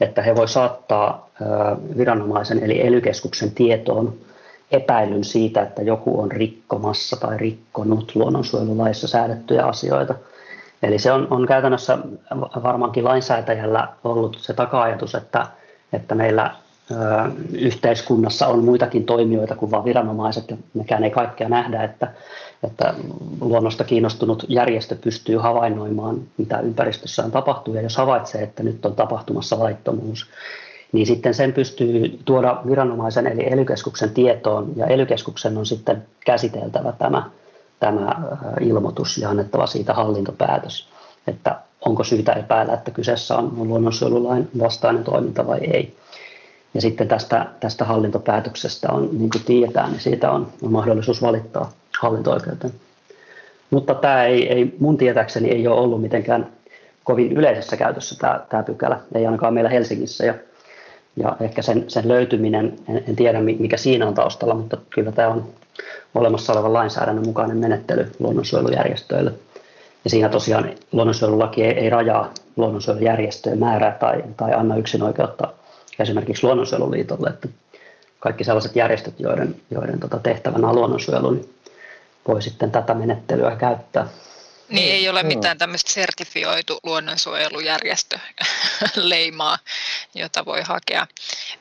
että 0.00 0.22
he 0.22 0.36
voi 0.36 0.48
saattaa 0.48 1.30
viranomaisen 1.96 2.64
eli 2.64 2.86
ely 2.86 3.02
tietoon 3.54 4.14
epäilyn 4.70 5.24
siitä, 5.24 5.62
että 5.62 5.82
joku 5.82 6.20
on 6.20 6.32
rikkomassa 6.32 7.16
tai 7.16 7.36
rikkonut 7.38 8.12
luonnonsuojelulaissa 8.14 9.08
säädettyjä 9.08 9.64
asioita. 9.64 10.14
Eli 10.82 10.98
se 10.98 11.12
on, 11.12 11.26
on 11.30 11.46
käytännössä 11.46 11.98
varmaankin 12.62 13.04
lainsäätäjällä 13.04 13.88
ollut 14.04 14.38
se 14.40 14.54
taka-ajatus, 14.54 15.14
että, 15.14 15.46
että 15.92 16.14
meillä 16.14 16.54
ö, 16.90 16.94
yhteiskunnassa 17.52 18.46
on 18.46 18.64
muitakin 18.64 19.04
toimijoita 19.04 19.56
kuin 19.56 19.70
vain 19.70 19.84
viranomaiset, 19.84 20.50
ja 20.50 20.56
mekään 20.74 21.04
ei 21.04 21.10
kaikkea 21.10 21.48
nähdä, 21.48 21.82
että, 21.82 22.12
että 22.64 22.94
luonnosta 23.40 23.84
kiinnostunut 23.84 24.44
järjestö 24.48 24.96
pystyy 25.04 25.36
havainnoimaan, 25.36 26.20
mitä 26.36 26.60
ympäristössään 26.60 27.30
tapahtuu, 27.30 27.74
ja 27.74 27.82
jos 27.82 27.96
havaitsee, 27.96 28.42
että 28.42 28.62
nyt 28.62 28.86
on 28.86 28.94
tapahtumassa 28.94 29.58
laittomuus, 29.58 30.26
niin 30.96 31.06
sitten 31.06 31.34
sen 31.34 31.52
pystyy 31.52 32.18
tuoda 32.24 32.60
viranomaisen 32.66 33.26
eli 33.26 33.52
ely 33.52 33.66
tietoon 34.14 34.72
ja 34.76 34.86
ely 34.86 35.06
on 35.58 35.66
sitten 35.66 36.04
käsiteltävä 36.24 36.92
tämä, 36.92 37.30
tämä 37.80 38.14
ilmoitus 38.60 39.18
ja 39.18 39.30
annettava 39.30 39.66
siitä 39.66 39.94
hallintopäätös, 39.94 40.88
että 41.26 41.56
onko 41.84 42.04
syytä 42.04 42.32
epäillä, 42.32 42.74
että 42.74 42.90
kyseessä 42.90 43.36
on 43.36 43.52
luonnonsuojelulain 43.56 44.48
vastainen 44.58 45.04
toiminta 45.04 45.46
vai 45.46 45.58
ei. 45.58 45.96
Ja 46.74 46.80
sitten 46.80 47.08
tästä, 47.08 47.46
tästä 47.60 47.84
hallintopäätöksestä 47.84 48.88
on, 48.92 49.08
niin 49.12 49.30
kuin 49.30 49.44
tiedetään, 49.44 49.90
niin 49.90 50.00
siitä 50.00 50.30
on, 50.30 50.46
on 50.62 50.72
mahdollisuus 50.72 51.22
valittaa 51.22 51.72
hallinto-oikeuteen. 52.00 52.72
Mutta 53.70 53.94
tämä 53.94 54.24
ei, 54.24 54.52
ei, 54.52 54.76
mun 54.80 54.96
tietääkseni 54.96 55.50
ei 55.50 55.66
ole 55.68 55.80
ollut 55.80 56.02
mitenkään 56.02 56.46
kovin 57.04 57.32
yleisessä 57.32 57.76
käytössä 57.76 58.16
tämä, 58.18 58.40
tämä 58.48 58.62
pykälä, 58.62 59.00
ei 59.14 59.26
ainakaan 59.26 59.54
meillä 59.54 59.70
Helsingissä. 59.70 60.26
Ja 60.26 60.34
ja 61.16 61.36
ehkä 61.40 61.62
sen, 61.62 61.84
sen 61.88 62.08
löytyminen, 62.08 62.76
en, 62.88 63.04
en 63.08 63.16
tiedä 63.16 63.40
mikä 63.40 63.76
siinä 63.76 64.06
on 64.06 64.14
taustalla, 64.14 64.54
mutta 64.54 64.76
kyllä 64.90 65.12
tämä 65.12 65.28
on 65.28 65.48
olemassa 66.14 66.52
olevan 66.52 66.72
lainsäädännön 66.72 67.26
mukainen 67.26 67.56
menettely 67.56 68.12
luonnonsuojelujärjestöille. 68.18 69.32
Ja 70.04 70.10
siinä 70.10 70.28
tosiaan 70.28 70.70
luonnonsuojelulaki 70.92 71.64
ei, 71.64 71.72
ei 71.78 71.90
rajaa 71.90 72.34
luonnonsuojelujärjestöjen 72.56 73.58
määrää 73.58 73.90
tai, 74.00 74.24
tai 74.36 74.54
anna 74.54 74.76
yksin 74.76 75.02
oikeutta 75.02 75.52
esimerkiksi 75.98 76.44
luonnonsuojeluliitolle, 76.44 77.28
että 77.28 77.48
kaikki 78.20 78.44
sellaiset 78.44 78.76
järjestöt, 78.76 79.20
joiden, 79.20 79.56
joiden 79.70 80.00
tota 80.00 80.18
tehtävänä 80.18 80.68
on 80.68 80.74
luonnonsuojelu, 80.74 81.30
niin 81.30 81.48
voi 82.28 82.42
sitten 82.42 82.70
tätä 82.70 82.94
menettelyä 82.94 83.56
käyttää. 83.56 84.08
Niin 84.68 84.92
ei 84.92 85.08
ole 85.08 85.22
mitään 85.22 85.58
tämmöistä 85.58 85.92
sertifioitu 85.92 86.80
luonnonsuojelujärjestö 86.82 88.18
leimaa, 88.96 89.58
jota 90.14 90.44
voi 90.44 90.62
hakea. 90.62 91.06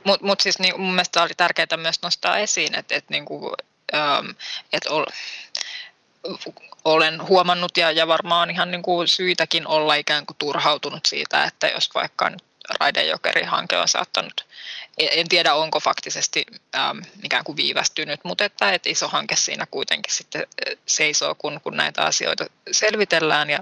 Mutta 0.04 0.26
mut 0.26 0.40
siis 0.40 0.60
niin, 0.60 0.82
mun 0.82 0.94
mielestä 0.94 1.24
oli 1.24 1.34
tärkeää 1.38 1.78
myös 1.78 2.02
nostaa 2.02 2.38
esiin, 2.38 2.76
että 2.76 2.96
et, 2.96 3.10
niin 3.10 3.26
ähm, 3.94 4.30
et 4.74 4.86
ol, 4.88 5.06
olen 6.86 7.28
huomannut 7.28 7.78
ja, 7.78 7.92
ja 7.92 8.08
varmaan 8.08 8.50
ihan 8.50 8.72
niin 8.72 8.82
kuin 8.82 9.08
syytäkin 9.08 9.68
olla 9.68 9.96
ikään 9.96 10.26
kuin 10.26 10.38
turhautunut 10.38 11.06
siitä, 11.06 11.44
että 11.44 11.68
jos 11.68 11.90
vaikka 11.96 12.30
nyt 12.30 12.44
Raidejokeri-hanke 12.80 13.78
on 13.78 13.88
saattanut, 13.88 14.46
en 14.98 15.30
tiedä 15.30 15.54
onko 15.54 15.80
faktisesti 15.80 16.46
ähm, 16.76 17.00
ikään 17.24 17.44
kuin 17.44 17.56
viivästynyt, 17.56 18.20
mutta 18.24 18.46
että, 18.46 18.74
että 18.74 18.90
iso 18.90 19.08
hanke 19.08 19.36
siinä 19.36 19.66
kuitenkin 19.72 20.14
sitten 20.14 20.42
äh, 20.42 20.78
seisoo, 20.86 21.36
kun, 21.36 21.60
kun 21.64 21.78
näitä 21.78 22.02
asioita 22.02 22.46
selvitellään 22.72 23.50
ja 23.50 23.60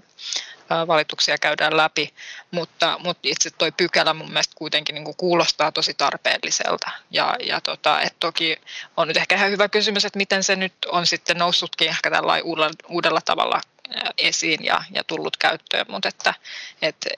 äh, 0.71 0.87
valituksia 0.87 1.37
käydään 1.37 1.77
läpi, 1.77 2.13
mutta, 2.51 2.99
mutta 3.03 3.27
itse 3.29 3.49
tuo 3.49 3.71
pykälä 3.77 4.13
mun 4.13 4.27
mielestä 4.27 4.55
kuitenkin 4.55 4.95
niin 4.95 5.05
kuin 5.05 5.17
kuulostaa 5.17 5.71
tosi 5.71 5.93
tarpeelliselta. 5.93 6.91
Ja, 7.11 7.35
ja 7.43 7.61
tota, 7.61 8.01
et 8.01 8.15
toki 8.19 8.61
on 8.97 9.07
nyt 9.07 9.17
ehkä 9.17 9.35
ihan 9.35 9.51
hyvä 9.51 9.69
kysymys, 9.69 10.05
että 10.05 10.17
miten 10.17 10.43
se 10.43 10.55
nyt 10.55 10.73
on 10.87 11.05
sitten 11.05 11.37
noussutkin 11.37 11.89
ehkä 11.89 12.11
tällä 12.11 12.41
uudella, 12.43 12.71
uudella 12.89 13.21
tavalla 13.21 13.61
äh, 13.95 14.01
esiin 14.17 14.65
ja, 14.65 14.83
ja 14.91 15.03
tullut 15.03 15.37
käyttöön, 15.37 15.85
mutta 15.89 16.09
että, 16.09 16.33
että 16.81 17.09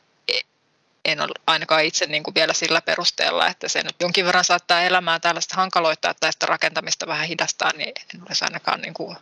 en 1.06 1.22
ole 1.22 1.32
ainakaan 1.48 1.84
itse 1.84 2.06
niin 2.06 2.24
kuin 2.24 2.36
vielä 2.36 2.54
sillä 2.54 2.82
perusteella, 2.82 3.48
että 3.48 3.68
se 3.68 3.84
nyt 3.84 3.96
jonkin 4.00 4.26
verran 4.26 4.44
saattaa 4.44 4.82
elämää 4.82 5.20
tällaista 5.20 5.56
hankaloittaa 5.56 6.14
tai 6.20 6.34
sitä 6.34 6.46
rakentamista 6.46 7.08
vähän 7.08 7.28
hidastaa, 7.28 7.72
niin 7.78 7.94
en 8.14 8.22
olisi 8.28 8.46
ainakaan 8.46 8.82
niin 8.82 8.94
kuin, 8.94 9.18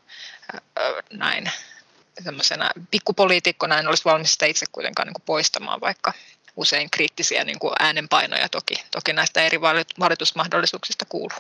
näin 1.14 1.52
tämmöisenä 2.24 2.72
pikkupoliitikkona 2.92 3.80
en 3.80 3.88
olisi 3.88 4.06
valmis 4.06 4.34
sitä 4.34 4.46
itse 4.46 4.66
kuitenkaan 4.72 5.08
niin 5.08 5.14
kuin 5.14 5.24
poistamaan, 5.26 5.82
vaikka 5.82 6.14
usein 6.56 6.90
kriittisiä 6.92 7.44
niin 7.44 7.60
kuin 7.60 7.74
äänenpainoja 7.80 8.50
toki, 8.50 8.76
toki 8.92 9.14
näistä 9.14 9.42
eri 9.42 9.62
valitusmahdollisuuksista 10.00 11.06
kuuluu. 11.10 11.38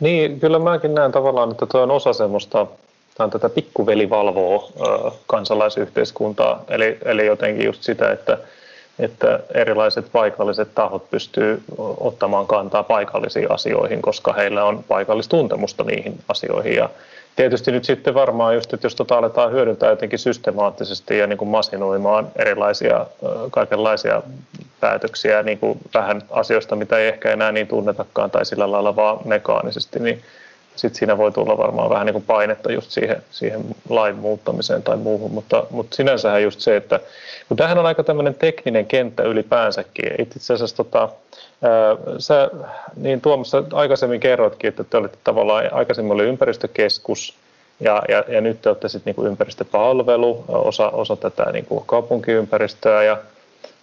Niin, 0.00 0.40
kyllä 0.40 0.58
mäkin 0.58 0.94
näen 0.94 1.12
tavallaan, 1.12 1.50
että 1.50 1.66
tuo 1.66 1.82
on 1.82 1.90
osa 1.90 2.12
semmoista, 2.12 2.66
on 3.18 3.30
tätä 3.30 3.48
pikkuveli 3.48 4.10
valvoo 4.10 4.72
kansalaisyhteiskuntaa, 5.26 6.64
eli, 6.68 6.98
eli 7.04 7.26
jotenkin 7.26 7.66
just 7.66 7.82
sitä, 7.82 8.12
että, 8.12 8.38
että 8.98 9.40
erilaiset 9.54 10.12
paikalliset 10.12 10.68
tahot 10.74 11.10
pystyy 11.10 11.62
ottamaan 11.78 12.46
kantaa 12.46 12.82
paikallisiin 12.82 13.52
asioihin, 13.52 14.02
koska 14.02 14.32
heillä 14.32 14.64
on 14.64 14.84
paikallistuntemusta 14.88 15.84
niihin 15.84 16.20
asioihin. 16.28 16.74
Ja 16.74 16.90
tietysti 17.36 17.72
nyt 17.72 17.84
sitten 17.84 18.14
varmaan 18.14 18.54
just, 18.54 18.74
että 18.74 18.86
jos 18.86 18.94
tota 18.94 19.18
aletaan 19.18 19.52
hyödyntää 19.52 19.90
jotenkin 19.90 20.18
systemaattisesti 20.18 21.18
ja 21.18 21.26
niin 21.26 21.38
kuin 21.38 21.48
masinoimaan 21.48 22.28
erilaisia 22.36 23.06
kaikenlaisia 23.50 24.22
päätöksiä 24.80 25.42
niin 25.42 25.58
kuin 25.58 25.78
vähän 25.94 26.22
asioista, 26.30 26.76
mitä 26.76 26.98
ei 26.98 27.08
ehkä 27.08 27.32
enää 27.32 27.52
niin 27.52 27.66
tunnetakaan 27.66 28.30
tai 28.30 28.46
sillä 28.46 28.70
lailla 28.70 28.96
vaan 28.96 29.18
mekaanisesti, 29.24 29.98
niin 29.98 30.22
sitten 30.78 30.98
siinä 30.98 31.18
voi 31.18 31.32
tulla 31.32 31.58
varmaan 31.58 31.90
vähän 31.90 32.06
niin 32.06 32.14
kuin 32.14 32.24
painetta 32.24 32.72
just 32.72 32.90
siihen, 32.90 33.22
siihen 33.30 33.64
lain 33.88 34.16
muuttamiseen 34.16 34.82
tai 34.82 34.96
muuhun, 34.96 35.30
mutta, 35.30 35.66
mutta 35.70 35.96
sinänsähän 35.96 36.42
just 36.42 36.60
se, 36.60 36.76
että 36.76 37.00
kun 37.48 37.56
tämähän 37.56 37.78
on 37.78 37.86
aika 37.86 38.04
tämmöinen 38.04 38.34
tekninen 38.34 38.86
kenttä 38.86 39.22
ylipäänsäkin, 39.22 40.12
itse 40.18 40.54
asiassa 40.54 40.76
tota, 40.76 41.08
Sä 42.18 42.50
niin 42.96 43.20
Tuomas, 43.20 43.52
aikaisemmin 43.72 44.20
kerroitkin, 44.20 44.68
että 44.68 44.84
te 44.84 44.96
olitte 44.96 45.18
tavallaan, 45.24 45.72
aikaisemmin 45.72 46.12
oli 46.12 46.24
ympäristökeskus 46.24 47.34
ja, 47.80 48.02
ja, 48.08 48.24
ja 48.28 48.40
nyt 48.40 48.62
te 48.62 48.68
olette 48.68 48.88
sitten 48.88 49.14
niin 49.16 49.26
ympäristöpalvelu, 49.26 50.44
osa, 50.48 50.88
osa 50.88 51.16
tätä 51.16 51.52
niin 51.52 51.64
kuin 51.64 51.84
kaupunkiympäristöä 51.86 53.02
ja 53.02 53.16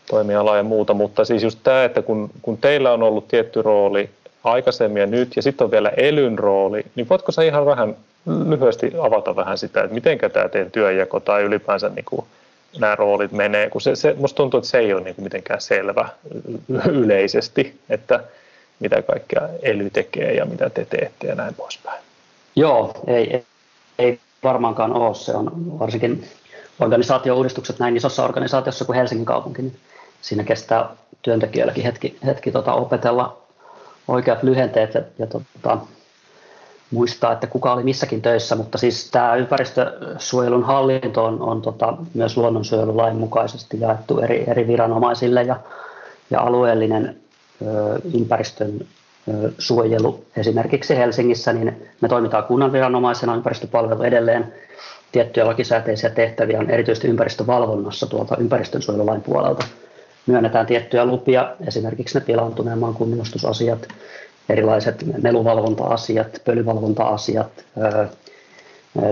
toimialaa 0.10 0.58
ja 0.58 0.64
muuta, 0.64 0.94
mutta 0.94 1.26
siis 1.26 1.44
just 1.44 1.60
tämä, 1.64 1.84
että 1.84 2.02
kun, 2.02 2.30
kun 2.42 2.58
teillä 2.58 2.92
on 2.92 3.04
ollut 3.04 3.28
tietty 3.28 3.62
rooli 3.62 4.10
aikaisemmin 4.46 5.02
ja 5.02 5.08
nyt 5.08 5.36
ja 5.36 5.42
sitten 5.42 5.66
on 5.66 5.72
vielä 5.72 5.90
elyn 5.90 6.40
rooli, 6.40 6.86
niin 6.96 7.10
voitko 7.10 7.32
sä 7.32 7.44
ihan 7.44 7.66
vähän 7.66 7.96
lyhyesti 8.48 8.92
avata 9.02 9.36
vähän 9.36 9.58
sitä, 9.58 9.82
että 9.82 9.94
miten 9.94 10.18
tämä 10.34 10.50
teidän 10.50 10.72
työjako 10.72 11.20
tai 11.20 11.44
ylipäänsä 11.44 11.90
niin 11.90 12.06
kuin 12.06 12.26
nämä 12.80 12.96
roolit 12.96 13.32
menee, 13.32 13.70
kun 13.70 13.82
se, 13.82 13.96
se, 13.96 14.16
musta 14.18 14.38
tuntuu, 14.38 14.58
että 14.58 14.70
se 14.70 14.78
ei 14.78 14.94
ole 14.94 15.02
niin 15.02 15.16
kuin 15.16 15.24
mitenkään 15.24 15.62
selvä 15.62 16.10
yleisesti, 16.90 17.80
että 17.90 18.24
mitä 18.80 19.02
kaikkea 19.02 19.42
ely 19.62 19.90
tekee 19.90 20.34
ja 20.34 20.46
mitä 20.46 20.70
te 20.70 20.86
teette 20.86 21.28
ja 21.28 21.36
näin 21.36 21.54
poispäin. 21.54 22.04
Joo, 22.56 22.94
ei, 23.08 23.46
ei 24.00 24.20
varmaankaan 24.44 24.94
ole. 24.94 25.16
Se 25.16 25.32
on 25.32 25.80
varsinkin 25.80 26.28
organisaatio-uudistukset 26.80 27.80
näin 27.80 27.98
isossa 27.98 28.24
organisaatiossa 28.24 28.86
kuin 28.86 28.96
Helsingin 28.96 29.26
kaupunki, 29.26 29.62
niin 29.62 29.76
siinä 30.22 30.44
kestää 30.44 30.90
työntekijöilläkin 31.22 31.84
hetki, 31.84 32.18
hetki 32.26 32.52
tota, 32.52 32.74
opetella 32.74 33.45
oikeat 34.08 34.44
lyhenteet 34.44 34.94
ja, 34.94 35.02
ja 35.20 35.28
tota, 35.28 35.78
muistaa, 36.92 37.32
että 37.32 37.48
kuka 37.48 37.74
oli 37.74 37.84
missäkin 37.84 38.22
töissä, 38.22 38.56
mutta 38.56 38.78
siis 38.78 39.12
tämä 39.12 39.36
ympäristösuojelun 39.36 40.64
hallinto 40.64 41.26
on, 41.26 41.42
on 41.42 41.62
tota, 41.62 41.98
myös 42.14 42.38
luonnonsuojelulain 42.38 43.16
mukaisesti 43.16 43.80
jaettu 43.80 44.20
eri, 44.20 44.44
eri 44.48 44.68
viranomaisille 44.68 45.44
ja, 45.44 45.56
ja 46.30 46.42
alueellinen 46.42 47.16
ö, 47.62 47.66
ympäristön 48.14 48.80
ö, 49.28 49.52
suojelu 49.58 50.26
esimerkiksi 50.38 50.98
Helsingissä, 50.98 51.54
niin 51.54 51.88
me 52.02 52.08
toimitaan 52.08 52.44
kunnan 52.44 52.72
viranomaisena 52.72 53.36
ympäristöpalvelu 53.36 54.04
edelleen. 54.04 54.54
Tiettyjä 55.12 55.46
lakisääteisiä 55.46 56.10
tehtäviä 56.10 56.60
on 56.60 56.70
erityisesti 56.70 57.08
ympäristövalvonnassa 57.08 58.08
tuolta 58.08 58.38
ympäristönsuojelulain 58.38 59.22
puolelta. 59.22 59.66
Myönnetään 60.28 60.66
tiettyjä 60.66 61.06
lupia, 61.06 61.56
esimerkiksi 61.68 62.20
ne 62.20 62.26
pilaantuneen 62.26 62.80
maan 62.80 62.94
kunnostusasiat, 62.94 63.88
erilaiset 64.50 65.06
meluvalvonta-asiat, 65.22 66.42
pölyvalvonta-asiat, 66.46 67.66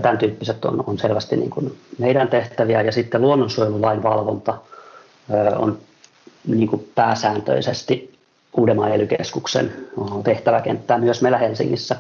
tämän 0.02 0.18
tyyppiset 0.18 0.66
on, 0.66 0.84
on 0.88 0.98
selvästi 0.98 1.36
niin 1.36 1.50
kuin 1.50 1.78
meidän 1.98 2.28
tehtäviä 2.28 2.82
ja 2.82 2.92
sitten 2.92 3.22
luonnonsuojelulain 3.22 4.04
valvonta 4.04 4.58
on 5.56 5.78
niin 6.48 6.68
kuin 6.68 6.92
pääsääntöisesti 6.96 8.14
Uudenmaan 8.58 8.92
ely 8.92 9.08
tehtäväkenttää 10.24 10.98
myös 10.98 11.22
meillä 11.22 11.38
Helsingissä. 11.38 11.96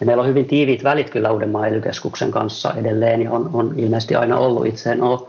Ja 0.00 0.06
meillä 0.06 0.20
on 0.20 0.28
hyvin 0.28 0.46
tiiviit 0.46 0.84
välit 0.84 1.10
kyllä 1.10 1.30
Uudenmaan 1.30 1.68
ely 1.68 1.82
kanssa 2.30 2.74
edelleen 2.76 3.22
ja 3.22 3.30
on, 3.30 3.50
on 3.52 3.74
ilmeisesti 3.76 4.14
aina 4.14 4.38
ollut. 4.38 4.66
Itse 4.66 4.92
en 4.92 5.02
ole, 5.02 5.28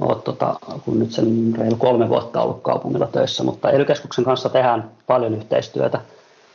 ole 0.00 0.16
tota, 0.24 0.56
kun 0.84 0.98
nyt 0.98 1.12
sen 1.12 1.54
reilu 1.58 1.76
kolme 1.76 2.08
vuotta 2.08 2.42
ollut 2.42 2.62
kaupungilla 2.62 3.06
töissä, 3.06 3.44
mutta 3.44 3.70
ely 3.70 3.86
kanssa 4.24 4.48
tehdään 4.48 4.90
paljon 5.06 5.34
yhteistyötä 5.34 6.00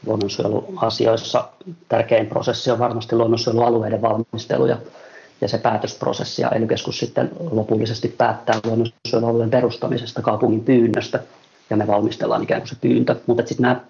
luonnonsuojeluasioissa 0.05 1.47
tärkein 1.89 2.27
prosessi 2.27 2.71
on 2.71 2.79
varmasti 2.79 3.15
luonnonsuojelualueiden 3.15 4.01
valmistelu 4.01 4.65
ja, 4.65 4.77
ja 5.41 5.47
se 5.47 5.57
päätösprosessi 5.57 6.41
ja 6.41 6.49
ely 6.49 6.67
sitten 6.91 7.31
lopullisesti 7.51 8.15
päättää 8.17 8.59
luonnonsuojelualueen 8.65 9.49
perustamisesta 9.49 10.21
kaupungin 10.21 10.63
pyynnöstä 10.63 11.19
ja 11.69 11.77
me 11.77 11.87
valmistellaan 11.87 12.43
ikään 12.43 12.61
kuin 12.61 12.69
se 12.69 12.75
pyyntö. 12.81 13.15
Mutta 13.27 13.43
sitten 13.45 13.61
nämä, 13.61 13.81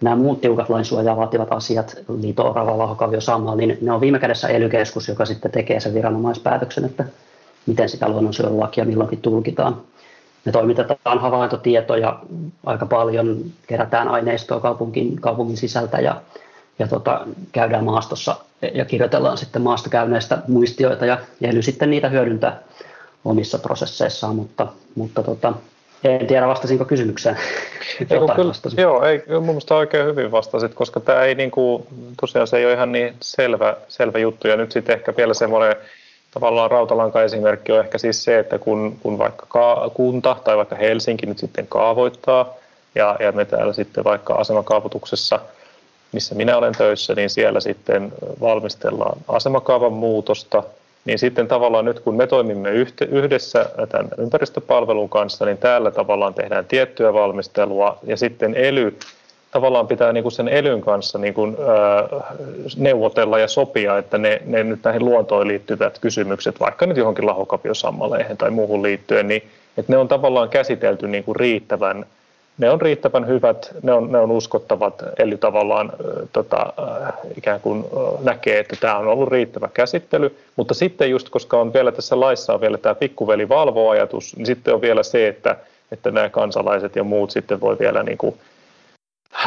nämä 0.00 0.16
muut 0.16 0.40
tiukat 0.40 0.68
lainsuojaa 0.68 1.16
vaativat 1.16 1.52
asiat, 1.52 1.96
liito, 2.20 2.50
orava, 2.50 2.78
lahokavio, 2.78 3.20
sammal, 3.20 3.56
niin 3.56 3.78
ne 3.80 3.92
on 3.92 4.00
viime 4.00 4.18
kädessä 4.18 4.48
ely 4.48 4.70
joka 5.08 5.24
sitten 5.24 5.50
tekee 5.50 5.80
sen 5.80 5.94
viranomaispäätöksen, 5.94 6.84
että 6.84 7.04
miten 7.66 7.88
sitä 7.88 8.08
luonnonsuojelulakia 8.08 8.84
milloinkin 8.84 9.22
tulkitaan. 9.22 9.80
Me 10.44 10.52
toimitetaan 10.52 11.18
havaintotietoja 11.20 12.18
aika 12.66 12.86
paljon, 12.86 13.44
kerätään 13.66 14.08
aineistoa 14.08 14.60
kaupungin, 14.60 15.20
kaupungin 15.20 15.56
sisältä 15.56 16.00
ja, 16.00 16.20
ja 16.78 16.88
tota, 16.88 17.26
käydään 17.52 17.84
maastossa 17.84 18.36
ja 18.74 18.84
kirjoitellaan 18.84 19.38
sitten 19.38 19.62
maastokäynneistä 19.62 20.38
muistioita 20.48 21.06
ja 21.06 21.18
Ely 21.42 21.62
sitten 21.62 21.90
niitä 21.90 22.08
hyödyntää 22.08 22.60
omissa 23.24 23.58
prosesseissaan, 23.58 24.36
mutta, 24.36 24.66
mutta 24.94 25.22
tota, 25.22 25.52
en 26.04 26.26
tiedä 26.26 26.46
vastasinko 26.46 26.84
kysymykseen. 26.84 27.36
Ei, 28.00 28.06
kyllä, 28.06 28.52
joo, 28.76 29.04
ei, 29.04 29.22
mun 29.28 29.44
mielestä 29.44 29.74
oikein 29.74 30.06
hyvin 30.06 30.30
vastasit, 30.30 30.74
koska 30.74 31.00
tämä 31.00 31.22
ei 31.22 31.34
niin 31.34 31.50
kuin, 31.50 31.86
tosiaan 32.20 32.46
se 32.46 32.56
ei 32.56 32.64
ole 32.64 32.72
ihan 32.72 32.92
niin 32.92 33.14
selvä, 33.20 33.76
selvä 33.88 34.18
juttu 34.18 34.48
ja 34.48 34.56
nyt 34.56 34.72
sitten 34.72 34.96
ehkä 34.96 35.14
vielä 35.16 35.34
semmoinen 35.34 35.76
tavallaan 36.36 36.70
rautalanka-esimerkki 36.70 37.72
on 37.72 37.80
ehkä 37.80 37.98
siis 37.98 38.24
se, 38.24 38.38
että 38.38 38.58
kun, 38.58 38.96
kun 39.02 39.18
vaikka 39.18 39.46
ka- 39.48 39.90
kunta 39.94 40.36
tai 40.44 40.56
vaikka 40.56 40.76
Helsinki 40.76 41.26
nyt 41.26 41.38
sitten 41.38 41.66
kaavoittaa, 41.66 42.54
ja, 42.94 43.16
ja 43.20 43.32
me 43.32 43.44
täällä 43.44 43.72
sitten 43.72 44.04
vaikka 44.04 44.34
asemakaavoituksessa, 44.34 45.40
missä 46.12 46.34
minä 46.34 46.56
olen 46.56 46.74
töissä, 46.78 47.14
niin 47.14 47.30
siellä 47.30 47.60
sitten 47.60 48.12
valmistellaan 48.40 49.18
asemakaavan 49.28 49.92
muutosta, 49.92 50.62
niin 51.04 51.18
sitten 51.18 51.48
tavallaan 51.48 51.84
nyt 51.84 52.00
kun 52.00 52.16
me 52.16 52.26
toimimme 52.26 52.70
yhdessä 53.08 53.70
tämän 53.88 54.08
ympäristöpalvelun 54.18 55.08
kanssa, 55.08 55.44
niin 55.44 55.58
täällä 55.58 55.90
tavallaan 55.90 56.34
tehdään 56.34 56.64
tiettyä 56.64 57.12
valmistelua 57.12 57.98
ja 58.02 58.16
sitten 58.16 58.54
ELY 58.54 58.98
tavallaan 59.56 59.88
pitää 59.88 60.12
niin 60.12 60.22
kuin 60.22 60.32
sen 60.32 60.48
elyn 60.48 60.80
kanssa 60.80 61.18
niin 61.18 61.34
kuin, 61.34 61.56
äh, 61.60 62.22
neuvotella 62.76 63.38
ja 63.38 63.48
sopia, 63.48 63.98
että 63.98 64.18
ne, 64.18 64.42
ne 64.44 64.64
nyt 64.64 64.80
näihin 64.84 65.04
luontoon 65.04 65.48
liittyvät 65.48 65.98
kysymykset, 65.98 66.60
vaikka 66.60 66.86
nyt 66.86 66.96
johonkin 66.96 67.26
lahokapiosammaleihin 67.26 68.36
tai 68.36 68.50
muuhun 68.50 68.82
liittyen, 68.82 69.28
niin 69.28 69.42
että 69.78 69.92
ne 69.92 69.98
on 69.98 70.08
tavallaan 70.08 70.48
käsitelty 70.48 71.08
niin 71.08 71.24
kuin 71.24 71.36
riittävän, 71.36 72.06
ne 72.58 72.70
on 72.70 72.80
riittävän 72.80 73.26
hyvät, 73.26 73.74
ne 73.82 73.92
on, 73.92 74.12
ne 74.12 74.18
on 74.18 74.30
uskottavat, 74.30 75.02
eli 75.18 75.36
tavallaan 75.36 75.92
äh, 75.92 76.28
tota, 76.32 76.72
äh, 76.78 77.12
ikään 77.36 77.60
kuin 77.60 77.84
äh, 77.84 78.24
näkee, 78.24 78.58
että 78.58 78.76
tämä 78.80 78.98
on 78.98 79.08
ollut 79.08 79.32
riittävä 79.32 79.68
käsittely, 79.74 80.36
mutta 80.56 80.74
sitten 80.74 81.10
just 81.10 81.28
koska 81.28 81.60
on 81.60 81.72
vielä 81.72 81.92
tässä 81.92 82.20
laissa 82.20 82.54
on 82.54 82.60
vielä 82.60 82.78
tämä 82.78 82.94
pikkuveli 82.94 83.48
valvoajatus, 83.48 84.36
niin 84.36 84.46
sitten 84.46 84.74
on 84.74 84.80
vielä 84.80 85.02
se, 85.02 85.28
että, 85.28 85.56
että 85.92 86.10
nämä 86.10 86.28
kansalaiset 86.28 86.96
ja 86.96 87.04
muut 87.04 87.30
sitten 87.30 87.60
voi 87.60 87.78
vielä 87.78 88.02
niin 88.02 88.18
kuin 88.18 88.36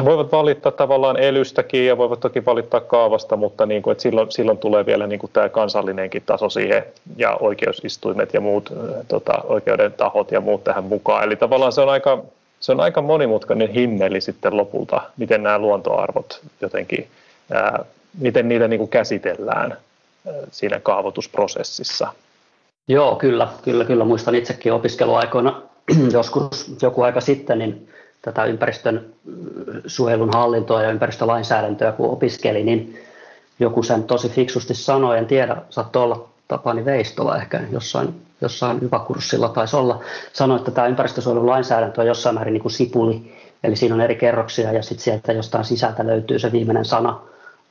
voivat 0.05 0.31
valittaa 0.31 0.71
tavallaan 0.71 1.17
elystäkin 1.17 1.85
ja 1.85 1.97
voivat 1.97 2.19
toki 2.19 2.45
valittaa 2.45 2.79
kaavasta, 2.79 3.35
mutta 3.35 3.65
niin 3.65 3.81
kuin, 3.81 3.91
että 3.91 4.01
silloin, 4.01 4.31
silloin 4.31 4.57
tulee 4.57 4.85
vielä 4.85 5.07
niin 5.07 5.19
kuin 5.19 5.31
tämä 5.33 5.49
kansallinenkin 5.49 6.23
taso 6.25 6.49
siihen 6.49 6.83
ja 7.17 7.35
oikeusistuimet 7.35 8.33
ja 8.33 8.41
muut 8.41 8.73
tota, 9.07 9.33
oikeuden 9.43 9.93
tahot 9.93 10.31
ja 10.31 10.41
muut 10.41 10.63
tähän 10.63 10.83
mukaan. 10.83 11.23
Eli 11.23 11.35
tavallaan 11.35 11.71
se 11.71 11.81
on 11.81 11.89
aika, 11.89 12.23
se 12.59 12.71
on 12.71 12.79
aika 12.79 13.01
monimutkainen 13.01 13.69
himmeli 13.69 14.21
sitten 14.21 14.57
lopulta, 14.57 15.01
miten 15.17 15.43
nämä 15.43 15.59
luontoarvot 15.59 16.41
jotenkin, 16.61 17.07
ää, 17.51 17.85
miten 18.19 18.49
niitä 18.49 18.67
niin 18.67 18.79
kuin 18.79 18.89
käsitellään 18.89 19.71
ää, 19.71 20.33
siinä 20.51 20.79
kaavoitusprosessissa. 20.79 22.13
Joo, 22.87 23.15
kyllä, 23.15 23.47
kyllä, 23.63 23.85
kyllä. 23.85 24.05
Muistan 24.05 24.35
itsekin 24.35 24.73
opiskeluaikoina 24.73 25.61
joskus 26.11 26.75
joku 26.81 27.01
aika 27.01 27.21
sitten, 27.21 27.59
niin 27.59 27.88
tätä 28.21 28.45
ympäristön 28.45 29.05
suojelun 29.85 30.29
hallintoa 30.33 30.83
ja 30.83 30.91
ympäristölainsäädäntöä 30.91 31.91
kun 31.91 32.09
opiskeli, 32.09 32.63
niin 32.63 32.99
joku 33.59 33.83
sen 33.83 34.03
tosi 34.03 34.29
fiksusti 34.29 34.73
sanoi, 34.73 35.17
en 35.17 35.25
tiedä, 35.25 35.57
saattoi 35.69 36.03
olla 36.03 36.29
Tapani 36.47 36.85
Veistola 36.85 37.37
ehkä 37.37 37.61
jossain, 37.71 38.21
jossain 38.41 38.79
YVA-kurssilla 38.81 39.49
taisi 39.49 39.75
olla, 39.75 40.03
sanoi, 40.33 40.57
että 40.57 40.71
tämä 40.71 40.87
ympäristösuojelulainsäädäntö 40.87 42.01
on 42.01 42.07
jossain 42.07 42.35
määrin 42.35 42.53
niin 42.53 42.61
kuin 42.61 42.71
sipuli, 42.71 43.35
eli 43.63 43.75
siinä 43.75 43.95
on 43.95 44.01
eri 44.01 44.15
kerroksia 44.15 44.71
ja 44.71 44.83
sitten 44.83 45.03
sieltä 45.03 45.31
jostain 45.33 45.65
sisältä 45.65 46.07
löytyy 46.07 46.39
se 46.39 46.51
viimeinen 46.51 46.85
sana, 46.85 47.21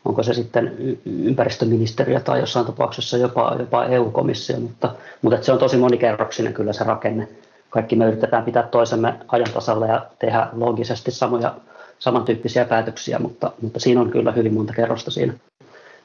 onko 0.05 0.23
se 0.23 0.35
sitten 0.35 0.77
ympäristöministeriö 1.07 2.21
tai 2.21 2.41
jossain 2.41 2.67
tapauksessa 2.67 3.17
jopa, 3.17 3.57
jopa 3.59 3.85
EU-komissio, 3.85 4.61
mutta, 4.61 4.95
mutta 5.23 5.43
se 5.43 5.53
on 5.53 5.59
tosi 5.59 5.77
monikerroksinen 5.77 6.55
kyllä 6.55 6.73
se 6.73 6.85
rakenne. 6.85 7.29
Kaikki 7.71 7.97
me 7.97 8.07
yritetään 8.07 8.45
pitää 8.45 8.63
toisemme 8.63 9.15
ajan 9.29 9.51
tasalla 9.55 9.87
ja 9.87 10.07
tehdä 10.19 10.47
loogisesti 10.53 11.11
samoja, 11.11 11.55
samantyyppisiä 11.99 12.65
päätöksiä, 12.65 13.19
mutta, 13.19 13.53
mutta 13.63 13.81
siinä 13.81 14.01
on 14.01 14.11
kyllä 14.11 14.33
hyvin 14.33 14.55
monta 14.55 14.73
kerrosta 14.73 15.11
siinä 15.11 15.35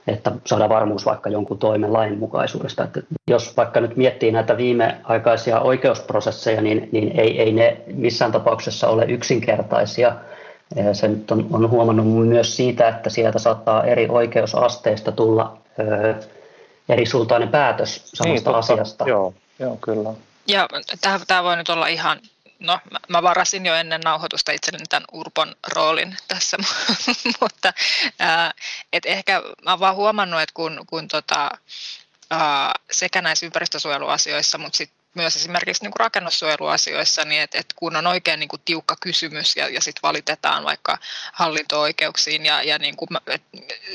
että 0.08 0.32
saada 0.46 0.70
varmuus 0.70 1.06
vaikka 1.06 1.30
jonkun 1.30 1.58
toimen 1.58 1.94
lainmukaisuudesta. 1.94 2.84
Että 2.84 3.02
jos 3.28 3.58
vaikka 3.58 3.82
nyt 3.82 3.98
miettii 3.98 4.32
näitä 4.32 4.58
viimeaikaisia 4.58 5.60
oikeusprosesseja, 5.60 6.62
niin, 6.62 6.90
niin 6.92 7.20
ei, 7.20 7.42
ei 7.42 7.52
ne 7.52 7.82
missään 7.94 8.32
tapauksessa 8.32 8.88
ole 8.88 9.06
yksinkertaisia. 9.06 10.16
Se 10.94 11.08
nyt 11.08 11.32
on, 11.32 11.48
on 11.52 11.70
huomannut 11.70 12.28
myös 12.28 12.56
siitä, 12.56 12.88
että 12.88 13.10
sieltä 13.10 13.40
saattaa 13.40 13.84
eri 13.84 14.08
oikeusasteista 14.10 15.12
tulla 15.12 15.58
ö, 15.80 16.16
eri 16.90 17.06
suuntainen 17.06 17.50
päätös 17.50 18.12
samasta 18.14 18.50
niin, 18.50 18.60
asiasta. 18.60 19.06
Joo, 19.08 19.34
joo, 19.60 19.78
kyllä. 19.82 20.14
Ja 20.48 20.68
tämä, 21.28 21.44
voi 21.44 21.56
nyt 21.56 21.70
olla 21.70 21.88
ihan 21.88 22.20
no 22.60 22.80
mä, 23.08 23.24
varasin 23.24 23.66
jo 23.66 23.76
ennen 23.76 24.02
nauhoitusta 24.02 24.52
itselleni 24.52 24.86
tämän 24.90 25.06
Urpon 25.12 25.56
roolin 25.68 26.18
tässä, 26.28 26.58
mutta 27.42 27.74
et 28.94 29.06
ehkä 29.06 29.42
mä 29.66 29.70
oon 29.72 29.80
vaan 29.80 29.96
huomannut, 29.96 30.42
että 30.42 30.54
kun, 30.54 30.84
kun 30.88 31.08
tota, 31.08 31.52
sekä 32.92 33.22
näissä 33.22 33.46
ympäristösuojeluasioissa, 33.46 34.58
mutta 34.58 34.78
sitten 34.78 35.03
myös 35.14 35.36
esimerkiksi 35.36 35.84
niin 35.84 35.92
kuin 35.92 36.00
rakennussuojeluasioissa, 36.00 37.26
niin 37.26 37.42
että, 37.42 37.58
että 37.58 37.74
kun 37.76 37.96
on 37.96 38.08
oikein 38.08 38.40
niin 38.40 38.48
kuin 38.48 38.62
tiukka 38.66 38.96
kysymys 39.02 39.56
ja, 39.56 39.70
ja 39.70 39.82
sitten 39.82 40.02
valitetaan 40.04 40.64
vaikka 40.64 40.98
hallinto-oikeuksiin 41.34 42.46
ja, 42.46 42.64
ja 42.64 42.80
niin 42.80 42.96
kuin, 42.96 43.10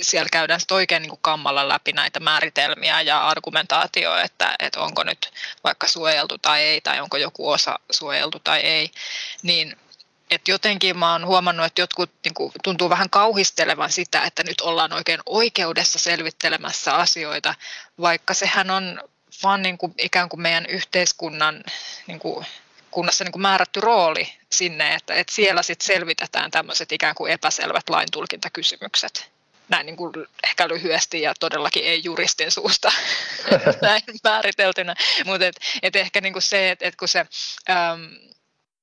siellä 0.00 0.28
käydään 0.32 0.60
sitten 0.60 0.74
oikein 0.74 1.02
niin 1.02 1.10
kuin 1.10 1.20
kammalla 1.22 1.68
läpi 1.68 1.92
näitä 1.92 2.20
määritelmiä 2.20 3.00
ja 3.00 3.28
argumentaatio, 3.28 4.16
että, 4.16 4.54
että 4.58 4.80
onko 4.80 5.04
nyt 5.04 5.32
vaikka 5.64 5.88
suojeltu 5.88 6.38
tai 6.38 6.62
ei 6.62 6.80
tai 6.80 7.00
onko 7.00 7.16
joku 7.16 7.50
osa 7.50 7.78
suojeltu 7.90 8.38
tai 8.44 8.60
ei, 8.60 8.90
niin 9.42 9.76
et 10.30 10.48
jotenkin 10.48 10.98
mä 10.98 11.12
oon 11.12 11.26
huomannut, 11.26 11.66
että 11.66 11.80
jotkut 11.80 12.10
niin 12.24 12.34
kuin, 12.34 12.52
tuntuu 12.64 12.90
vähän 12.90 13.10
kauhistelevan 13.10 13.92
sitä, 13.92 14.22
että 14.22 14.42
nyt 14.42 14.60
ollaan 14.60 14.92
oikein 14.92 15.20
oikeudessa 15.26 15.98
selvittelemässä 15.98 16.94
asioita, 16.94 17.54
vaikka 18.00 18.34
sehän 18.34 18.70
on 18.70 19.00
vaan 19.42 19.62
niin 19.62 19.78
kuin 19.78 19.94
ikään 19.98 20.28
kuin 20.28 20.40
meidän 20.40 20.66
yhteiskunnan 20.66 21.64
niin 22.06 22.18
kuin, 22.18 22.46
kunnassa 22.90 23.24
niin 23.24 23.32
kuin 23.32 23.42
määrätty 23.42 23.80
rooli 23.80 24.32
sinne, 24.50 24.94
että, 24.94 25.14
että 25.14 25.32
siellä 25.32 25.62
sitten 25.62 25.86
selvitetään 25.86 26.50
tämmöiset 26.50 26.92
ikään 26.92 27.14
kuin 27.14 27.32
epäselvät 27.32 27.88
laintulkintakysymykset. 27.88 29.30
Näin 29.68 29.86
niin 29.86 29.96
kuin 29.96 30.12
ehkä 30.44 30.68
lyhyesti 30.68 31.20
ja 31.20 31.34
todellakin 31.40 31.84
ei 31.84 32.00
juristin 32.04 32.50
suusta 32.50 32.92
näin 33.82 34.02
määriteltynä, 34.24 34.94
mutta 35.24 35.46
et, 35.46 35.56
et 35.82 35.96
ehkä 35.96 36.20
niin 36.20 36.32
kuin 36.32 36.42
se, 36.42 36.70
että 36.70 36.86
et 36.88 36.96
kun 36.96 37.08
se... 37.08 37.18
Äm, 37.70 38.28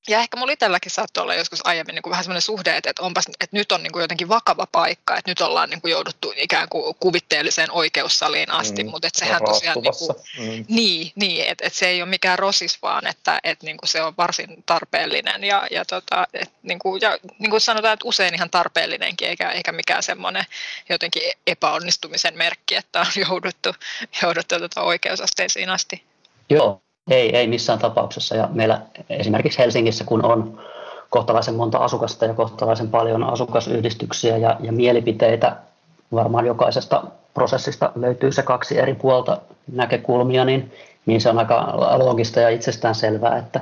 ja 0.08 0.20
ehkä 0.20 0.36
mulla 0.36 0.52
itselläkin 0.52 0.92
saattoi 0.92 1.22
olla 1.22 1.34
joskus 1.34 1.66
aiemmin 1.66 1.94
niin 1.94 2.02
kuin 2.02 2.10
vähän 2.10 2.24
sellainen 2.24 2.42
suhde, 2.42 2.76
että, 2.76 2.90
että, 2.90 3.02
onpas, 3.02 3.24
että 3.28 3.56
nyt 3.56 3.72
on 3.72 3.82
niin 3.82 3.92
kuin 3.92 4.00
jotenkin 4.00 4.28
vakava 4.28 4.66
paikka, 4.72 5.16
että 5.16 5.30
nyt 5.30 5.40
ollaan 5.40 5.70
niin 5.70 5.80
kuin 5.80 5.90
jouduttu 5.90 6.32
ikään 6.36 6.68
kuin 6.68 6.94
kuvitteelliseen 7.00 7.70
oikeussaliin 7.70 8.50
asti, 8.50 8.84
mm, 8.84 8.90
mutta 8.90 9.08
että 9.08 9.18
sehän 9.18 9.42
tosiaan 9.44 9.78
niin, 9.82 9.94
kuin, 9.98 10.16
mm. 10.38 10.64
niin, 10.68 11.12
niin 11.14 11.46
että, 11.46 11.66
että 11.66 11.78
se 11.78 11.88
ei 11.88 12.02
ole 12.02 12.10
mikään 12.10 12.38
rosis, 12.38 12.82
vaan 12.82 13.06
että, 13.06 13.40
että 13.44 13.66
niin 13.66 13.76
kuin 13.76 13.88
se 13.88 14.02
on 14.02 14.14
varsin 14.18 14.62
tarpeellinen 14.66 15.44
ja, 15.44 15.66
ja, 15.70 15.84
tota, 15.84 16.26
että, 16.32 16.54
niin 16.62 16.78
kuin, 16.78 17.00
ja 17.00 17.18
niin 17.38 17.50
kuin 17.50 17.60
sanotaan, 17.60 17.94
että 17.94 18.08
usein 18.08 18.34
ihan 18.34 18.50
tarpeellinenkin, 18.50 19.28
eikä, 19.28 19.50
eikä 19.50 19.72
mikään 19.72 20.02
semmoinen 20.02 20.44
jotenkin 20.88 21.22
epäonnistumisen 21.46 22.36
merkki, 22.36 22.74
että 22.74 23.00
on 23.00 23.06
jouduttu, 23.28 23.74
jouduttu 24.22 24.58
tota 24.58 24.82
oikeusasteisiin 24.82 25.70
asti. 25.70 26.02
Joo, 26.50 26.82
ei, 27.10 27.36
ei 27.36 27.46
missään 27.46 27.78
tapauksessa. 27.78 28.36
Ja 28.36 28.48
meillä 28.52 28.80
esimerkiksi 29.10 29.58
Helsingissä, 29.58 30.04
kun 30.04 30.24
on 30.24 30.60
kohtalaisen 31.10 31.54
monta 31.54 31.78
asukasta 31.78 32.24
ja 32.24 32.34
kohtalaisen 32.34 32.88
paljon 32.88 33.24
asukasyhdistyksiä 33.24 34.36
ja, 34.36 34.56
ja 34.60 34.72
mielipiteitä, 34.72 35.56
varmaan 36.12 36.46
jokaisesta 36.46 37.02
prosessista 37.34 37.92
löytyy 37.94 38.32
se 38.32 38.42
kaksi 38.42 38.78
eri 38.78 38.94
puolta 38.94 39.38
näkökulmia, 39.72 40.44
niin, 40.44 40.72
niin 41.06 41.20
se 41.20 41.30
on 41.30 41.38
aika 41.38 41.74
loogista 41.96 42.40
ja 42.40 42.48
itsestään 42.48 42.94
selvää, 42.94 43.38
että, 43.38 43.60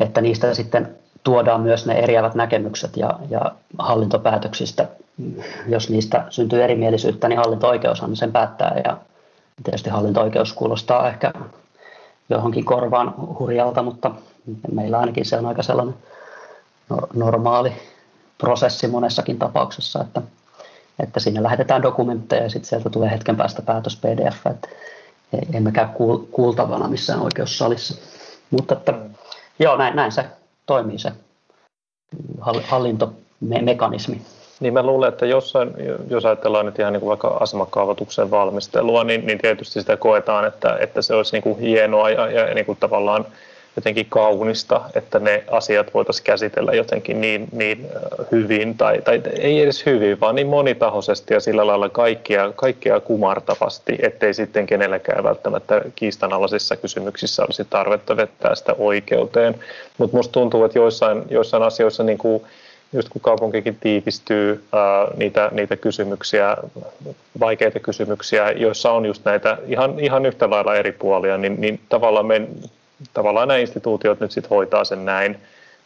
että 0.00 0.20
niistä 0.20 0.54
sitten 0.54 0.96
tuodaan 1.24 1.60
myös 1.60 1.86
ne 1.86 1.98
eriävät 1.98 2.34
näkemykset 2.34 2.96
ja, 2.96 3.18
ja 3.30 3.40
hallintopäätöksistä, 3.78 4.88
jos 5.68 5.90
niistä 5.90 6.24
syntyy 6.30 6.64
erimielisyyttä, 6.64 7.28
niin 7.28 7.38
hallinto-oikeushan 7.38 8.16
sen 8.16 8.32
päättää 8.32 8.80
ja 8.84 8.96
tietysti 9.64 9.90
hallinto-oikeus 9.90 10.52
kuulostaa 10.52 11.08
ehkä 11.08 11.32
johonkin 12.28 12.64
korvaan 12.64 13.14
hurjalta, 13.38 13.82
mutta 13.82 14.10
meillä 14.72 14.98
ainakin 14.98 15.24
se 15.24 15.38
on 15.38 15.46
aika 15.46 15.62
sellainen 15.62 15.96
normaali 17.14 17.72
prosessi 18.38 18.88
monessakin 18.88 19.38
tapauksessa, 19.38 20.00
että, 20.00 20.22
että 21.02 21.20
sinne 21.20 21.42
lähetetään 21.42 21.82
dokumentteja 21.82 22.42
ja 22.42 22.48
sitten 22.50 22.68
sieltä 22.68 22.90
tulee 22.90 23.10
hetken 23.10 23.36
päästä 23.36 23.62
päätös 23.62 23.96
PDF, 23.96 24.46
että 24.46 24.68
emme 25.52 25.72
käy 25.72 25.86
kuultavana 26.30 26.88
missään 26.88 27.20
oikeussalissa. 27.20 27.94
Mutta 28.50 28.74
että, 28.74 28.94
joo, 29.58 29.76
näin, 29.76 29.96
näin 29.96 30.12
se 30.12 30.24
toimii 30.66 30.98
se 30.98 31.12
hallintomekanismi. 32.62 34.22
Niin 34.60 34.72
mä 34.72 34.82
luulen, 34.82 35.08
että 35.08 35.26
jossain, 35.26 35.70
jos 36.10 36.24
ajatellaan 36.24 36.66
nyt 36.66 36.78
ihan 36.78 36.92
niin 36.92 37.00
kuin 37.00 37.08
vaikka 37.08 37.28
asemakaavoituksen 37.28 38.30
valmistelua, 38.30 39.04
niin, 39.04 39.26
niin 39.26 39.38
tietysti 39.38 39.80
sitä 39.80 39.96
koetaan, 39.96 40.46
että, 40.46 40.76
että 40.80 41.02
se 41.02 41.14
olisi 41.14 41.32
niin 41.32 41.42
kuin 41.42 41.58
hienoa 41.58 42.10
ja, 42.10 42.30
ja 42.30 42.54
niin 42.54 42.66
kuin 42.66 42.78
tavallaan 42.80 43.26
jotenkin 43.76 44.06
kaunista, 44.08 44.80
että 44.94 45.18
ne 45.18 45.44
asiat 45.50 45.94
voitaisiin 45.94 46.24
käsitellä 46.24 46.72
jotenkin 46.72 47.20
niin, 47.20 47.48
niin 47.52 47.86
hyvin, 48.32 48.76
tai, 48.76 49.02
tai 49.02 49.22
ei 49.38 49.62
edes 49.62 49.86
hyvin, 49.86 50.20
vaan 50.20 50.34
niin 50.34 50.46
monitahoisesti 50.46 51.34
ja 51.34 51.40
sillä 51.40 51.66
lailla 51.66 51.88
kaikkia, 51.88 52.52
kaikkia 52.56 53.00
kumartavasti, 53.00 53.98
ettei 54.02 54.34
sitten 54.34 54.66
kenelläkään 54.66 55.24
välttämättä 55.24 55.80
kiistanalaisissa 55.96 56.76
kysymyksissä 56.76 57.44
olisi 57.44 57.64
tarvetta 57.70 58.16
vettää 58.16 58.54
sitä 58.54 58.74
oikeuteen. 58.78 59.54
Mutta 59.98 60.16
musta 60.16 60.32
tuntuu, 60.32 60.64
että 60.64 60.78
joissain, 60.78 61.22
joissain 61.30 61.62
asioissa 61.62 62.02
niin 62.02 62.18
kuin 62.18 62.42
just 62.92 63.08
kun 63.08 63.20
kaupunkikin 63.20 63.76
tiivistyy, 63.80 64.64
ää, 64.72 65.08
niitä, 65.16 65.48
niitä 65.52 65.76
kysymyksiä, 65.76 66.56
vaikeita 67.40 67.80
kysymyksiä, 67.80 68.50
joissa 68.50 68.90
on 68.90 69.06
just 69.06 69.24
näitä 69.24 69.58
ihan, 69.66 70.00
ihan 70.00 70.26
yhtä 70.26 70.50
lailla 70.50 70.76
eri 70.76 70.92
puolia, 70.92 71.38
niin, 71.38 71.60
niin 71.60 71.80
tavallaan, 71.88 72.26
me, 72.26 72.48
tavallaan 73.14 73.48
nämä 73.48 73.58
instituutiot 73.58 74.20
nyt 74.20 74.30
sitten 74.30 74.50
hoitaa 74.50 74.84
sen 74.84 75.04
näin. 75.04 75.36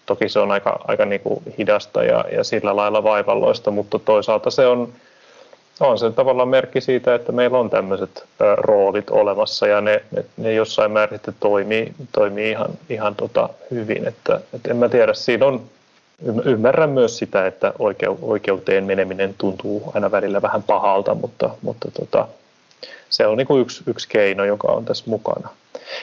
Toki 0.06 0.28
se 0.28 0.38
on 0.38 0.50
aika, 0.50 0.80
aika 0.88 1.04
niin 1.04 1.20
kuin 1.20 1.42
hidasta 1.58 2.04
ja, 2.04 2.24
ja 2.32 2.44
sillä 2.44 2.76
lailla 2.76 3.02
vaivalloista, 3.02 3.70
mutta 3.70 3.98
toisaalta 3.98 4.50
se 4.50 4.66
on, 4.66 4.92
on 5.80 5.98
se 5.98 6.10
tavallaan 6.10 6.48
merkki 6.48 6.80
siitä, 6.80 7.14
että 7.14 7.32
meillä 7.32 7.58
on 7.58 7.70
tämmöiset 7.70 8.24
roolit 8.56 9.10
olemassa 9.10 9.66
ja 9.66 9.80
ne, 9.80 10.02
ne, 10.10 10.24
ne 10.36 10.52
jossain 10.52 10.90
määrin 10.90 11.18
sitten 11.18 11.34
toimii, 11.40 11.92
toimii 12.12 12.50
ihan, 12.50 12.70
ihan 12.88 13.14
tota 13.14 13.48
hyvin. 13.70 14.08
Että, 14.08 14.40
et 14.54 14.66
en 14.66 14.76
mä 14.76 14.88
tiedä, 14.88 15.14
siinä 15.14 15.46
on 15.46 15.62
ymmärrän 16.44 16.90
myös 16.90 17.18
sitä, 17.18 17.46
että 17.46 17.72
oikeuteen 18.22 18.84
meneminen 18.84 19.34
tuntuu 19.38 19.82
aina 19.94 20.10
välillä 20.10 20.42
vähän 20.42 20.62
pahalta, 20.62 21.14
mutta, 21.14 21.50
mutta 21.62 21.90
tota, 21.90 22.28
se 23.10 23.26
on 23.26 23.38
niin 23.38 23.60
yksi, 23.60 23.82
yksi 23.86 24.08
keino, 24.08 24.44
joka 24.44 24.68
on 24.68 24.84
tässä 24.84 25.04
mukana. 25.06 25.48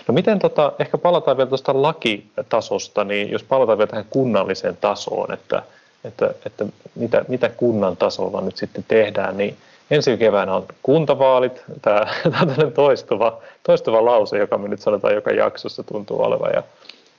No 0.07 0.13
miten, 0.13 0.39
tota, 0.39 0.71
ehkä 0.79 0.97
palataan 0.97 1.37
vielä 1.37 1.49
tuosta 1.49 1.81
lakitasosta, 1.81 3.03
niin 3.03 3.31
jos 3.31 3.43
palataan 3.43 3.77
vielä 3.77 3.89
tähän 3.89 4.05
kunnalliseen 4.09 4.77
tasoon, 4.81 5.33
että, 5.33 5.63
että, 6.03 6.33
että 6.45 6.65
mitä, 6.95 7.25
mitä 7.27 7.49
kunnan 7.49 7.97
tasolla 7.97 8.41
nyt 8.41 8.57
sitten 8.57 8.85
tehdään, 8.87 9.37
niin 9.37 9.57
ensi 9.91 10.17
keväänä 10.17 10.55
on 10.55 10.65
kuntavaalit, 10.83 11.63
tämä, 11.81 12.07
tämä 12.31 12.55
on 12.63 12.71
toistuva, 12.71 13.37
toistuva 13.63 14.05
lause, 14.05 14.37
joka 14.37 14.57
me 14.57 14.67
nyt 14.67 14.81
sanotaan 14.81 15.13
joka 15.13 15.31
jaksossa 15.31 15.83
tuntuu 15.83 16.21
olevan, 16.23 16.51
ja 16.53 16.63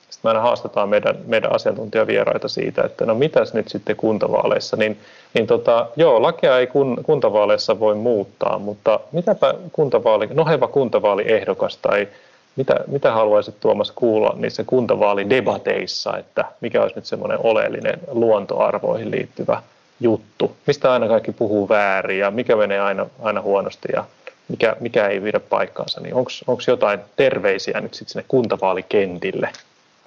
sitten 0.09 0.29
me 0.29 0.29
aina 0.29 0.41
haastetaan 0.41 0.89
meidän, 0.89 1.17
meidän 1.25 1.55
asiantuntijavieraita 1.55 2.47
siitä, 2.47 2.83
että 2.83 3.05
no 3.05 3.15
mitäs 3.15 3.53
nyt 3.53 3.67
sitten 3.67 3.95
kuntavaaleissa, 3.95 4.77
niin, 4.77 4.99
niin 5.33 5.47
tota, 5.47 5.87
joo, 5.95 6.21
lakia 6.21 6.59
ei 6.59 6.67
kun, 6.67 6.99
kuntavaaleissa 7.03 7.79
voi 7.79 7.95
muuttaa, 7.95 8.59
mutta 8.59 8.99
mitäpä 9.11 9.53
kuntavaali, 9.71 10.27
noheva 10.33 10.67
kuntavaaliehdokas 10.67 11.77
tai 11.77 12.07
mitä, 12.55 12.75
mitä 12.87 13.11
haluaisit 13.11 13.59
Tuomas 13.59 13.91
kuulla 13.91 14.35
niissä 14.37 14.63
kuntavaalidebateissa, 14.63 16.17
että 16.17 16.45
mikä 16.61 16.81
olisi 16.81 16.95
nyt 16.95 17.05
semmoinen 17.05 17.39
oleellinen 17.43 17.99
luontoarvoihin 18.07 19.11
liittyvä 19.11 19.61
juttu, 19.99 20.55
mistä 20.67 20.93
aina 20.93 21.07
kaikki 21.07 21.31
puhuu 21.31 21.69
väärin 21.69 22.19
ja 22.19 22.31
mikä 22.31 22.55
menee 22.55 22.79
aina, 22.79 23.05
aina 23.21 23.41
huonosti 23.41 23.87
ja 23.93 24.03
mikä, 24.47 24.75
mikä 24.79 25.07
ei 25.07 25.21
pidä 25.21 25.39
paikkaansa, 25.39 26.01
niin 26.01 26.13
onko 26.15 26.61
jotain 26.67 26.99
terveisiä 27.15 27.81
nyt 27.81 27.93
sitten 27.93 28.11
sinne 28.11 28.25
kuntavaalikentille? 28.27 29.49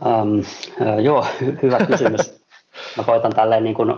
Um, 0.06 0.44
joo, 1.02 1.26
hy- 1.42 1.62
hyvä 1.62 1.78
kysymys. 1.86 2.42
Mä 2.96 3.04
koitan 3.04 3.32
tälleen 3.34 3.64
niin 3.64 3.74
kuin 3.74 3.94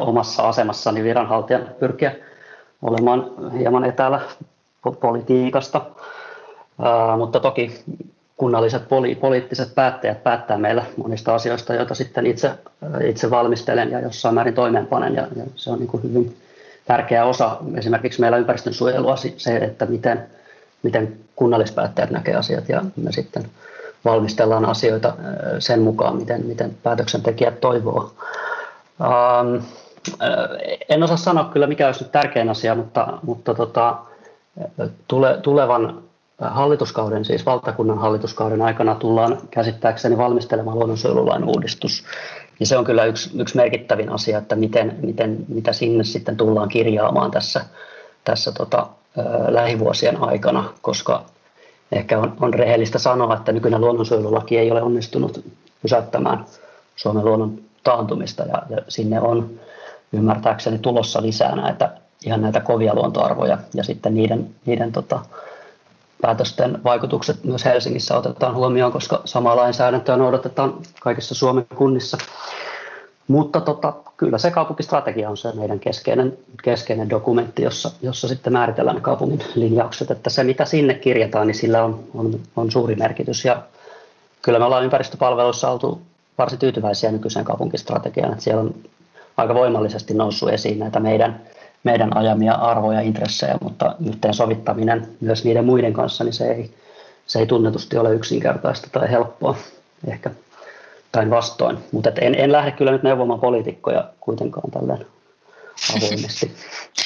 omassa 0.00 0.48
asemassani 0.48 1.02
viranhaltijan 1.02 1.68
pyrkiä 1.80 2.12
olemaan 2.82 3.52
hieman 3.52 3.84
etäällä 3.84 4.20
politiikasta, 5.00 5.78
uh, 5.78 7.18
mutta 7.18 7.40
toki 7.40 7.84
kunnalliset 8.36 8.82
poli- 8.82 9.14
poliittiset 9.14 9.74
päättäjät 9.74 10.22
päättää 10.22 10.58
meillä 10.58 10.84
monista 10.96 11.34
asioista, 11.34 11.74
joita 11.74 11.94
sitten 11.94 12.26
itse, 12.26 12.50
itse 13.04 13.30
valmistelen 13.30 13.90
ja 13.90 14.00
jossain 14.00 14.34
määrin 14.34 14.54
toimeenpanen, 14.54 15.14
ja, 15.14 15.26
ja 15.36 15.44
se 15.54 15.70
on 15.70 15.78
niin 15.78 15.88
kuin 15.88 16.02
hyvin 16.02 16.36
tärkeä 16.86 17.24
osa 17.24 17.56
esimerkiksi 17.76 18.20
meillä 18.20 18.36
ympäristönsuojelua 18.36 19.16
se, 19.16 19.56
että 19.56 19.86
miten, 19.86 20.26
miten 20.82 21.16
kunnallispäättäjät 21.36 22.10
näkee 22.10 22.34
asiat, 22.34 22.68
ja 22.68 22.84
me 22.96 23.12
sitten 23.12 23.44
valmistellaan 24.06 24.64
asioita 24.64 25.12
sen 25.58 25.80
mukaan, 25.80 26.16
miten, 26.16 26.46
miten 26.46 26.76
päätöksentekijät 26.82 27.60
toivoo. 27.60 28.12
Ähm, 29.00 29.64
en 30.88 31.02
osaa 31.02 31.16
sanoa 31.16 31.44
kyllä, 31.44 31.66
mikä 31.66 31.86
olisi 31.86 32.02
nyt 32.04 32.12
tärkein 32.12 32.50
asia, 32.50 32.74
mutta, 32.74 33.18
mutta 33.22 33.54
tota, 33.54 33.96
tule, 35.08 35.38
tulevan 35.42 36.02
hallituskauden, 36.40 37.24
siis 37.24 37.46
valtakunnan 37.46 37.98
hallituskauden 37.98 38.62
aikana 38.62 38.94
tullaan 38.94 39.38
käsittääkseni 39.50 40.18
valmistelemaan 40.18 40.76
luonnonsuojelulain 40.76 41.44
uudistus. 41.44 42.04
Ja 42.60 42.66
se 42.66 42.78
on 42.78 42.84
kyllä 42.84 43.04
yksi, 43.04 43.30
yksi 43.40 43.56
merkittävin 43.56 44.12
asia, 44.12 44.38
että 44.38 44.56
miten, 44.56 44.98
miten, 45.02 45.44
mitä 45.48 45.72
sinne 45.72 46.04
sitten 46.04 46.36
tullaan 46.36 46.68
kirjaamaan 46.68 47.30
tässä, 47.30 47.64
tässä 48.24 48.52
tota, 48.52 48.86
lähivuosien 49.48 50.22
aikana, 50.22 50.64
koska 50.82 51.24
ehkä 51.92 52.18
on, 52.18 52.36
on 52.40 52.54
rehellistä 52.54 52.98
sanoa, 52.98 53.34
että 53.34 53.52
nykyinen 53.52 53.80
luonnonsuojelulaki 53.80 54.58
ei 54.58 54.70
ole 54.70 54.82
onnistunut 54.82 55.44
pysäyttämään 55.82 56.44
Suomen 56.96 57.24
luonnon 57.24 57.58
taantumista 57.84 58.42
ja, 58.42 58.62
ja 58.70 58.78
sinne 58.88 59.20
on 59.20 59.50
ymmärtääkseni 60.12 60.78
tulossa 60.78 61.22
lisää 61.22 61.56
näitä 61.56 61.90
ihan 62.26 62.40
näitä 62.40 62.60
kovia 62.60 62.94
luontoarvoja 62.94 63.58
ja 63.74 63.84
sitten 63.84 64.14
niiden, 64.14 64.46
niiden 64.66 64.92
tota, 64.92 65.20
päätösten 66.22 66.78
vaikutukset 66.84 67.44
myös 67.44 67.64
Helsingissä 67.64 68.16
otetaan 68.16 68.54
huomioon, 68.54 68.92
koska 68.92 69.22
samaa 69.24 69.56
lainsäädäntöä 69.56 70.16
noudatetaan 70.16 70.74
kaikissa 71.00 71.34
Suomen 71.34 71.66
kunnissa. 71.74 72.18
Mutta 73.28 73.60
tota, 73.60 73.92
kyllä 74.16 74.38
se 74.38 74.50
kaupunkistrategia 74.50 75.30
on 75.30 75.36
se 75.36 75.52
meidän 75.52 75.80
keskeinen, 75.80 76.38
keskeinen 76.62 77.10
dokumentti, 77.10 77.62
jossa, 77.62 77.90
jossa 78.02 78.28
sitten 78.28 78.52
määritellään 78.52 79.02
kaupungin 79.02 79.42
linjaukset. 79.54 80.10
Että 80.10 80.30
se, 80.30 80.44
mitä 80.44 80.64
sinne 80.64 80.94
kirjataan, 80.94 81.46
niin 81.46 81.54
sillä 81.54 81.84
on, 81.84 82.04
on, 82.14 82.40
on 82.56 82.70
suuri 82.70 82.94
merkitys. 82.94 83.44
Ja 83.44 83.62
kyllä 84.42 84.58
me 84.58 84.64
ollaan 84.64 84.84
ympäristöpalveluissa 84.84 85.70
oltu 85.70 86.02
varsin 86.38 86.58
tyytyväisiä 86.58 87.12
nykyiseen 87.12 87.44
kaupunkistrategiaan. 87.44 88.32
Että 88.32 88.44
siellä 88.44 88.62
on 88.62 88.74
aika 89.36 89.54
voimallisesti 89.54 90.14
noussut 90.14 90.48
esiin 90.48 90.78
näitä 90.78 91.00
meidän 91.00 91.40
meidän 91.86 92.16
ajamia 92.16 92.54
arvoja, 92.54 93.00
intressejä, 93.00 93.58
mutta 93.60 93.96
yhteensovittaminen 94.06 95.08
myös 95.20 95.44
niiden 95.44 95.64
muiden 95.64 95.92
kanssa, 95.92 96.24
niin 96.24 96.32
se 96.32 96.52
ei, 96.52 96.74
se 97.26 97.38
ei 97.38 97.46
tunnetusti 97.46 97.98
ole 97.98 98.14
yksinkertaista 98.14 98.88
tai 98.92 99.10
helppoa 99.10 99.56
ehkä 100.06 100.30
vastoin. 101.30 101.78
Mutta 101.92 102.10
en, 102.20 102.34
en 102.34 102.52
lähde 102.52 102.72
kyllä 102.72 102.92
nyt 102.92 103.02
neuvomaan 103.02 103.40
poliitikkoja 103.40 104.10
kuitenkaan 104.20 104.70
tälleen 104.70 105.06
avoimesti. 105.96 106.56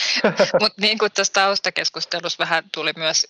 Mutta 0.60 0.80
niin 0.80 0.98
kuin 0.98 1.12
tässä 1.12 1.32
taustakeskustelussa 1.32 2.38
vähän 2.38 2.64
tuli 2.74 2.92
myös 2.96 3.26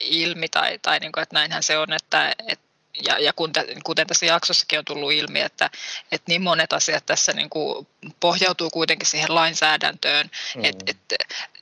ilmi, 0.00 0.48
tai, 0.48 0.78
tai 0.82 0.98
niin 0.98 1.12
kuin, 1.12 1.22
että 1.22 1.34
näinhän 1.34 1.62
se 1.62 1.78
on, 1.78 1.92
että, 1.92 2.34
että 2.48 2.64
ja, 3.06 3.18
ja 3.18 3.32
kuten 3.84 4.06
tässä 4.06 4.26
jaksossakin 4.26 4.78
on 4.78 4.84
tullut 4.84 5.12
ilmi, 5.12 5.40
että, 5.40 5.70
että 6.12 6.24
niin 6.28 6.42
monet 6.42 6.72
asiat 6.72 7.06
tässä 7.06 7.32
niin 7.32 7.50
kuin 7.50 7.86
pohjautuu 8.20 8.70
kuitenkin 8.70 9.06
siihen 9.06 9.34
lainsäädäntöön, 9.34 10.30
mm. 10.56 10.64
että, 10.64 10.84
että 10.86 11.16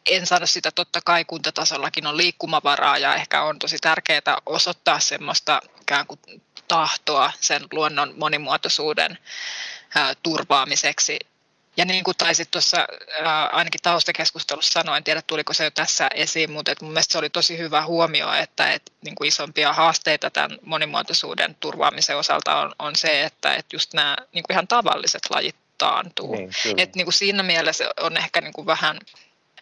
en 0.06 0.26
sano 0.26 0.46
sitä, 0.46 0.70
totta 0.70 1.00
kai 1.04 1.24
kuntatasollakin 1.24 2.06
on 2.06 2.16
liikkumavaraa 2.16 2.98
ja 2.98 3.14
ehkä 3.14 3.42
on 3.42 3.58
tosi 3.58 3.78
tärkeää 3.78 4.36
osoittaa 4.46 5.00
semmoista 5.00 5.62
ikään 5.80 6.06
kuin 6.06 6.20
tahtoa 6.68 7.32
sen 7.40 7.62
luonnon 7.72 8.14
monimuotoisuuden 8.16 9.18
turvaamiseksi 10.22 11.18
ja 11.76 11.84
niin 11.84 12.04
kuin 12.04 12.16
taisit 12.16 12.50
tuossa 12.50 12.86
ainakin 13.52 13.80
taustakeskustelussa 13.82 14.72
sanoa, 14.72 14.96
en 14.96 15.04
tiedä 15.04 15.22
tuliko 15.26 15.52
se 15.52 15.64
jo 15.64 15.70
tässä 15.70 16.08
esiin, 16.14 16.50
mutta 16.50 16.72
että 16.72 16.84
mun 16.84 16.92
mielestä 16.92 17.12
se 17.12 17.18
oli 17.18 17.30
tosi 17.30 17.58
hyvä 17.58 17.84
huomio, 17.84 18.32
että, 18.32 18.72
että 18.72 18.92
niin 19.04 19.14
kuin 19.14 19.28
isompia 19.28 19.72
haasteita 19.72 20.30
tämän 20.30 20.58
monimuotoisuuden 20.62 21.56
turvaamisen 21.60 22.16
osalta 22.16 22.56
on, 22.56 22.72
on 22.78 22.96
se, 22.96 23.24
että, 23.24 23.54
että 23.54 23.76
just 23.76 23.94
nämä 23.94 24.16
niin 24.32 24.42
kuin 24.42 24.54
ihan 24.54 24.68
tavalliset 24.68 25.22
lajit 25.30 25.56
taantuu. 25.78 26.34
Niin, 26.36 26.50
että 26.76 26.96
niin 26.96 27.06
kuin 27.06 27.14
siinä 27.14 27.42
mielessä 27.42 27.90
on 28.00 28.16
ehkä 28.16 28.40
niin 28.40 28.52
kuin 28.52 28.66
vähän 28.66 28.98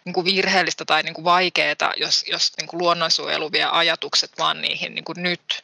niin 0.05 0.13
kuin 0.13 0.25
virheellistä 0.25 0.85
tai 0.85 1.03
niin 1.03 1.13
kuin 1.13 1.25
vaikeaa, 1.25 1.93
jos, 1.97 2.25
jos 2.27 2.51
niin 2.57 2.67
kuin 2.67 2.81
luonnonsuojelu 2.81 3.51
vie 3.51 3.63
ajatukset 3.63 4.31
vaan 4.39 4.61
niihin 4.61 4.95
niin 4.95 5.05
kuin 5.05 5.23
nyt 5.23 5.63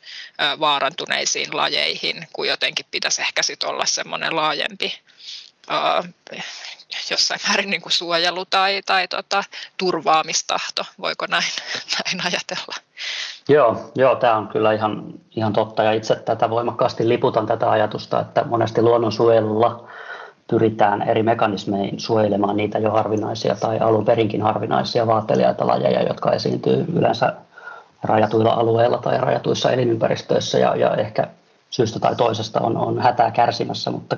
vaarantuneisiin 0.60 1.58
lajeihin, 1.58 2.28
kun 2.34 2.48
jotenkin 2.48 2.86
pitäisi 2.92 3.22
ehkä 3.22 3.44
sitten 3.44 3.70
olla 3.70 3.86
semmoinen 3.86 4.36
laajempi 4.36 5.00
uh, 5.72 6.08
jossain 7.12 7.40
määrin 7.48 7.70
niin 7.70 7.82
kuin 7.82 7.94
suojelu 7.94 8.46
tai, 8.46 8.82
tai 8.86 9.08
tota, 9.08 9.44
turvaamistahto, 9.78 10.86
voiko 11.02 11.26
näin, 11.26 11.52
näin 12.06 12.28
ajatella? 12.28 12.76
Joo, 13.50 13.92
joo 13.96 14.16
tämä 14.16 14.38
on 14.38 14.48
kyllä 14.48 14.74
ihan, 14.74 15.14
ihan 15.36 15.54
totta 15.54 15.84
ja 15.84 15.92
itse 15.92 16.16
tätä 16.16 16.50
voimakkaasti 16.50 17.10
liputan 17.10 17.46
tätä 17.46 17.72
ajatusta, 17.72 18.20
että 18.20 18.44
monesti 18.44 18.82
luonnonsuojelulla 18.82 19.90
pyritään 20.50 21.02
eri 21.02 21.24
mekanismein 21.24 22.00
suojelemaan 22.00 22.58
niitä 22.58 22.80
jo 22.80 22.92
harvinaisia 22.92 23.56
tai 23.56 23.80
alun 23.80 24.06
perinkin 24.06 24.42
harvinaisia 24.42 25.08
vaattelijaita 25.08 25.68
lajeja, 25.68 26.04
jotka 26.04 26.32
esiintyy 26.32 26.86
yleensä 26.96 27.34
rajatuilla 28.04 28.52
alueilla 28.52 28.98
tai 28.98 29.18
rajatuissa 29.18 29.72
elinympäristöissä 29.72 30.60
ja, 30.60 30.76
ja 30.76 30.96
ehkä 30.96 31.28
syystä 31.70 32.00
tai 32.00 32.16
toisesta 32.16 32.60
on, 32.60 32.78
on 32.78 33.00
hätää 33.00 33.32
kärsimässä, 33.32 33.92
mutta 33.92 34.18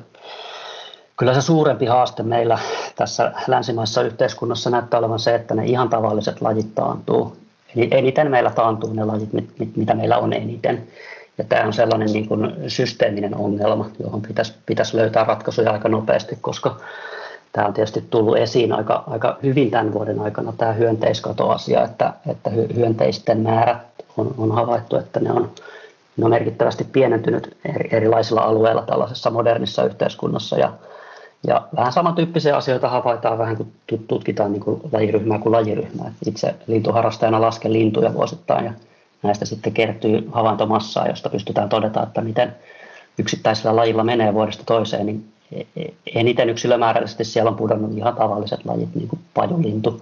Kyllä 1.19 1.33
se 1.33 1.41
suurempi 1.41 1.85
haaste 1.85 2.23
meillä 2.23 2.57
tässä 2.95 3.31
länsimaisessa 3.47 4.01
yhteiskunnassa 4.01 4.69
näyttää 4.69 4.99
olevan 4.99 5.19
se, 5.19 5.35
että 5.35 5.55
ne 5.55 5.65
ihan 5.65 5.89
tavalliset 5.89 6.41
lajit 6.41 6.75
taantuu. 6.75 7.37
Eli 7.75 7.87
eniten 7.91 8.31
meillä 8.31 8.49
taantuu 8.49 8.93
ne 8.93 9.05
lajit, 9.05 9.29
mitä 9.75 9.93
meillä 9.93 10.17
on 10.17 10.33
eniten. 10.33 10.87
Ja 11.39 11.45
tämä 11.49 11.65
on 11.65 11.73
sellainen 11.73 12.13
niin 12.13 12.27
kuin 12.27 12.53
systeeminen 12.67 13.35
ongelma, 13.35 13.89
johon 14.03 14.21
pitäisi, 14.21 14.53
pitäisi 14.65 14.97
löytää 14.97 15.23
ratkaisuja 15.23 15.71
aika 15.71 15.89
nopeasti, 15.89 16.37
koska 16.41 16.77
tämä 17.53 17.67
on 17.67 17.73
tietysti 17.73 18.03
tullut 18.09 18.37
esiin 18.37 18.73
aika, 18.73 19.03
aika 19.07 19.37
hyvin 19.43 19.71
tämän 19.71 19.93
vuoden 19.93 20.19
aikana, 20.19 20.53
tämä 20.57 20.73
hyönteiskatoasia, 20.73 21.83
että, 21.83 22.13
että 22.29 22.49
hyönteisten 22.75 23.39
määrät 23.41 23.77
on, 24.17 24.33
on 24.37 24.51
havaittu, 24.51 24.95
että 24.95 25.19
ne 25.19 25.31
on, 25.31 25.51
ne 26.17 26.25
on 26.25 26.31
merkittävästi 26.31 26.83
pienentynyt 26.83 27.57
erilaisilla 27.91 28.41
alueilla 28.41 28.81
tällaisessa 28.81 29.29
modernissa 29.29 29.83
yhteiskunnassa. 29.83 30.57
Ja 30.57 30.73
ja 31.47 31.67
vähän 31.75 31.93
samantyyppisiä 31.93 32.55
asioita 32.57 32.89
havaitaan 32.89 33.37
vähän 33.37 33.57
kuin 33.57 33.73
tutkitaan 34.07 34.51
niin 34.51 34.61
kuin 34.61 34.81
lajiryhmää 34.91 35.39
kuin 35.39 35.51
lajiryhmää. 35.51 36.11
Itse 36.25 36.55
lintuharrastajana 36.67 37.41
lasken 37.41 37.73
lintuja 37.73 38.13
vuosittain 38.13 38.65
ja 38.65 38.73
näistä 39.23 39.45
sitten 39.45 39.73
kertyy 39.73 40.29
havaintomassaa, 40.31 41.07
josta 41.07 41.29
pystytään 41.29 41.69
todeta, 41.69 42.03
että 42.03 42.21
miten 42.21 42.55
yksittäisellä 43.17 43.75
lajilla 43.75 44.03
menee 44.03 44.33
vuodesta 44.33 44.63
toiseen, 44.65 45.05
niin 45.05 45.25
e- 45.51 45.81
e- 45.81 45.93
eniten 46.15 46.49
yksilömääräisesti 46.49 47.23
siellä 47.23 47.49
on 47.49 47.57
pudonnut 47.57 47.97
ihan 47.97 48.15
tavalliset 48.15 48.65
lajit, 48.65 48.95
niin 48.95 49.07
kuin 49.07 49.19
pajulintu. 49.33 50.01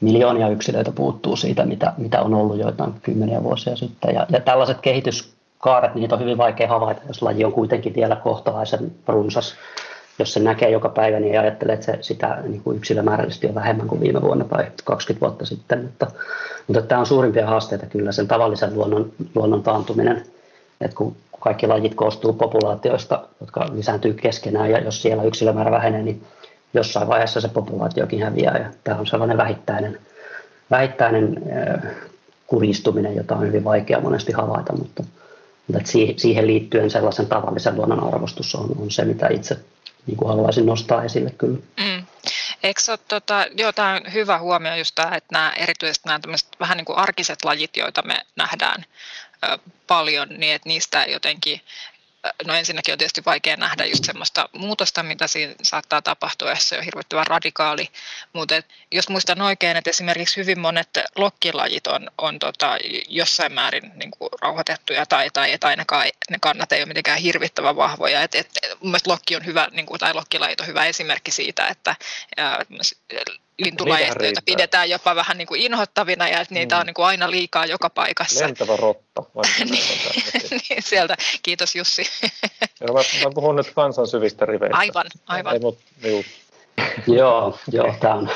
Miljoonia 0.00 0.48
yksilöitä 0.48 0.92
puuttuu 0.92 1.36
siitä, 1.36 1.64
mitä, 1.64 1.92
mitä 1.96 2.22
on 2.22 2.34
ollut 2.34 2.58
joitain 2.58 2.94
kymmeniä 3.02 3.42
vuosia 3.42 3.76
sitten. 3.76 4.14
Ja, 4.14 4.26
ja 4.30 4.40
tällaiset 4.40 4.80
kehityskaaret, 4.80 5.94
niitä 5.94 6.14
on 6.14 6.20
hyvin 6.20 6.38
vaikea 6.38 6.68
havaita, 6.68 7.00
jos 7.08 7.22
laji 7.22 7.44
on 7.44 7.52
kuitenkin 7.52 7.94
vielä 7.94 8.16
kohtalaisen 8.16 8.92
runsas 9.06 9.54
jos 10.18 10.32
se 10.32 10.40
näkee 10.40 10.70
joka 10.70 10.88
päivä, 10.88 11.20
niin 11.20 11.40
ajattelee, 11.40 11.74
että 11.74 11.86
se 11.86 11.98
sitä 12.00 12.38
niin 12.42 12.62
kuin 12.62 12.76
yksilömäärällisesti 12.76 13.46
on 13.46 13.54
vähemmän 13.54 13.88
kuin 13.88 14.00
viime 14.00 14.22
vuonna 14.22 14.44
tai 14.44 14.66
20 14.84 15.26
vuotta 15.26 15.46
sitten. 15.46 15.82
Mutta, 15.82 16.06
mutta 16.66 16.82
tämä 16.82 16.98
on 16.98 17.06
suurimpia 17.06 17.46
haasteita 17.46 17.86
kyllä 17.86 18.12
sen 18.12 18.28
tavallisen 18.28 18.74
luonnon, 18.74 19.12
luonnon 19.34 19.62
taantuminen, 19.62 20.24
että 20.80 20.96
kun 20.96 21.16
kaikki 21.40 21.66
lajit 21.66 21.94
koostuu 21.94 22.32
populaatioista, 22.32 23.28
jotka 23.40 23.66
lisääntyy 23.72 24.14
keskenään 24.14 24.70
ja 24.70 24.80
jos 24.80 25.02
siellä 25.02 25.22
yksilömäärä 25.22 25.70
vähenee, 25.70 26.02
niin 26.02 26.22
jossain 26.74 27.08
vaiheessa 27.08 27.40
se 27.40 27.48
populaatiokin 27.48 28.22
häviää 28.22 28.58
ja 28.58 28.70
tämä 28.84 29.00
on 29.00 29.06
sellainen 29.06 29.36
vähittäinen, 29.36 29.98
vähittäinen 30.70 31.42
kuristuminen, 32.46 33.16
jota 33.16 33.36
on 33.36 33.46
hyvin 33.46 33.64
vaikea 33.64 34.00
monesti 34.00 34.32
havaita, 34.32 34.72
mutta, 34.72 35.04
mutta 35.66 35.82
siihen 36.16 36.46
liittyen 36.46 36.90
sellaisen 36.90 37.26
tavallisen 37.26 37.76
luonnon 37.76 38.14
arvostus 38.14 38.54
on, 38.54 38.70
on 38.80 38.90
se, 38.90 39.04
mitä 39.04 39.28
itse 39.28 39.56
niin 40.06 40.16
kuin 40.16 40.28
haluaisin 40.28 40.66
nostaa 40.66 41.04
esille 41.04 41.30
kyllä. 41.30 41.58
Mm. 41.80 42.06
Eikö 42.62 42.80
ole, 42.88 42.98
tota, 43.08 43.46
joo, 43.56 43.72
tämä 43.72 43.94
on 43.94 44.12
hyvä 44.12 44.38
huomio 44.38 44.74
just 44.74 44.94
tämä, 44.94 45.16
että 45.16 45.32
nämä, 45.32 45.52
erityisesti 45.56 46.08
nämä 46.08 46.20
vähän 46.60 46.76
niin 46.76 46.84
kuin 46.84 46.98
arkiset 46.98 47.44
lajit, 47.44 47.76
joita 47.76 48.02
me 48.02 48.20
nähdään 48.36 48.84
ö, 49.44 49.58
paljon, 49.86 50.28
niin 50.28 50.54
että 50.54 50.68
niistä 50.68 51.04
jotenkin 51.04 51.60
no 52.46 52.54
ensinnäkin 52.54 52.92
on 52.92 52.98
tietysti 52.98 53.22
vaikea 53.26 53.56
nähdä 53.56 53.84
just 53.84 54.04
semmoista 54.04 54.48
muutosta, 54.52 55.02
mitä 55.02 55.26
siinä 55.26 55.54
saattaa 55.62 56.02
tapahtua, 56.02 56.50
jos 56.50 56.68
se 56.68 56.78
on 56.78 56.84
hirvittävän 56.84 57.26
radikaali. 57.26 57.88
Mutta 58.32 58.54
jos 58.92 59.08
muistan 59.08 59.42
oikein, 59.42 59.76
että 59.76 59.90
esimerkiksi 59.90 60.36
hyvin 60.36 60.60
monet 60.60 60.88
lokkilajit 61.16 61.86
on, 61.86 62.10
on 62.18 62.38
tota, 62.38 62.76
jossain 63.08 63.52
määrin 63.52 63.92
niin 63.94 64.10
kuin 64.10 64.28
rauhoitettuja 64.42 65.06
tai, 65.06 65.30
tai 65.30 65.52
että 65.52 65.68
ainakaan 65.68 66.06
ne 66.30 66.38
kannat 66.40 66.72
ei 66.72 66.80
ole 66.80 66.88
mitenkään 66.88 67.18
hirvittävän 67.18 67.76
vahvoja. 67.76 68.22
Et, 68.22 68.34
et, 68.34 68.50
mun 68.80 68.98
lokki 69.06 69.36
on 69.36 69.46
hyvä, 69.46 69.68
niin 69.72 69.86
kuin, 69.86 70.00
tai 70.00 70.14
lokkilajit 70.14 70.60
on 70.60 70.66
hyvä 70.66 70.84
esimerkki 70.84 71.30
siitä, 71.30 71.68
että 71.68 71.96
ää, 72.36 72.64
lintulajeista, 73.58 74.24
joita 74.24 74.42
pidetään 74.44 74.90
jopa 74.90 75.14
vähän 75.14 75.38
niin 75.38 75.48
kuin 75.48 75.60
inhottavina 75.60 76.28
ja 76.28 76.40
että 76.40 76.54
niitä 76.54 76.74
mm. 76.74 76.80
on 76.80 76.86
niin 76.86 76.94
kuin 76.94 77.06
aina 77.06 77.30
liikaa 77.30 77.66
joka 77.66 77.90
paikassa. 77.90 78.44
Lentävä 78.44 78.76
rotta. 78.76 79.22
niin, 79.70 79.84
niin, 80.68 80.82
sieltä. 80.82 81.16
Kiitos 81.42 81.76
Jussi. 81.76 82.06
Joo, 82.80 82.94
mä, 82.94 83.00
mä 83.24 83.30
puhun 83.34 83.56
nyt 83.56 83.70
kansan 83.74 84.06
syvistä 84.06 84.46
riveistä. 84.46 84.78
Aivan, 84.78 85.06
aivan. 85.26 85.54
Ei, 85.54 85.60
mut, 85.60 85.78
juu. 86.02 86.24
Joo, 87.06 87.58
joo, 87.72 87.94
tämä 88.00 88.14
on, 88.14 88.28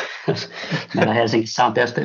meillä 0.95 1.14
Helsingissä 1.14 1.64
on 1.64 1.74
tietysti 1.74 2.01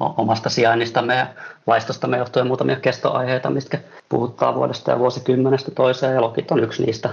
omasta 0.00 0.50
sijainnistamme 0.50 1.14
ja 1.16 1.26
laistostamme 1.66 2.18
johtuen 2.18 2.46
muutamia 2.46 2.76
kestoaiheita, 2.76 3.50
mistä 3.50 3.78
puhuttaa 4.08 4.54
vuodesta 4.54 4.90
ja 4.90 4.98
vuosikymmenestä 4.98 5.70
toiseen, 5.70 6.14
ja 6.14 6.20
lokit 6.20 6.50
on 6.50 6.64
yksi 6.64 6.84
niistä. 6.84 7.10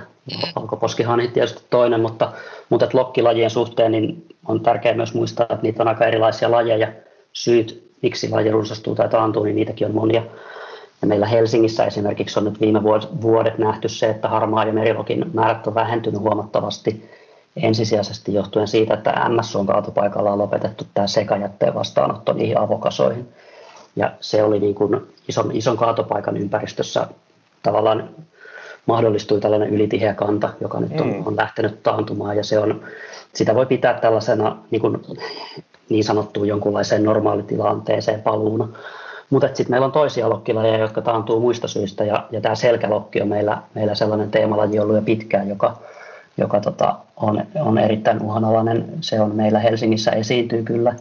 Valkoposkihani 0.56 1.28
tietysti 1.28 1.64
toinen, 1.70 2.02
mutta, 2.02 2.32
mutta 2.70 2.88
lokkilajien 2.94 3.50
suhteen 3.50 3.92
niin 3.92 4.26
on 4.46 4.60
tärkeää 4.60 4.96
myös 4.96 5.14
muistaa, 5.14 5.44
että 5.50 5.64
niitä 5.64 5.84
on 5.84 5.88
aika 5.88 6.06
erilaisia 6.06 6.52
lajeja. 6.52 6.88
Syyt, 7.34 7.84
miksi 8.02 8.30
laji 8.30 8.52
runsastuu 8.52 8.96
tai 8.96 9.10
taantuu, 9.10 9.44
niin 9.44 9.56
niitäkin 9.56 9.88
on 9.88 9.96
monia. 9.96 10.24
Ja 11.02 11.08
meillä 11.08 11.26
Helsingissä 11.28 11.86
esimerkiksi 11.86 12.40
on 12.40 12.46
nyt 12.46 12.62
viime 12.62 12.84
vuodet 13.22 13.58
nähty 13.58 13.90
se, 13.90 14.10
että 14.10 14.30
harmaa 14.30 14.66
ja 14.66 14.74
merilokin 14.74 15.26
määrät 15.34 15.68
on 15.68 15.76
vähentynyt 15.76 16.20
huomattavasti 16.20 17.10
ensisijaisesti 17.56 18.34
johtuen 18.34 18.68
siitä, 18.68 18.94
että 18.94 19.30
MS 19.30 19.56
on 19.56 19.66
kaatopaikalla 19.66 20.32
on 20.32 20.38
lopetettu 20.40 20.88
tämä 20.94 21.08
sekajätteen 21.08 21.74
vastaanotto 21.74 22.34
niihin 22.34 22.58
avokasoihin. 22.58 23.30
Ja 23.96 24.12
se 24.20 24.44
oli 24.44 24.60
niin 24.60 24.76
kuin 24.76 25.02
ison, 25.28 25.52
ison 25.52 25.78
kaatopaikan 25.78 26.38
ympäristössä 26.38 27.08
tavallaan 27.64 28.10
mahdollistui 28.86 29.40
tällainen 29.40 29.70
ylitiheä 29.70 30.14
kanta, 30.14 30.50
joka 30.62 30.80
nyt 30.80 31.02
on, 31.02 31.08
mm. 31.08 31.28
on 31.28 31.36
lähtenyt 31.36 31.84
taantumaan 31.84 32.38
ja 32.38 32.44
se 32.44 32.60
on, 32.60 32.82
sitä 33.34 33.56
voi 33.56 33.66
pitää 33.66 33.94
tällaisena 33.94 34.58
niin, 34.72 34.82
kuin, 34.82 35.02
niin 35.90 36.04
sanottuun 36.04 36.48
jonkunlaiseen 36.48 37.04
normaalitilanteeseen 37.04 38.22
paluuna. 38.22 38.68
Mutta 39.30 39.48
sitten 39.48 39.70
meillä 39.70 39.86
on 39.86 39.92
toisia 39.92 40.30
lokkilajeja, 40.30 40.78
jotka 40.78 41.02
taantuu 41.02 41.40
muista 41.40 41.68
syistä 41.68 42.04
ja, 42.04 42.28
ja 42.32 42.42
tämä 42.42 42.56
selkälokki 42.56 43.22
on 43.22 43.28
meillä, 43.28 43.58
meillä 43.74 43.96
sellainen 43.96 44.32
teemalaji 44.32 44.80
ollut 44.80 44.96
jo 44.96 45.02
pitkään, 45.02 45.50
joka, 45.50 45.78
joka 46.38 46.60
tota, 46.60 46.96
on, 47.18 47.46
on 47.60 47.78
erittäin 47.78 48.22
uhanalainen. 48.22 48.94
Se 49.02 49.22
on 49.22 49.36
meillä 49.36 49.60
Helsingissä 49.60 50.12
esiintyy 50.12 50.64
kyllä, 50.64 50.96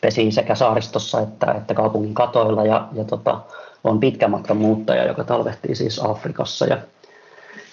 pesii 0.00 0.32
sekä 0.32 0.54
saaristossa 0.54 1.20
että, 1.20 1.52
että 1.52 1.74
kaupungin 1.74 2.14
katoilla 2.14 2.64
ja, 2.64 2.88
ja 2.92 3.04
tota, 3.04 3.40
on 3.84 4.00
pitkä 4.00 4.28
matkan 4.28 4.56
muuttaja, 4.56 5.06
joka 5.06 5.24
talvehtii 5.24 5.74
siis 5.74 6.00
Afrikassa 6.04 6.66
ja 6.66 6.78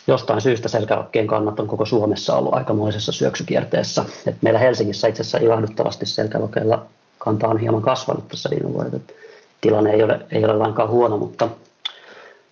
jostain 0.07 0.41
syystä 0.41 0.67
selkärokkien 0.67 1.27
kannat 1.27 1.59
on 1.59 1.67
koko 1.67 1.85
Suomessa 1.85 2.35
ollut 2.35 2.53
aikamoisessa 2.53 3.11
syöksykierteessä. 3.11 4.05
Et 4.27 4.35
meillä 4.41 4.59
Helsingissä 4.59 5.07
itse 5.07 5.21
asiassa 5.21 5.37
ilahduttavasti 5.37 6.05
selkälokeilla 6.05 6.85
kanta 7.17 7.47
on 7.47 7.57
hieman 7.57 7.81
kasvanut 7.81 8.27
tässä 8.27 8.49
viime 8.49 8.73
vuodet. 8.73 9.15
tilanne 9.61 9.91
ei 9.91 10.03
ole, 10.03 10.19
ei 10.31 10.45
ole 10.45 10.53
lainkaan 10.53 10.89
huono, 10.89 11.17
mutta, 11.17 11.47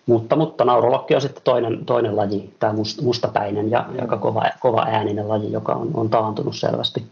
mutta, 0.06 0.36
mutta 0.36 0.64
naurolokki 0.64 1.14
on 1.14 1.20
sitten 1.20 1.42
toinen, 1.44 1.84
toinen 1.86 2.16
laji, 2.16 2.54
tämä 2.58 2.72
must, 2.72 3.00
mustapäinen 3.02 3.70
ja 3.70 3.86
aika 4.00 4.16
kova, 4.16 4.44
kova 4.60 4.86
ääninen 4.88 5.28
laji, 5.28 5.52
joka 5.52 5.72
on, 5.72 5.90
on 5.94 6.10
taantunut 6.10 6.56
selvästi. 6.56 7.04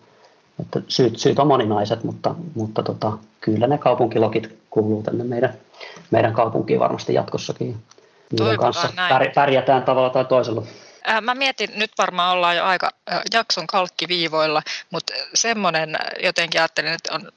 Että 0.61 0.81
syyt, 0.89 1.19
syyt 1.19 1.39
on 1.39 1.47
moninaiset, 1.47 2.05
mutta, 2.05 2.35
mutta 2.55 2.83
tota, 2.83 3.13
kyllä 3.41 3.67
ne 3.67 3.79
kaupunkilokit 3.79 4.59
kuuluu 4.71 5.03
tänne 5.03 5.25
meidän, 5.25 5.55
meidän 6.11 6.33
kaupunkiin 6.33 6.81
varmasti 6.81 7.15
jatkossakin 7.15 7.77
niiden 8.33 8.59
kanssa 8.59 8.89
näin. 8.97 9.31
pärjätään 9.35 9.83
tavalla 9.83 10.11
tai 10.11 10.25
toisella. 10.25 10.63
Äh, 11.11 11.21
mä 11.21 11.35
mietin, 11.35 11.71
nyt 11.75 11.93
varmaan 11.99 12.37
ollaan 12.37 12.57
jo 12.57 12.65
aika 12.65 12.91
äh, 13.13 13.21
jakson 13.33 13.67
kalkkiviivoilla, 13.67 14.63
mutta 14.91 15.13
semmoinen 15.35 15.95
äh, 15.95 16.01
jotenkin 16.23 16.61
ajattelin, 16.61 16.93
että 16.93 17.15
on 17.15 17.33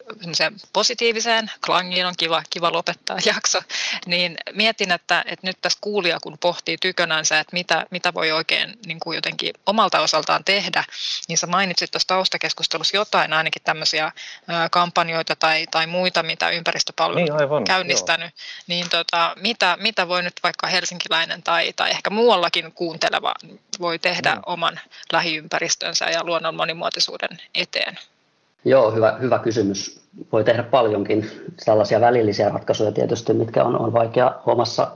positiiviseen 0.73 1.51
klangiin 1.65 2.05
on 2.05 2.13
kiva, 2.17 2.43
kiva 2.49 2.71
lopettaa 2.71 3.17
jakso, 3.35 3.61
niin 4.05 4.37
mietin, 4.53 4.91
että, 4.91 5.23
että 5.27 5.47
nyt 5.47 5.57
tästä 5.61 5.81
kuulija 5.81 6.19
kun 6.19 6.37
pohtii 6.37 6.77
tykönänsä, 6.77 7.39
että 7.39 7.53
mitä, 7.53 7.85
mitä 7.91 8.13
voi 8.13 8.31
oikein 8.31 8.79
niin 8.85 8.99
kuin 8.99 9.15
jotenkin 9.15 9.53
omalta 9.65 9.99
osaltaan 9.99 10.43
tehdä, 10.43 10.83
niin 11.27 11.37
sä 11.37 11.47
mainitsit 11.47 11.91
tuossa 11.91 12.07
taustakeskustelussa 12.07 12.97
jotain 12.97 13.33
ainakin 13.33 13.61
tämmöisiä 13.63 14.11
kampanjoita 14.71 15.35
tai, 15.35 15.67
tai 15.71 15.87
muita, 15.87 16.23
mitä 16.23 16.49
ympäristöpalvelut 16.49 17.23
niin, 17.23 17.33
aivan, 17.33 17.63
käynnistänyt, 17.63 18.33
joo. 18.37 18.63
niin 18.67 18.89
tota, 18.89 19.35
mitä, 19.39 19.77
mitä 19.79 20.07
voi 20.07 20.23
nyt 20.23 20.33
vaikka 20.43 20.67
helsinkiläinen 20.67 21.43
tai, 21.43 21.73
tai 21.73 21.91
ehkä 21.91 22.09
muuallakin 22.09 22.71
kuunteleva 22.71 23.33
voi 23.79 23.99
tehdä 23.99 24.35
mm. 24.35 24.41
oman 24.45 24.79
lähiympäristönsä 25.13 26.05
ja 26.05 26.23
luonnon 26.23 26.55
monimuotoisuuden 26.55 27.29
eteen? 27.55 27.97
Joo, 28.65 28.91
hyvä, 28.91 29.17
hyvä 29.21 29.39
kysymys. 29.39 30.01
Voi 30.31 30.43
tehdä 30.43 30.63
paljonkin 30.63 31.31
tällaisia 31.65 32.01
välillisiä 32.01 32.49
ratkaisuja 32.49 32.91
tietysti, 32.91 33.33
mitkä 33.33 33.63
on, 33.63 33.79
on 33.79 33.93
vaikea 33.93 34.31
omassa 34.45 34.91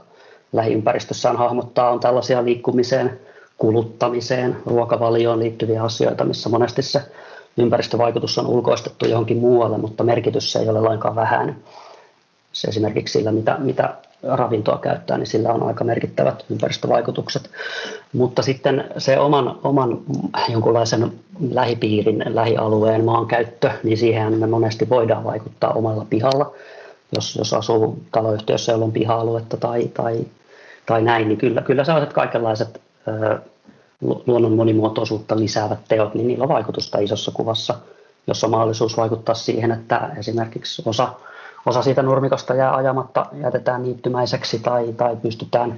lähiympäristössään 0.52 1.36
hahmottaa. 1.36 1.90
On 1.90 2.00
tällaisia 2.00 2.44
liikkumiseen, 2.44 3.20
kuluttamiseen, 3.58 4.56
ruokavalioon 4.66 5.38
liittyviä 5.38 5.82
asioita, 5.82 6.24
missä 6.24 6.48
monesti 6.48 6.82
se 6.82 7.02
ympäristövaikutus 7.56 8.38
on 8.38 8.46
ulkoistettu 8.46 9.06
johonkin 9.06 9.38
muualle, 9.38 9.78
mutta 9.78 10.04
merkitys 10.04 10.56
ei 10.56 10.68
ole 10.68 10.80
lainkaan 10.80 11.14
vähän. 11.14 11.56
Se 12.52 12.68
esimerkiksi 12.68 13.18
sillä, 13.18 13.32
mitä, 13.32 13.56
mitä 13.58 13.94
ravintoa 14.22 14.78
käyttää, 14.78 15.18
niin 15.18 15.26
sillä 15.26 15.52
on 15.52 15.62
aika 15.62 15.84
merkittävät 15.84 16.44
ympäristövaikutukset. 16.50 17.50
Mutta 18.12 18.42
sitten 18.42 18.84
se 18.98 19.18
oman, 19.18 19.58
oman 19.64 19.98
jonkunlaisen 20.48 21.12
lähipiirin, 21.50 22.24
lähialueen 22.26 23.04
maankäyttö, 23.04 23.70
niin 23.82 23.98
siihen 23.98 24.38
me 24.38 24.46
monesti 24.46 24.88
voidaan 24.88 25.24
vaikuttaa 25.24 25.72
omalla 25.72 26.06
pihalla. 26.10 26.52
Jos, 27.14 27.36
jos 27.36 27.54
asuu 27.54 27.98
taloyhtiössä, 28.12 28.72
jolla 28.72 28.84
on 28.84 28.92
piha-aluetta 28.92 29.56
tai, 29.56 29.90
tai, 29.94 30.26
tai 30.86 31.02
näin, 31.02 31.28
niin 31.28 31.38
kyllä, 31.38 31.62
kyllä 31.62 31.84
sellaiset 31.84 32.12
kaikenlaiset 32.12 32.80
luonnon 34.26 34.52
monimuotoisuutta 34.52 35.38
lisäävät 35.38 35.78
teot, 35.88 36.14
niin 36.14 36.26
niillä 36.26 36.42
on 36.42 36.48
vaikutusta 36.48 36.98
isossa 36.98 37.30
kuvassa, 37.30 37.74
jos 38.26 38.44
on 38.44 38.50
mahdollisuus 38.50 38.96
vaikuttaa 38.96 39.34
siihen, 39.34 39.72
että 39.72 40.10
esimerkiksi 40.18 40.82
osa 40.86 41.08
osa 41.66 41.82
siitä 41.82 42.02
nurmikosta 42.02 42.54
jää 42.54 42.74
ajamatta, 42.74 43.26
jätetään 43.42 43.82
niittymäiseksi 43.82 44.58
tai, 44.58 44.92
tai 44.96 45.16
pystytään 45.16 45.76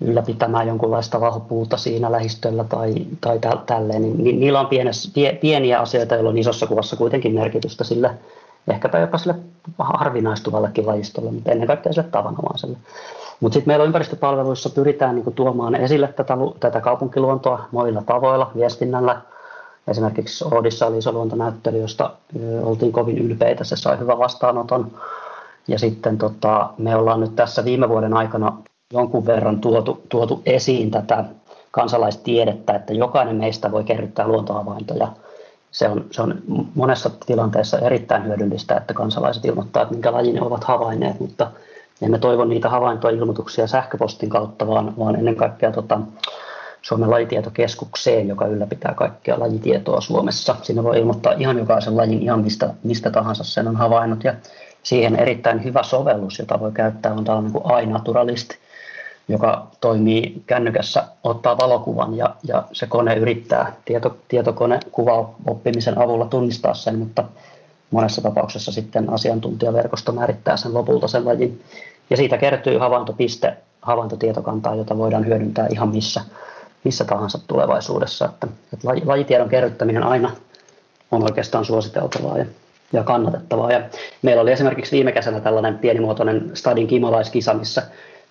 ylläpitämään 0.00 0.66
jonkunlaista 0.66 1.20
vahvuutta 1.20 1.76
siinä 1.76 2.12
lähistöllä 2.12 2.64
tai, 2.64 2.94
tai 3.20 3.38
tälleen, 3.66 4.02
niin, 4.02 4.24
niin 4.24 4.40
niillä 4.40 4.60
on 4.60 4.66
pienes, 4.66 5.10
pie, 5.14 5.32
pieniä 5.32 5.80
asioita, 5.80 6.14
joilla 6.14 6.30
on 6.30 6.38
isossa 6.38 6.66
kuvassa 6.66 6.96
kuitenkin 6.96 7.34
merkitystä 7.34 7.84
sille, 7.84 8.10
ehkäpä 8.68 8.98
jopa 8.98 9.18
sille 9.18 9.34
harvinaistuvallekin 9.78 10.86
lajistolle, 10.86 11.30
mutta 11.30 11.50
ennen 11.50 11.66
kaikkea 11.66 11.92
sille 11.92 12.08
tavanomaiselle. 12.08 12.78
Mutta 13.40 13.54
sitten 13.54 13.70
meillä 13.70 13.84
ympäristöpalveluissa 13.84 14.70
pyritään 14.70 15.14
niinku 15.14 15.30
tuomaan 15.30 15.74
esille 15.74 16.08
tätä, 16.08 16.36
tätä 16.60 16.80
kaupunkiluontoa 16.80 17.64
muilla 17.70 18.02
tavoilla, 18.06 18.50
viestinnällä, 18.56 19.20
Esimerkiksi 19.88 20.44
Oodissa 20.44 20.86
oli 20.86 20.98
iso 20.98 21.12
josta 21.80 22.10
oltiin 22.62 22.92
kovin 22.92 23.18
ylpeitä, 23.18 23.64
se 23.64 23.76
sai 23.76 23.98
hyvän 23.98 24.18
vastaanoton. 24.18 24.90
Ja 25.68 25.78
sitten 25.78 26.18
tota, 26.18 26.70
me 26.78 26.96
ollaan 26.96 27.20
nyt 27.20 27.36
tässä 27.36 27.64
viime 27.64 27.88
vuoden 27.88 28.14
aikana 28.14 28.62
jonkun 28.92 29.26
verran 29.26 29.60
tuotu, 29.60 30.02
tuotu 30.08 30.42
esiin 30.46 30.90
tätä 30.90 31.24
kansalaistiedettä, 31.70 32.74
että 32.74 32.92
jokainen 32.92 33.36
meistä 33.36 33.72
voi 33.72 33.84
kerryttää 33.84 34.28
luontohavaintoja. 34.28 35.08
Se 35.70 35.88
on, 35.88 36.04
se 36.10 36.22
on 36.22 36.38
monessa 36.74 37.10
tilanteessa 37.26 37.78
erittäin 37.78 38.24
hyödyllistä, 38.24 38.76
että 38.76 38.94
kansalaiset 38.94 39.44
ilmoittavat, 39.44 39.86
että 39.86 39.94
minkä 39.94 40.12
lajin 40.12 40.34
ne 40.34 40.42
ovat 40.42 40.64
havainneet, 40.64 41.20
mutta 41.20 41.50
emme 42.02 42.18
toivo 42.18 42.44
niitä 42.44 42.68
havaintoja 42.68 43.16
ilmoituksia 43.16 43.66
sähköpostin 43.66 44.28
kautta, 44.28 44.66
vaan, 44.66 44.94
vaan 44.98 45.16
ennen 45.16 45.36
kaikkea 45.36 45.72
tota, 45.72 46.00
Suomen 46.82 47.10
lajitietokeskukseen, 47.10 48.28
joka 48.28 48.46
ylläpitää 48.46 48.94
kaikkea 48.94 49.40
lajitietoa 49.40 50.00
Suomessa. 50.00 50.56
Siinä 50.62 50.84
voi 50.84 50.98
ilmoittaa 50.98 51.32
ihan 51.32 51.58
jokaisen 51.58 51.96
lajin 51.96 52.22
ihan 52.22 52.40
mistä, 52.40 52.74
mistä 52.82 53.10
tahansa 53.10 53.44
sen 53.44 53.68
on 53.68 53.76
havainnut. 53.76 54.24
Ja 54.24 54.34
siihen 54.82 55.16
erittäin 55.16 55.64
hyvä 55.64 55.82
sovellus, 55.82 56.38
jota 56.38 56.60
voi 56.60 56.72
käyttää, 56.72 57.12
on 57.12 57.24
tällainen 57.24 57.52
kuin 57.52 57.82
iNaturalist. 57.82 58.50
joka 59.28 59.66
toimii 59.80 60.42
kännykässä, 60.46 61.02
ottaa 61.24 61.58
valokuvan 61.58 62.16
ja, 62.16 62.34
ja 62.44 62.62
se 62.72 62.86
kone 62.86 63.14
yrittää 63.14 63.72
tieto, 63.84 64.16
tietokone 64.28 64.80
oppimisen 65.46 65.98
avulla 65.98 66.26
tunnistaa 66.26 66.74
sen, 66.74 66.98
mutta 66.98 67.24
monessa 67.90 68.22
tapauksessa 68.22 68.72
sitten 68.72 69.10
asiantuntijaverkosto 69.10 70.12
määrittää 70.12 70.56
sen 70.56 70.74
lopulta 70.74 71.08
sen 71.08 71.24
lajin. 71.24 71.62
Ja 72.10 72.16
siitä 72.16 72.38
kertyy 72.38 72.78
havaintopiste 72.78 73.56
havaintotietokantaa, 73.82 74.74
jota 74.74 74.98
voidaan 74.98 75.26
hyödyntää 75.26 75.66
ihan 75.70 75.88
missä, 75.88 76.20
missä 76.84 77.04
tahansa 77.04 77.38
tulevaisuudessa. 77.46 78.24
Että, 78.24 78.46
että 78.72 78.88
lajitiedon 79.04 79.48
kerryttäminen 79.48 80.02
aina 80.02 80.30
on 81.10 81.22
oikeastaan 81.22 81.64
suositeltavaa 81.64 82.38
ja, 82.38 82.46
ja 82.92 83.02
kannatettavaa. 83.04 83.72
Ja 83.72 83.82
meillä 84.22 84.42
oli 84.42 84.52
esimerkiksi 84.52 84.96
viime 84.96 85.12
kesänä 85.12 85.40
tällainen 85.40 85.78
pienimuotoinen 85.78 86.50
Stadin 86.54 86.86
kimalaiskisa, 86.86 87.54
missä, 87.54 87.82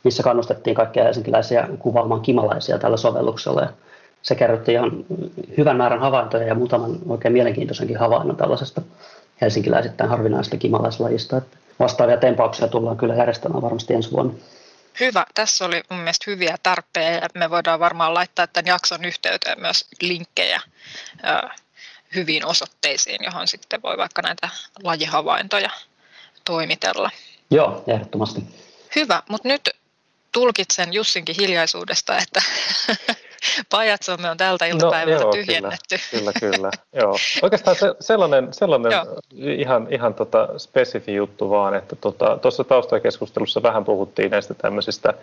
missä 0.04 0.24
kannustettiin 0.24 0.76
kaikkia 0.76 1.04
helsinkiläisiä 1.04 1.68
kuvaamaan 1.80 2.22
kimalaisia 2.22 2.78
tällä 2.78 2.98
sovelluksella. 2.98 3.62
Ja 3.62 3.70
se 4.22 4.36
kerrotti 4.36 4.72
ihan 4.72 4.92
hyvän 5.58 5.78
määrän 5.78 6.00
havaintoja 6.00 6.48
ja 6.48 6.56
muutaman 6.56 6.96
oikein 7.10 7.34
mielenkiintoisenkin 7.34 7.98
havainnon 7.98 8.36
tällaisesta 8.36 8.82
helsinkiläisittäin 9.42 10.10
harvinaisesta 10.10 10.58
kimalaislajista. 10.58 11.38
Että 11.38 11.58
vastaavia 11.80 12.18
tempauksia 12.18 12.68
tullaan 12.68 12.98
kyllä 12.98 13.16
järjestämään 13.16 13.62
varmasti 13.62 13.94
ensi 13.94 14.12
vuonna. 14.12 14.34
Hyvä. 15.00 15.26
Tässä 15.34 15.66
oli 15.66 15.84
mun 15.90 16.00
mielestä 16.00 16.24
hyviä 16.28 16.58
tarpeja. 16.64 17.30
Me 17.34 17.50
voidaan 17.50 17.80
varmaan 17.80 18.14
laittaa 18.14 18.48
tämän 18.48 18.68
jakson 18.68 19.06
yhteyteen 19.06 19.62
myös 19.62 19.86
linkkejä 20.02 20.62
hyviin 22.16 22.46
osoitteisiin, 22.46 23.24
johon 23.24 23.48
sitten 23.48 23.82
voi 23.82 23.98
vaikka 23.98 24.22
näitä 24.22 24.50
lajihavaintoja 24.84 25.70
toimitella. 26.46 27.12
Joo, 27.52 27.84
ehdottomasti. 27.88 28.42
Hyvä, 28.96 29.24
mutta 29.30 29.48
nyt 29.48 29.70
tulkitsen 30.32 30.94
Jussinkin 30.94 31.36
hiljaisuudesta, 31.40 32.18
että 32.18 32.42
pajatsomme 33.70 34.30
on 34.30 34.38
tältä 34.38 34.66
iltapäivältä 34.66 35.24
no, 35.24 35.26
joo, 35.26 35.32
tyhjennetty. 35.32 35.96
Kyllä, 36.12 36.32
kyllä, 36.40 36.56
kyllä. 36.56 36.72
joo. 36.94 37.16
Oikeastaan 37.42 37.76
se, 37.76 37.96
sellainen, 38.00 38.54
sellainen 38.54 38.92
joo. 38.92 39.20
ihan, 39.32 39.88
ihan 39.90 40.14
tota 40.14 40.48
spesifi 40.58 41.16
juttu 41.16 41.50
vaan, 41.50 41.76
että 41.76 41.96
tota, 41.96 42.38
tuossa 42.42 42.64
taustakeskustelussa 42.64 43.64
vähän 43.64 43.86
puhuttiin 43.86 44.32
näistä 44.32 44.54
tämmöisistä 44.54 45.14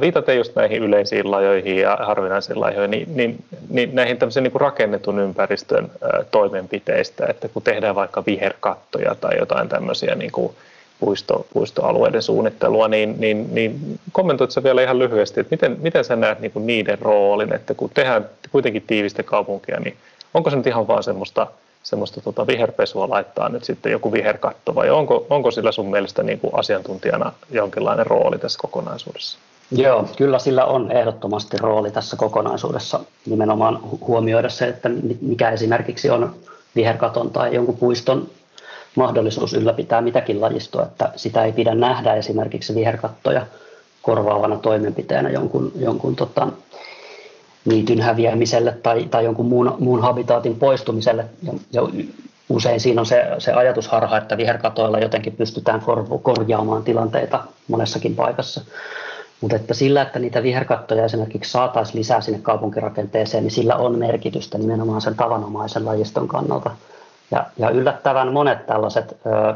Viitaten 0.00 0.36
just 0.36 0.56
näihin 0.56 0.82
yleisiin 0.82 1.30
lajoihin 1.30 1.76
ja 1.76 1.98
harvinaisiin 2.00 2.60
lajoihin, 2.60 2.90
niin, 2.90 3.16
niin, 3.16 3.44
niin 3.68 3.94
näihin 3.94 4.16
tämmöisen 4.16 4.42
niin 4.42 4.52
kuin 4.52 4.60
rakennetun 4.60 5.18
ympäristön 5.18 5.90
toimenpiteistä, 6.30 7.26
että 7.26 7.48
kun 7.48 7.62
tehdään 7.62 7.94
vaikka 7.94 8.22
viherkattoja 8.26 9.14
tai 9.14 9.36
jotain 9.38 9.68
tämmöisiä 9.68 10.14
niin 10.14 10.32
kuin 10.32 10.54
puisto, 11.00 11.46
puistoalueiden 11.52 12.22
suunnittelua, 12.22 12.88
niin, 12.88 13.14
niin, 13.18 13.54
niin 13.54 14.00
kommentoitko 14.12 14.62
vielä 14.62 14.82
ihan 14.82 14.98
lyhyesti, 14.98 15.40
että 15.40 15.50
miten, 15.50 15.76
miten 15.80 16.04
sä 16.04 16.16
näet 16.16 16.40
niin 16.40 16.52
kuin 16.52 16.66
niiden 16.66 16.98
roolin, 16.98 17.52
että 17.52 17.74
kun 17.74 17.90
tehdään 17.94 18.28
kuitenkin 18.52 18.84
tiivistä 18.86 19.22
kaupunkia, 19.22 19.80
niin 19.80 19.96
onko 20.34 20.50
se 20.50 20.56
nyt 20.56 20.66
ihan 20.66 20.88
vaan 20.88 21.02
semmoista, 21.02 21.46
semmoista 21.82 22.20
tota 22.20 22.46
viherpesua 22.46 23.08
laittaa 23.08 23.48
nyt 23.48 23.64
sitten 23.64 23.92
joku 23.92 24.12
viherkatto 24.12 24.74
vai 24.74 24.90
onko, 24.90 25.26
onko 25.30 25.50
sillä 25.50 25.72
sun 25.72 25.90
mielestä 25.90 26.22
niin 26.22 26.40
kuin 26.40 26.54
asiantuntijana 26.54 27.32
jonkinlainen 27.50 28.06
rooli 28.06 28.38
tässä 28.38 28.58
kokonaisuudessa? 28.58 29.38
Joo, 29.70 30.08
kyllä 30.16 30.38
sillä 30.38 30.64
on 30.64 30.92
ehdottomasti 30.92 31.56
rooli 31.56 31.90
tässä 31.90 32.16
kokonaisuudessa 32.16 33.00
nimenomaan 33.26 33.80
huomioida 33.82 34.48
se, 34.48 34.66
että 34.68 34.90
mikä 35.20 35.50
esimerkiksi 35.50 36.10
on 36.10 36.34
viherkaton 36.76 37.30
tai 37.30 37.54
jonkun 37.54 37.76
puiston 37.76 38.30
mahdollisuus 38.96 39.54
ylläpitää 39.54 40.00
mitäkin 40.00 40.40
lajistoa, 40.40 40.82
että 40.82 41.12
sitä 41.16 41.44
ei 41.44 41.52
pidä 41.52 41.74
nähdä 41.74 42.14
esimerkiksi 42.14 42.74
viherkattoja 42.74 43.46
korvaavana 44.02 44.56
toimenpiteenä 44.56 45.30
jonkun, 45.30 45.72
jonkun 45.76 46.16
tota, 46.16 46.48
niityn 47.64 48.00
häviämiselle 48.00 48.76
tai, 48.82 49.04
tai 49.10 49.24
jonkun 49.24 49.46
muun, 49.46 49.76
muun 49.78 50.02
habitaatin 50.02 50.56
poistumiselle. 50.56 51.24
Ja, 51.42 51.52
ja 51.72 51.82
usein 52.48 52.80
siinä 52.80 53.00
on 53.00 53.06
se, 53.06 53.24
se 53.38 53.52
ajatusharha, 53.52 54.16
että 54.16 54.36
viherkatoilla 54.36 54.98
jotenkin 54.98 55.32
pystytään 55.32 55.80
kor, 55.80 56.06
korjaamaan 56.22 56.82
tilanteita 56.82 57.44
monessakin 57.68 58.16
paikassa. 58.16 58.60
Mutta 59.40 59.56
että 59.56 59.74
sillä, 59.74 60.02
että 60.02 60.18
niitä 60.18 60.42
viherkattoja 60.42 61.04
esimerkiksi 61.04 61.50
saataisiin 61.50 61.98
lisää 61.98 62.20
sinne 62.20 62.38
kaupunkirakenteeseen, 62.42 63.44
niin 63.44 63.50
sillä 63.50 63.76
on 63.76 63.98
merkitystä 63.98 64.58
nimenomaan 64.58 65.00
sen 65.00 65.14
tavanomaisen 65.14 65.84
lajiston 65.84 66.28
kannalta. 66.28 66.70
Ja, 67.30 67.46
ja 67.56 67.70
yllättävän 67.70 68.32
monet 68.32 68.66
tällaiset 68.66 69.16
ö, 69.26 69.54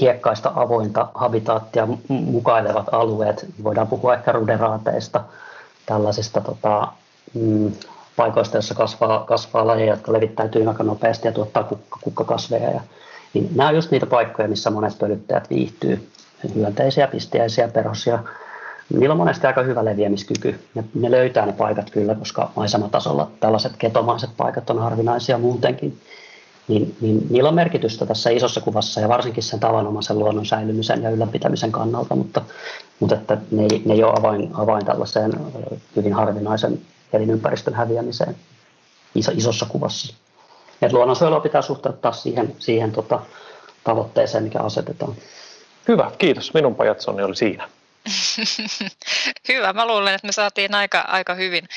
hiekkaista 0.00 0.52
avointa 0.54 1.08
habitaattia 1.14 1.88
mukailevat 2.08 2.86
alueet, 2.92 3.46
voidaan 3.64 3.86
puhua 3.86 4.14
ehkä 4.14 4.32
ruderaateista, 4.32 5.24
tällaisista 5.86 6.40
tota, 6.40 6.88
mm, 7.34 7.72
paikoista, 8.16 8.56
joissa 8.56 8.74
kasvaa, 8.74 9.24
kasvaa 9.24 9.66
lajeja, 9.66 9.92
jotka 9.92 10.12
levittäytyy 10.12 10.68
aika 10.68 10.82
nopeasti 10.82 11.28
ja 11.28 11.32
tuottaa 11.32 11.62
kukka, 11.62 11.98
kukkakasveja. 12.00 12.70
Ja, 12.70 12.80
niin 13.34 13.50
nämä 13.54 13.68
on 13.68 13.74
just 13.74 13.90
niitä 13.90 14.06
paikkoja, 14.06 14.48
missä 14.48 14.70
monet 14.70 14.98
pölyttäjät 14.98 15.50
viihtyy. 15.50 16.08
Hyönteisiä, 16.54 17.06
pistiäisiä, 17.06 17.68
perhosia. 17.68 18.18
Niillä 18.92 19.12
on 19.12 19.18
monesti 19.18 19.46
aika 19.46 19.62
hyvä 19.62 19.84
leviämiskyky. 19.84 20.60
Ne, 20.74 20.84
ne 20.94 21.10
löytää 21.10 21.46
ne 21.46 21.52
paikat 21.52 21.90
kyllä, 21.90 22.14
koska 22.14 22.50
maisematasolla 22.56 23.30
tällaiset 23.40 23.72
ketomaiset 23.78 24.30
paikat 24.36 24.70
on 24.70 24.78
harvinaisia 24.78 25.38
muutenkin 25.38 25.98
niin, 26.68 26.96
niin 27.00 27.26
niillä 27.30 27.48
on 27.48 27.54
merkitystä 27.54 28.06
tässä 28.06 28.30
isossa 28.30 28.60
kuvassa 28.60 29.00
ja 29.00 29.08
varsinkin 29.08 29.42
sen 29.42 29.60
tavanomaisen 29.60 30.18
luonnon 30.18 30.46
säilymisen 30.46 31.02
ja 31.02 31.10
ylläpitämisen 31.10 31.72
kannalta, 31.72 32.14
mutta, 32.14 32.42
mutta 33.00 33.14
että 33.14 33.38
ne, 33.50 33.66
ne 33.84 33.94
ei 33.94 34.04
ole 34.04 34.18
avain, 34.18 34.50
avain 34.54 34.86
tällaiseen 34.86 35.32
hyvin 35.96 36.12
harvinaisen 36.12 36.80
elinympäristön 37.12 37.74
häviämiseen 37.74 38.36
iso, 39.14 39.32
isossa 39.34 39.66
kuvassa. 39.66 40.14
Et 40.82 40.92
luonnonsuojelua 40.92 41.40
pitää 41.40 41.62
suhteuttaa 41.62 42.12
siihen, 42.12 42.56
siihen 42.58 42.92
tota, 42.92 43.20
tavoitteeseen, 43.84 44.44
mikä 44.44 44.60
asetetaan. 44.60 45.14
Hyvä, 45.88 46.10
kiitos. 46.18 46.54
Minun 46.54 46.74
pajatsoni 46.74 47.22
oli 47.22 47.36
siinä. 47.36 47.68
Hyvä, 49.48 49.72
mä 49.72 49.86
luulen, 49.86 50.14
että 50.14 50.26
me 50.26 50.32
saatiin 50.32 50.74
aika, 50.74 51.00
aika 51.00 51.34
hyvin. 51.34 51.68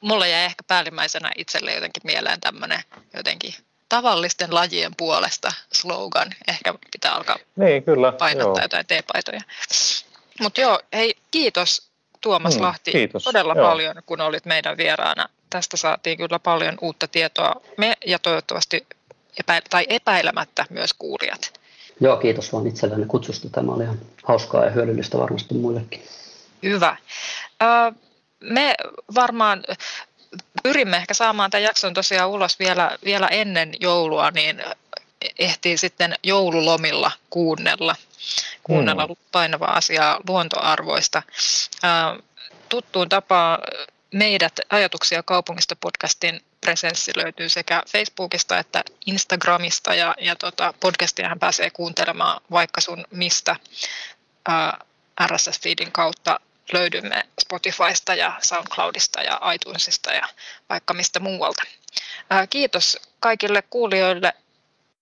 Mulle 0.00 0.28
jäi 0.28 0.44
ehkä 0.44 0.62
päällimmäisenä 0.66 1.30
itselle 1.36 1.74
jotenkin 1.74 2.02
mieleen 2.04 2.40
tämmöinen 2.40 2.80
jotenkin 3.14 3.54
tavallisten 3.90 4.54
lajien 4.54 4.92
puolesta 4.96 5.52
slogan. 5.72 6.30
Ehkä 6.48 6.74
pitää 6.92 7.12
alkaa 7.14 7.36
niin, 7.56 7.82
kyllä, 7.82 8.12
painottaa 8.12 8.54
joo. 8.54 8.64
jotain 8.64 8.86
teepaitoja. 8.86 9.40
Mutta 10.40 10.60
joo, 10.60 10.80
hei, 10.92 11.14
kiitos 11.30 11.90
Tuomas 12.20 12.54
hmm, 12.54 12.62
Lahti 12.62 12.92
kiitos, 12.92 13.24
todella 13.24 13.54
joo. 13.56 13.68
paljon, 13.68 13.94
kun 14.06 14.20
olit 14.20 14.44
meidän 14.44 14.76
vieraana. 14.76 15.28
Tästä 15.50 15.76
saatiin 15.76 16.18
kyllä 16.18 16.38
paljon 16.38 16.78
uutta 16.80 17.08
tietoa 17.08 17.60
me 17.76 17.94
ja 18.06 18.18
toivottavasti 18.18 18.86
epä, 19.40 19.62
tai 19.70 19.86
epäilemättä 19.88 20.66
myös 20.70 20.94
kuulijat. 20.94 21.60
Joo, 22.00 22.16
kiitos 22.16 22.52
vaan 22.52 22.66
itselleni 22.66 23.06
kutsusta. 23.06 23.50
Tämä 23.50 23.72
oli 23.72 23.82
ihan 23.82 23.98
hauskaa 24.24 24.64
ja 24.64 24.70
hyödyllistä 24.70 25.18
varmasti 25.18 25.54
muillekin. 25.54 26.02
Hyvä. 26.62 26.96
Me 28.40 28.74
varmaan 29.14 29.64
pyrimme 30.62 30.96
ehkä 30.96 31.14
saamaan 31.14 31.50
tämän 31.50 31.62
jakson 31.62 31.94
tosiaan 31.94 32.30
ulos 32.30 32.58
vielä, 32.58 32.98
vielä 33.04 33.26
ennen 33.26 33.72
joulua, 33.80 34.30
niin 34.30 34.62
ehtii 35.38 35.76
sitten 35.76 36.14
joululomilla 36.22 37.10
kuunnella, 37.30 37.96
kuunnella 38.62 39.06
mm. 39.06 39.16
painavaa 39.32 39.76
asiaa 39.76 40.20
luontoarvoista. 40.28 41.22
Tuttuun 42.68 43.08
tapaan 43.08 43.58
meidät 44.14 44.60
Ajatuksia 44.70 45.22
kaupungista 45.22 45.76
podcastin 45.76 46.40
presenssi 46.60 47.12
löytyy 47.16 47.48
sekä 47.48 47.82
Facebookista 47.88 48.58
että 48.58 48.84
Instagramista 49.06 49.94
ja, 49.94 50.14
ja 50.20 50.36
tota, 50.36 50.74
hän 51.28 51.38
pääsee 51.38 51.70
kuuntelemaan 51.70 52.40
vaikka 52.50 52.80
sun 52.80 53.04
mistä 53.10 53.56
RSS-feedin 55.24 55.92
kautta 55.92 56.40
löydymme 56.72 57.22
Spotifysta 57.40 58.14
ja 58.14 58.32
SoundCloudista 58.42 59.22
ja 59.22 59.40
iTunesista 59.54 60.12
ja 60.12 60.28
vaikka 60.68 60.94
mistä 60.94 61.20
muualta. 61.20 61.62
Kiitos 62.50 62.98
kaikille 63.20 63.62
kuulijoille 63.62 64.32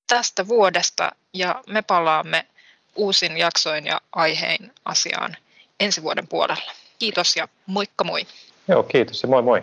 tästä 0.06 0.48
vuodesta 0.48 1.12
ja 1.32 1.62
me 1.66 1.82
palaamme 1.82 2.46
uusin 2.96 3.36
jaksoin 3.36 3.86
ja 3.86 4.00
aiheen 4.12 4.72
asiaan 4.84 5.36
ensi 5.80 6.02
vuoden 6.02 6.28
puolella. 6.28 6.72
Kiitos 6.98 7.36
ja 7.36 7.48
moikka 7.66 8.04
moi. 8.04 8.26
Joo, 8.68 8.82
kiitos 8.82 9.22
ja 9.22 9.28
moi 9.28 9.42
moi. 9.42 9.62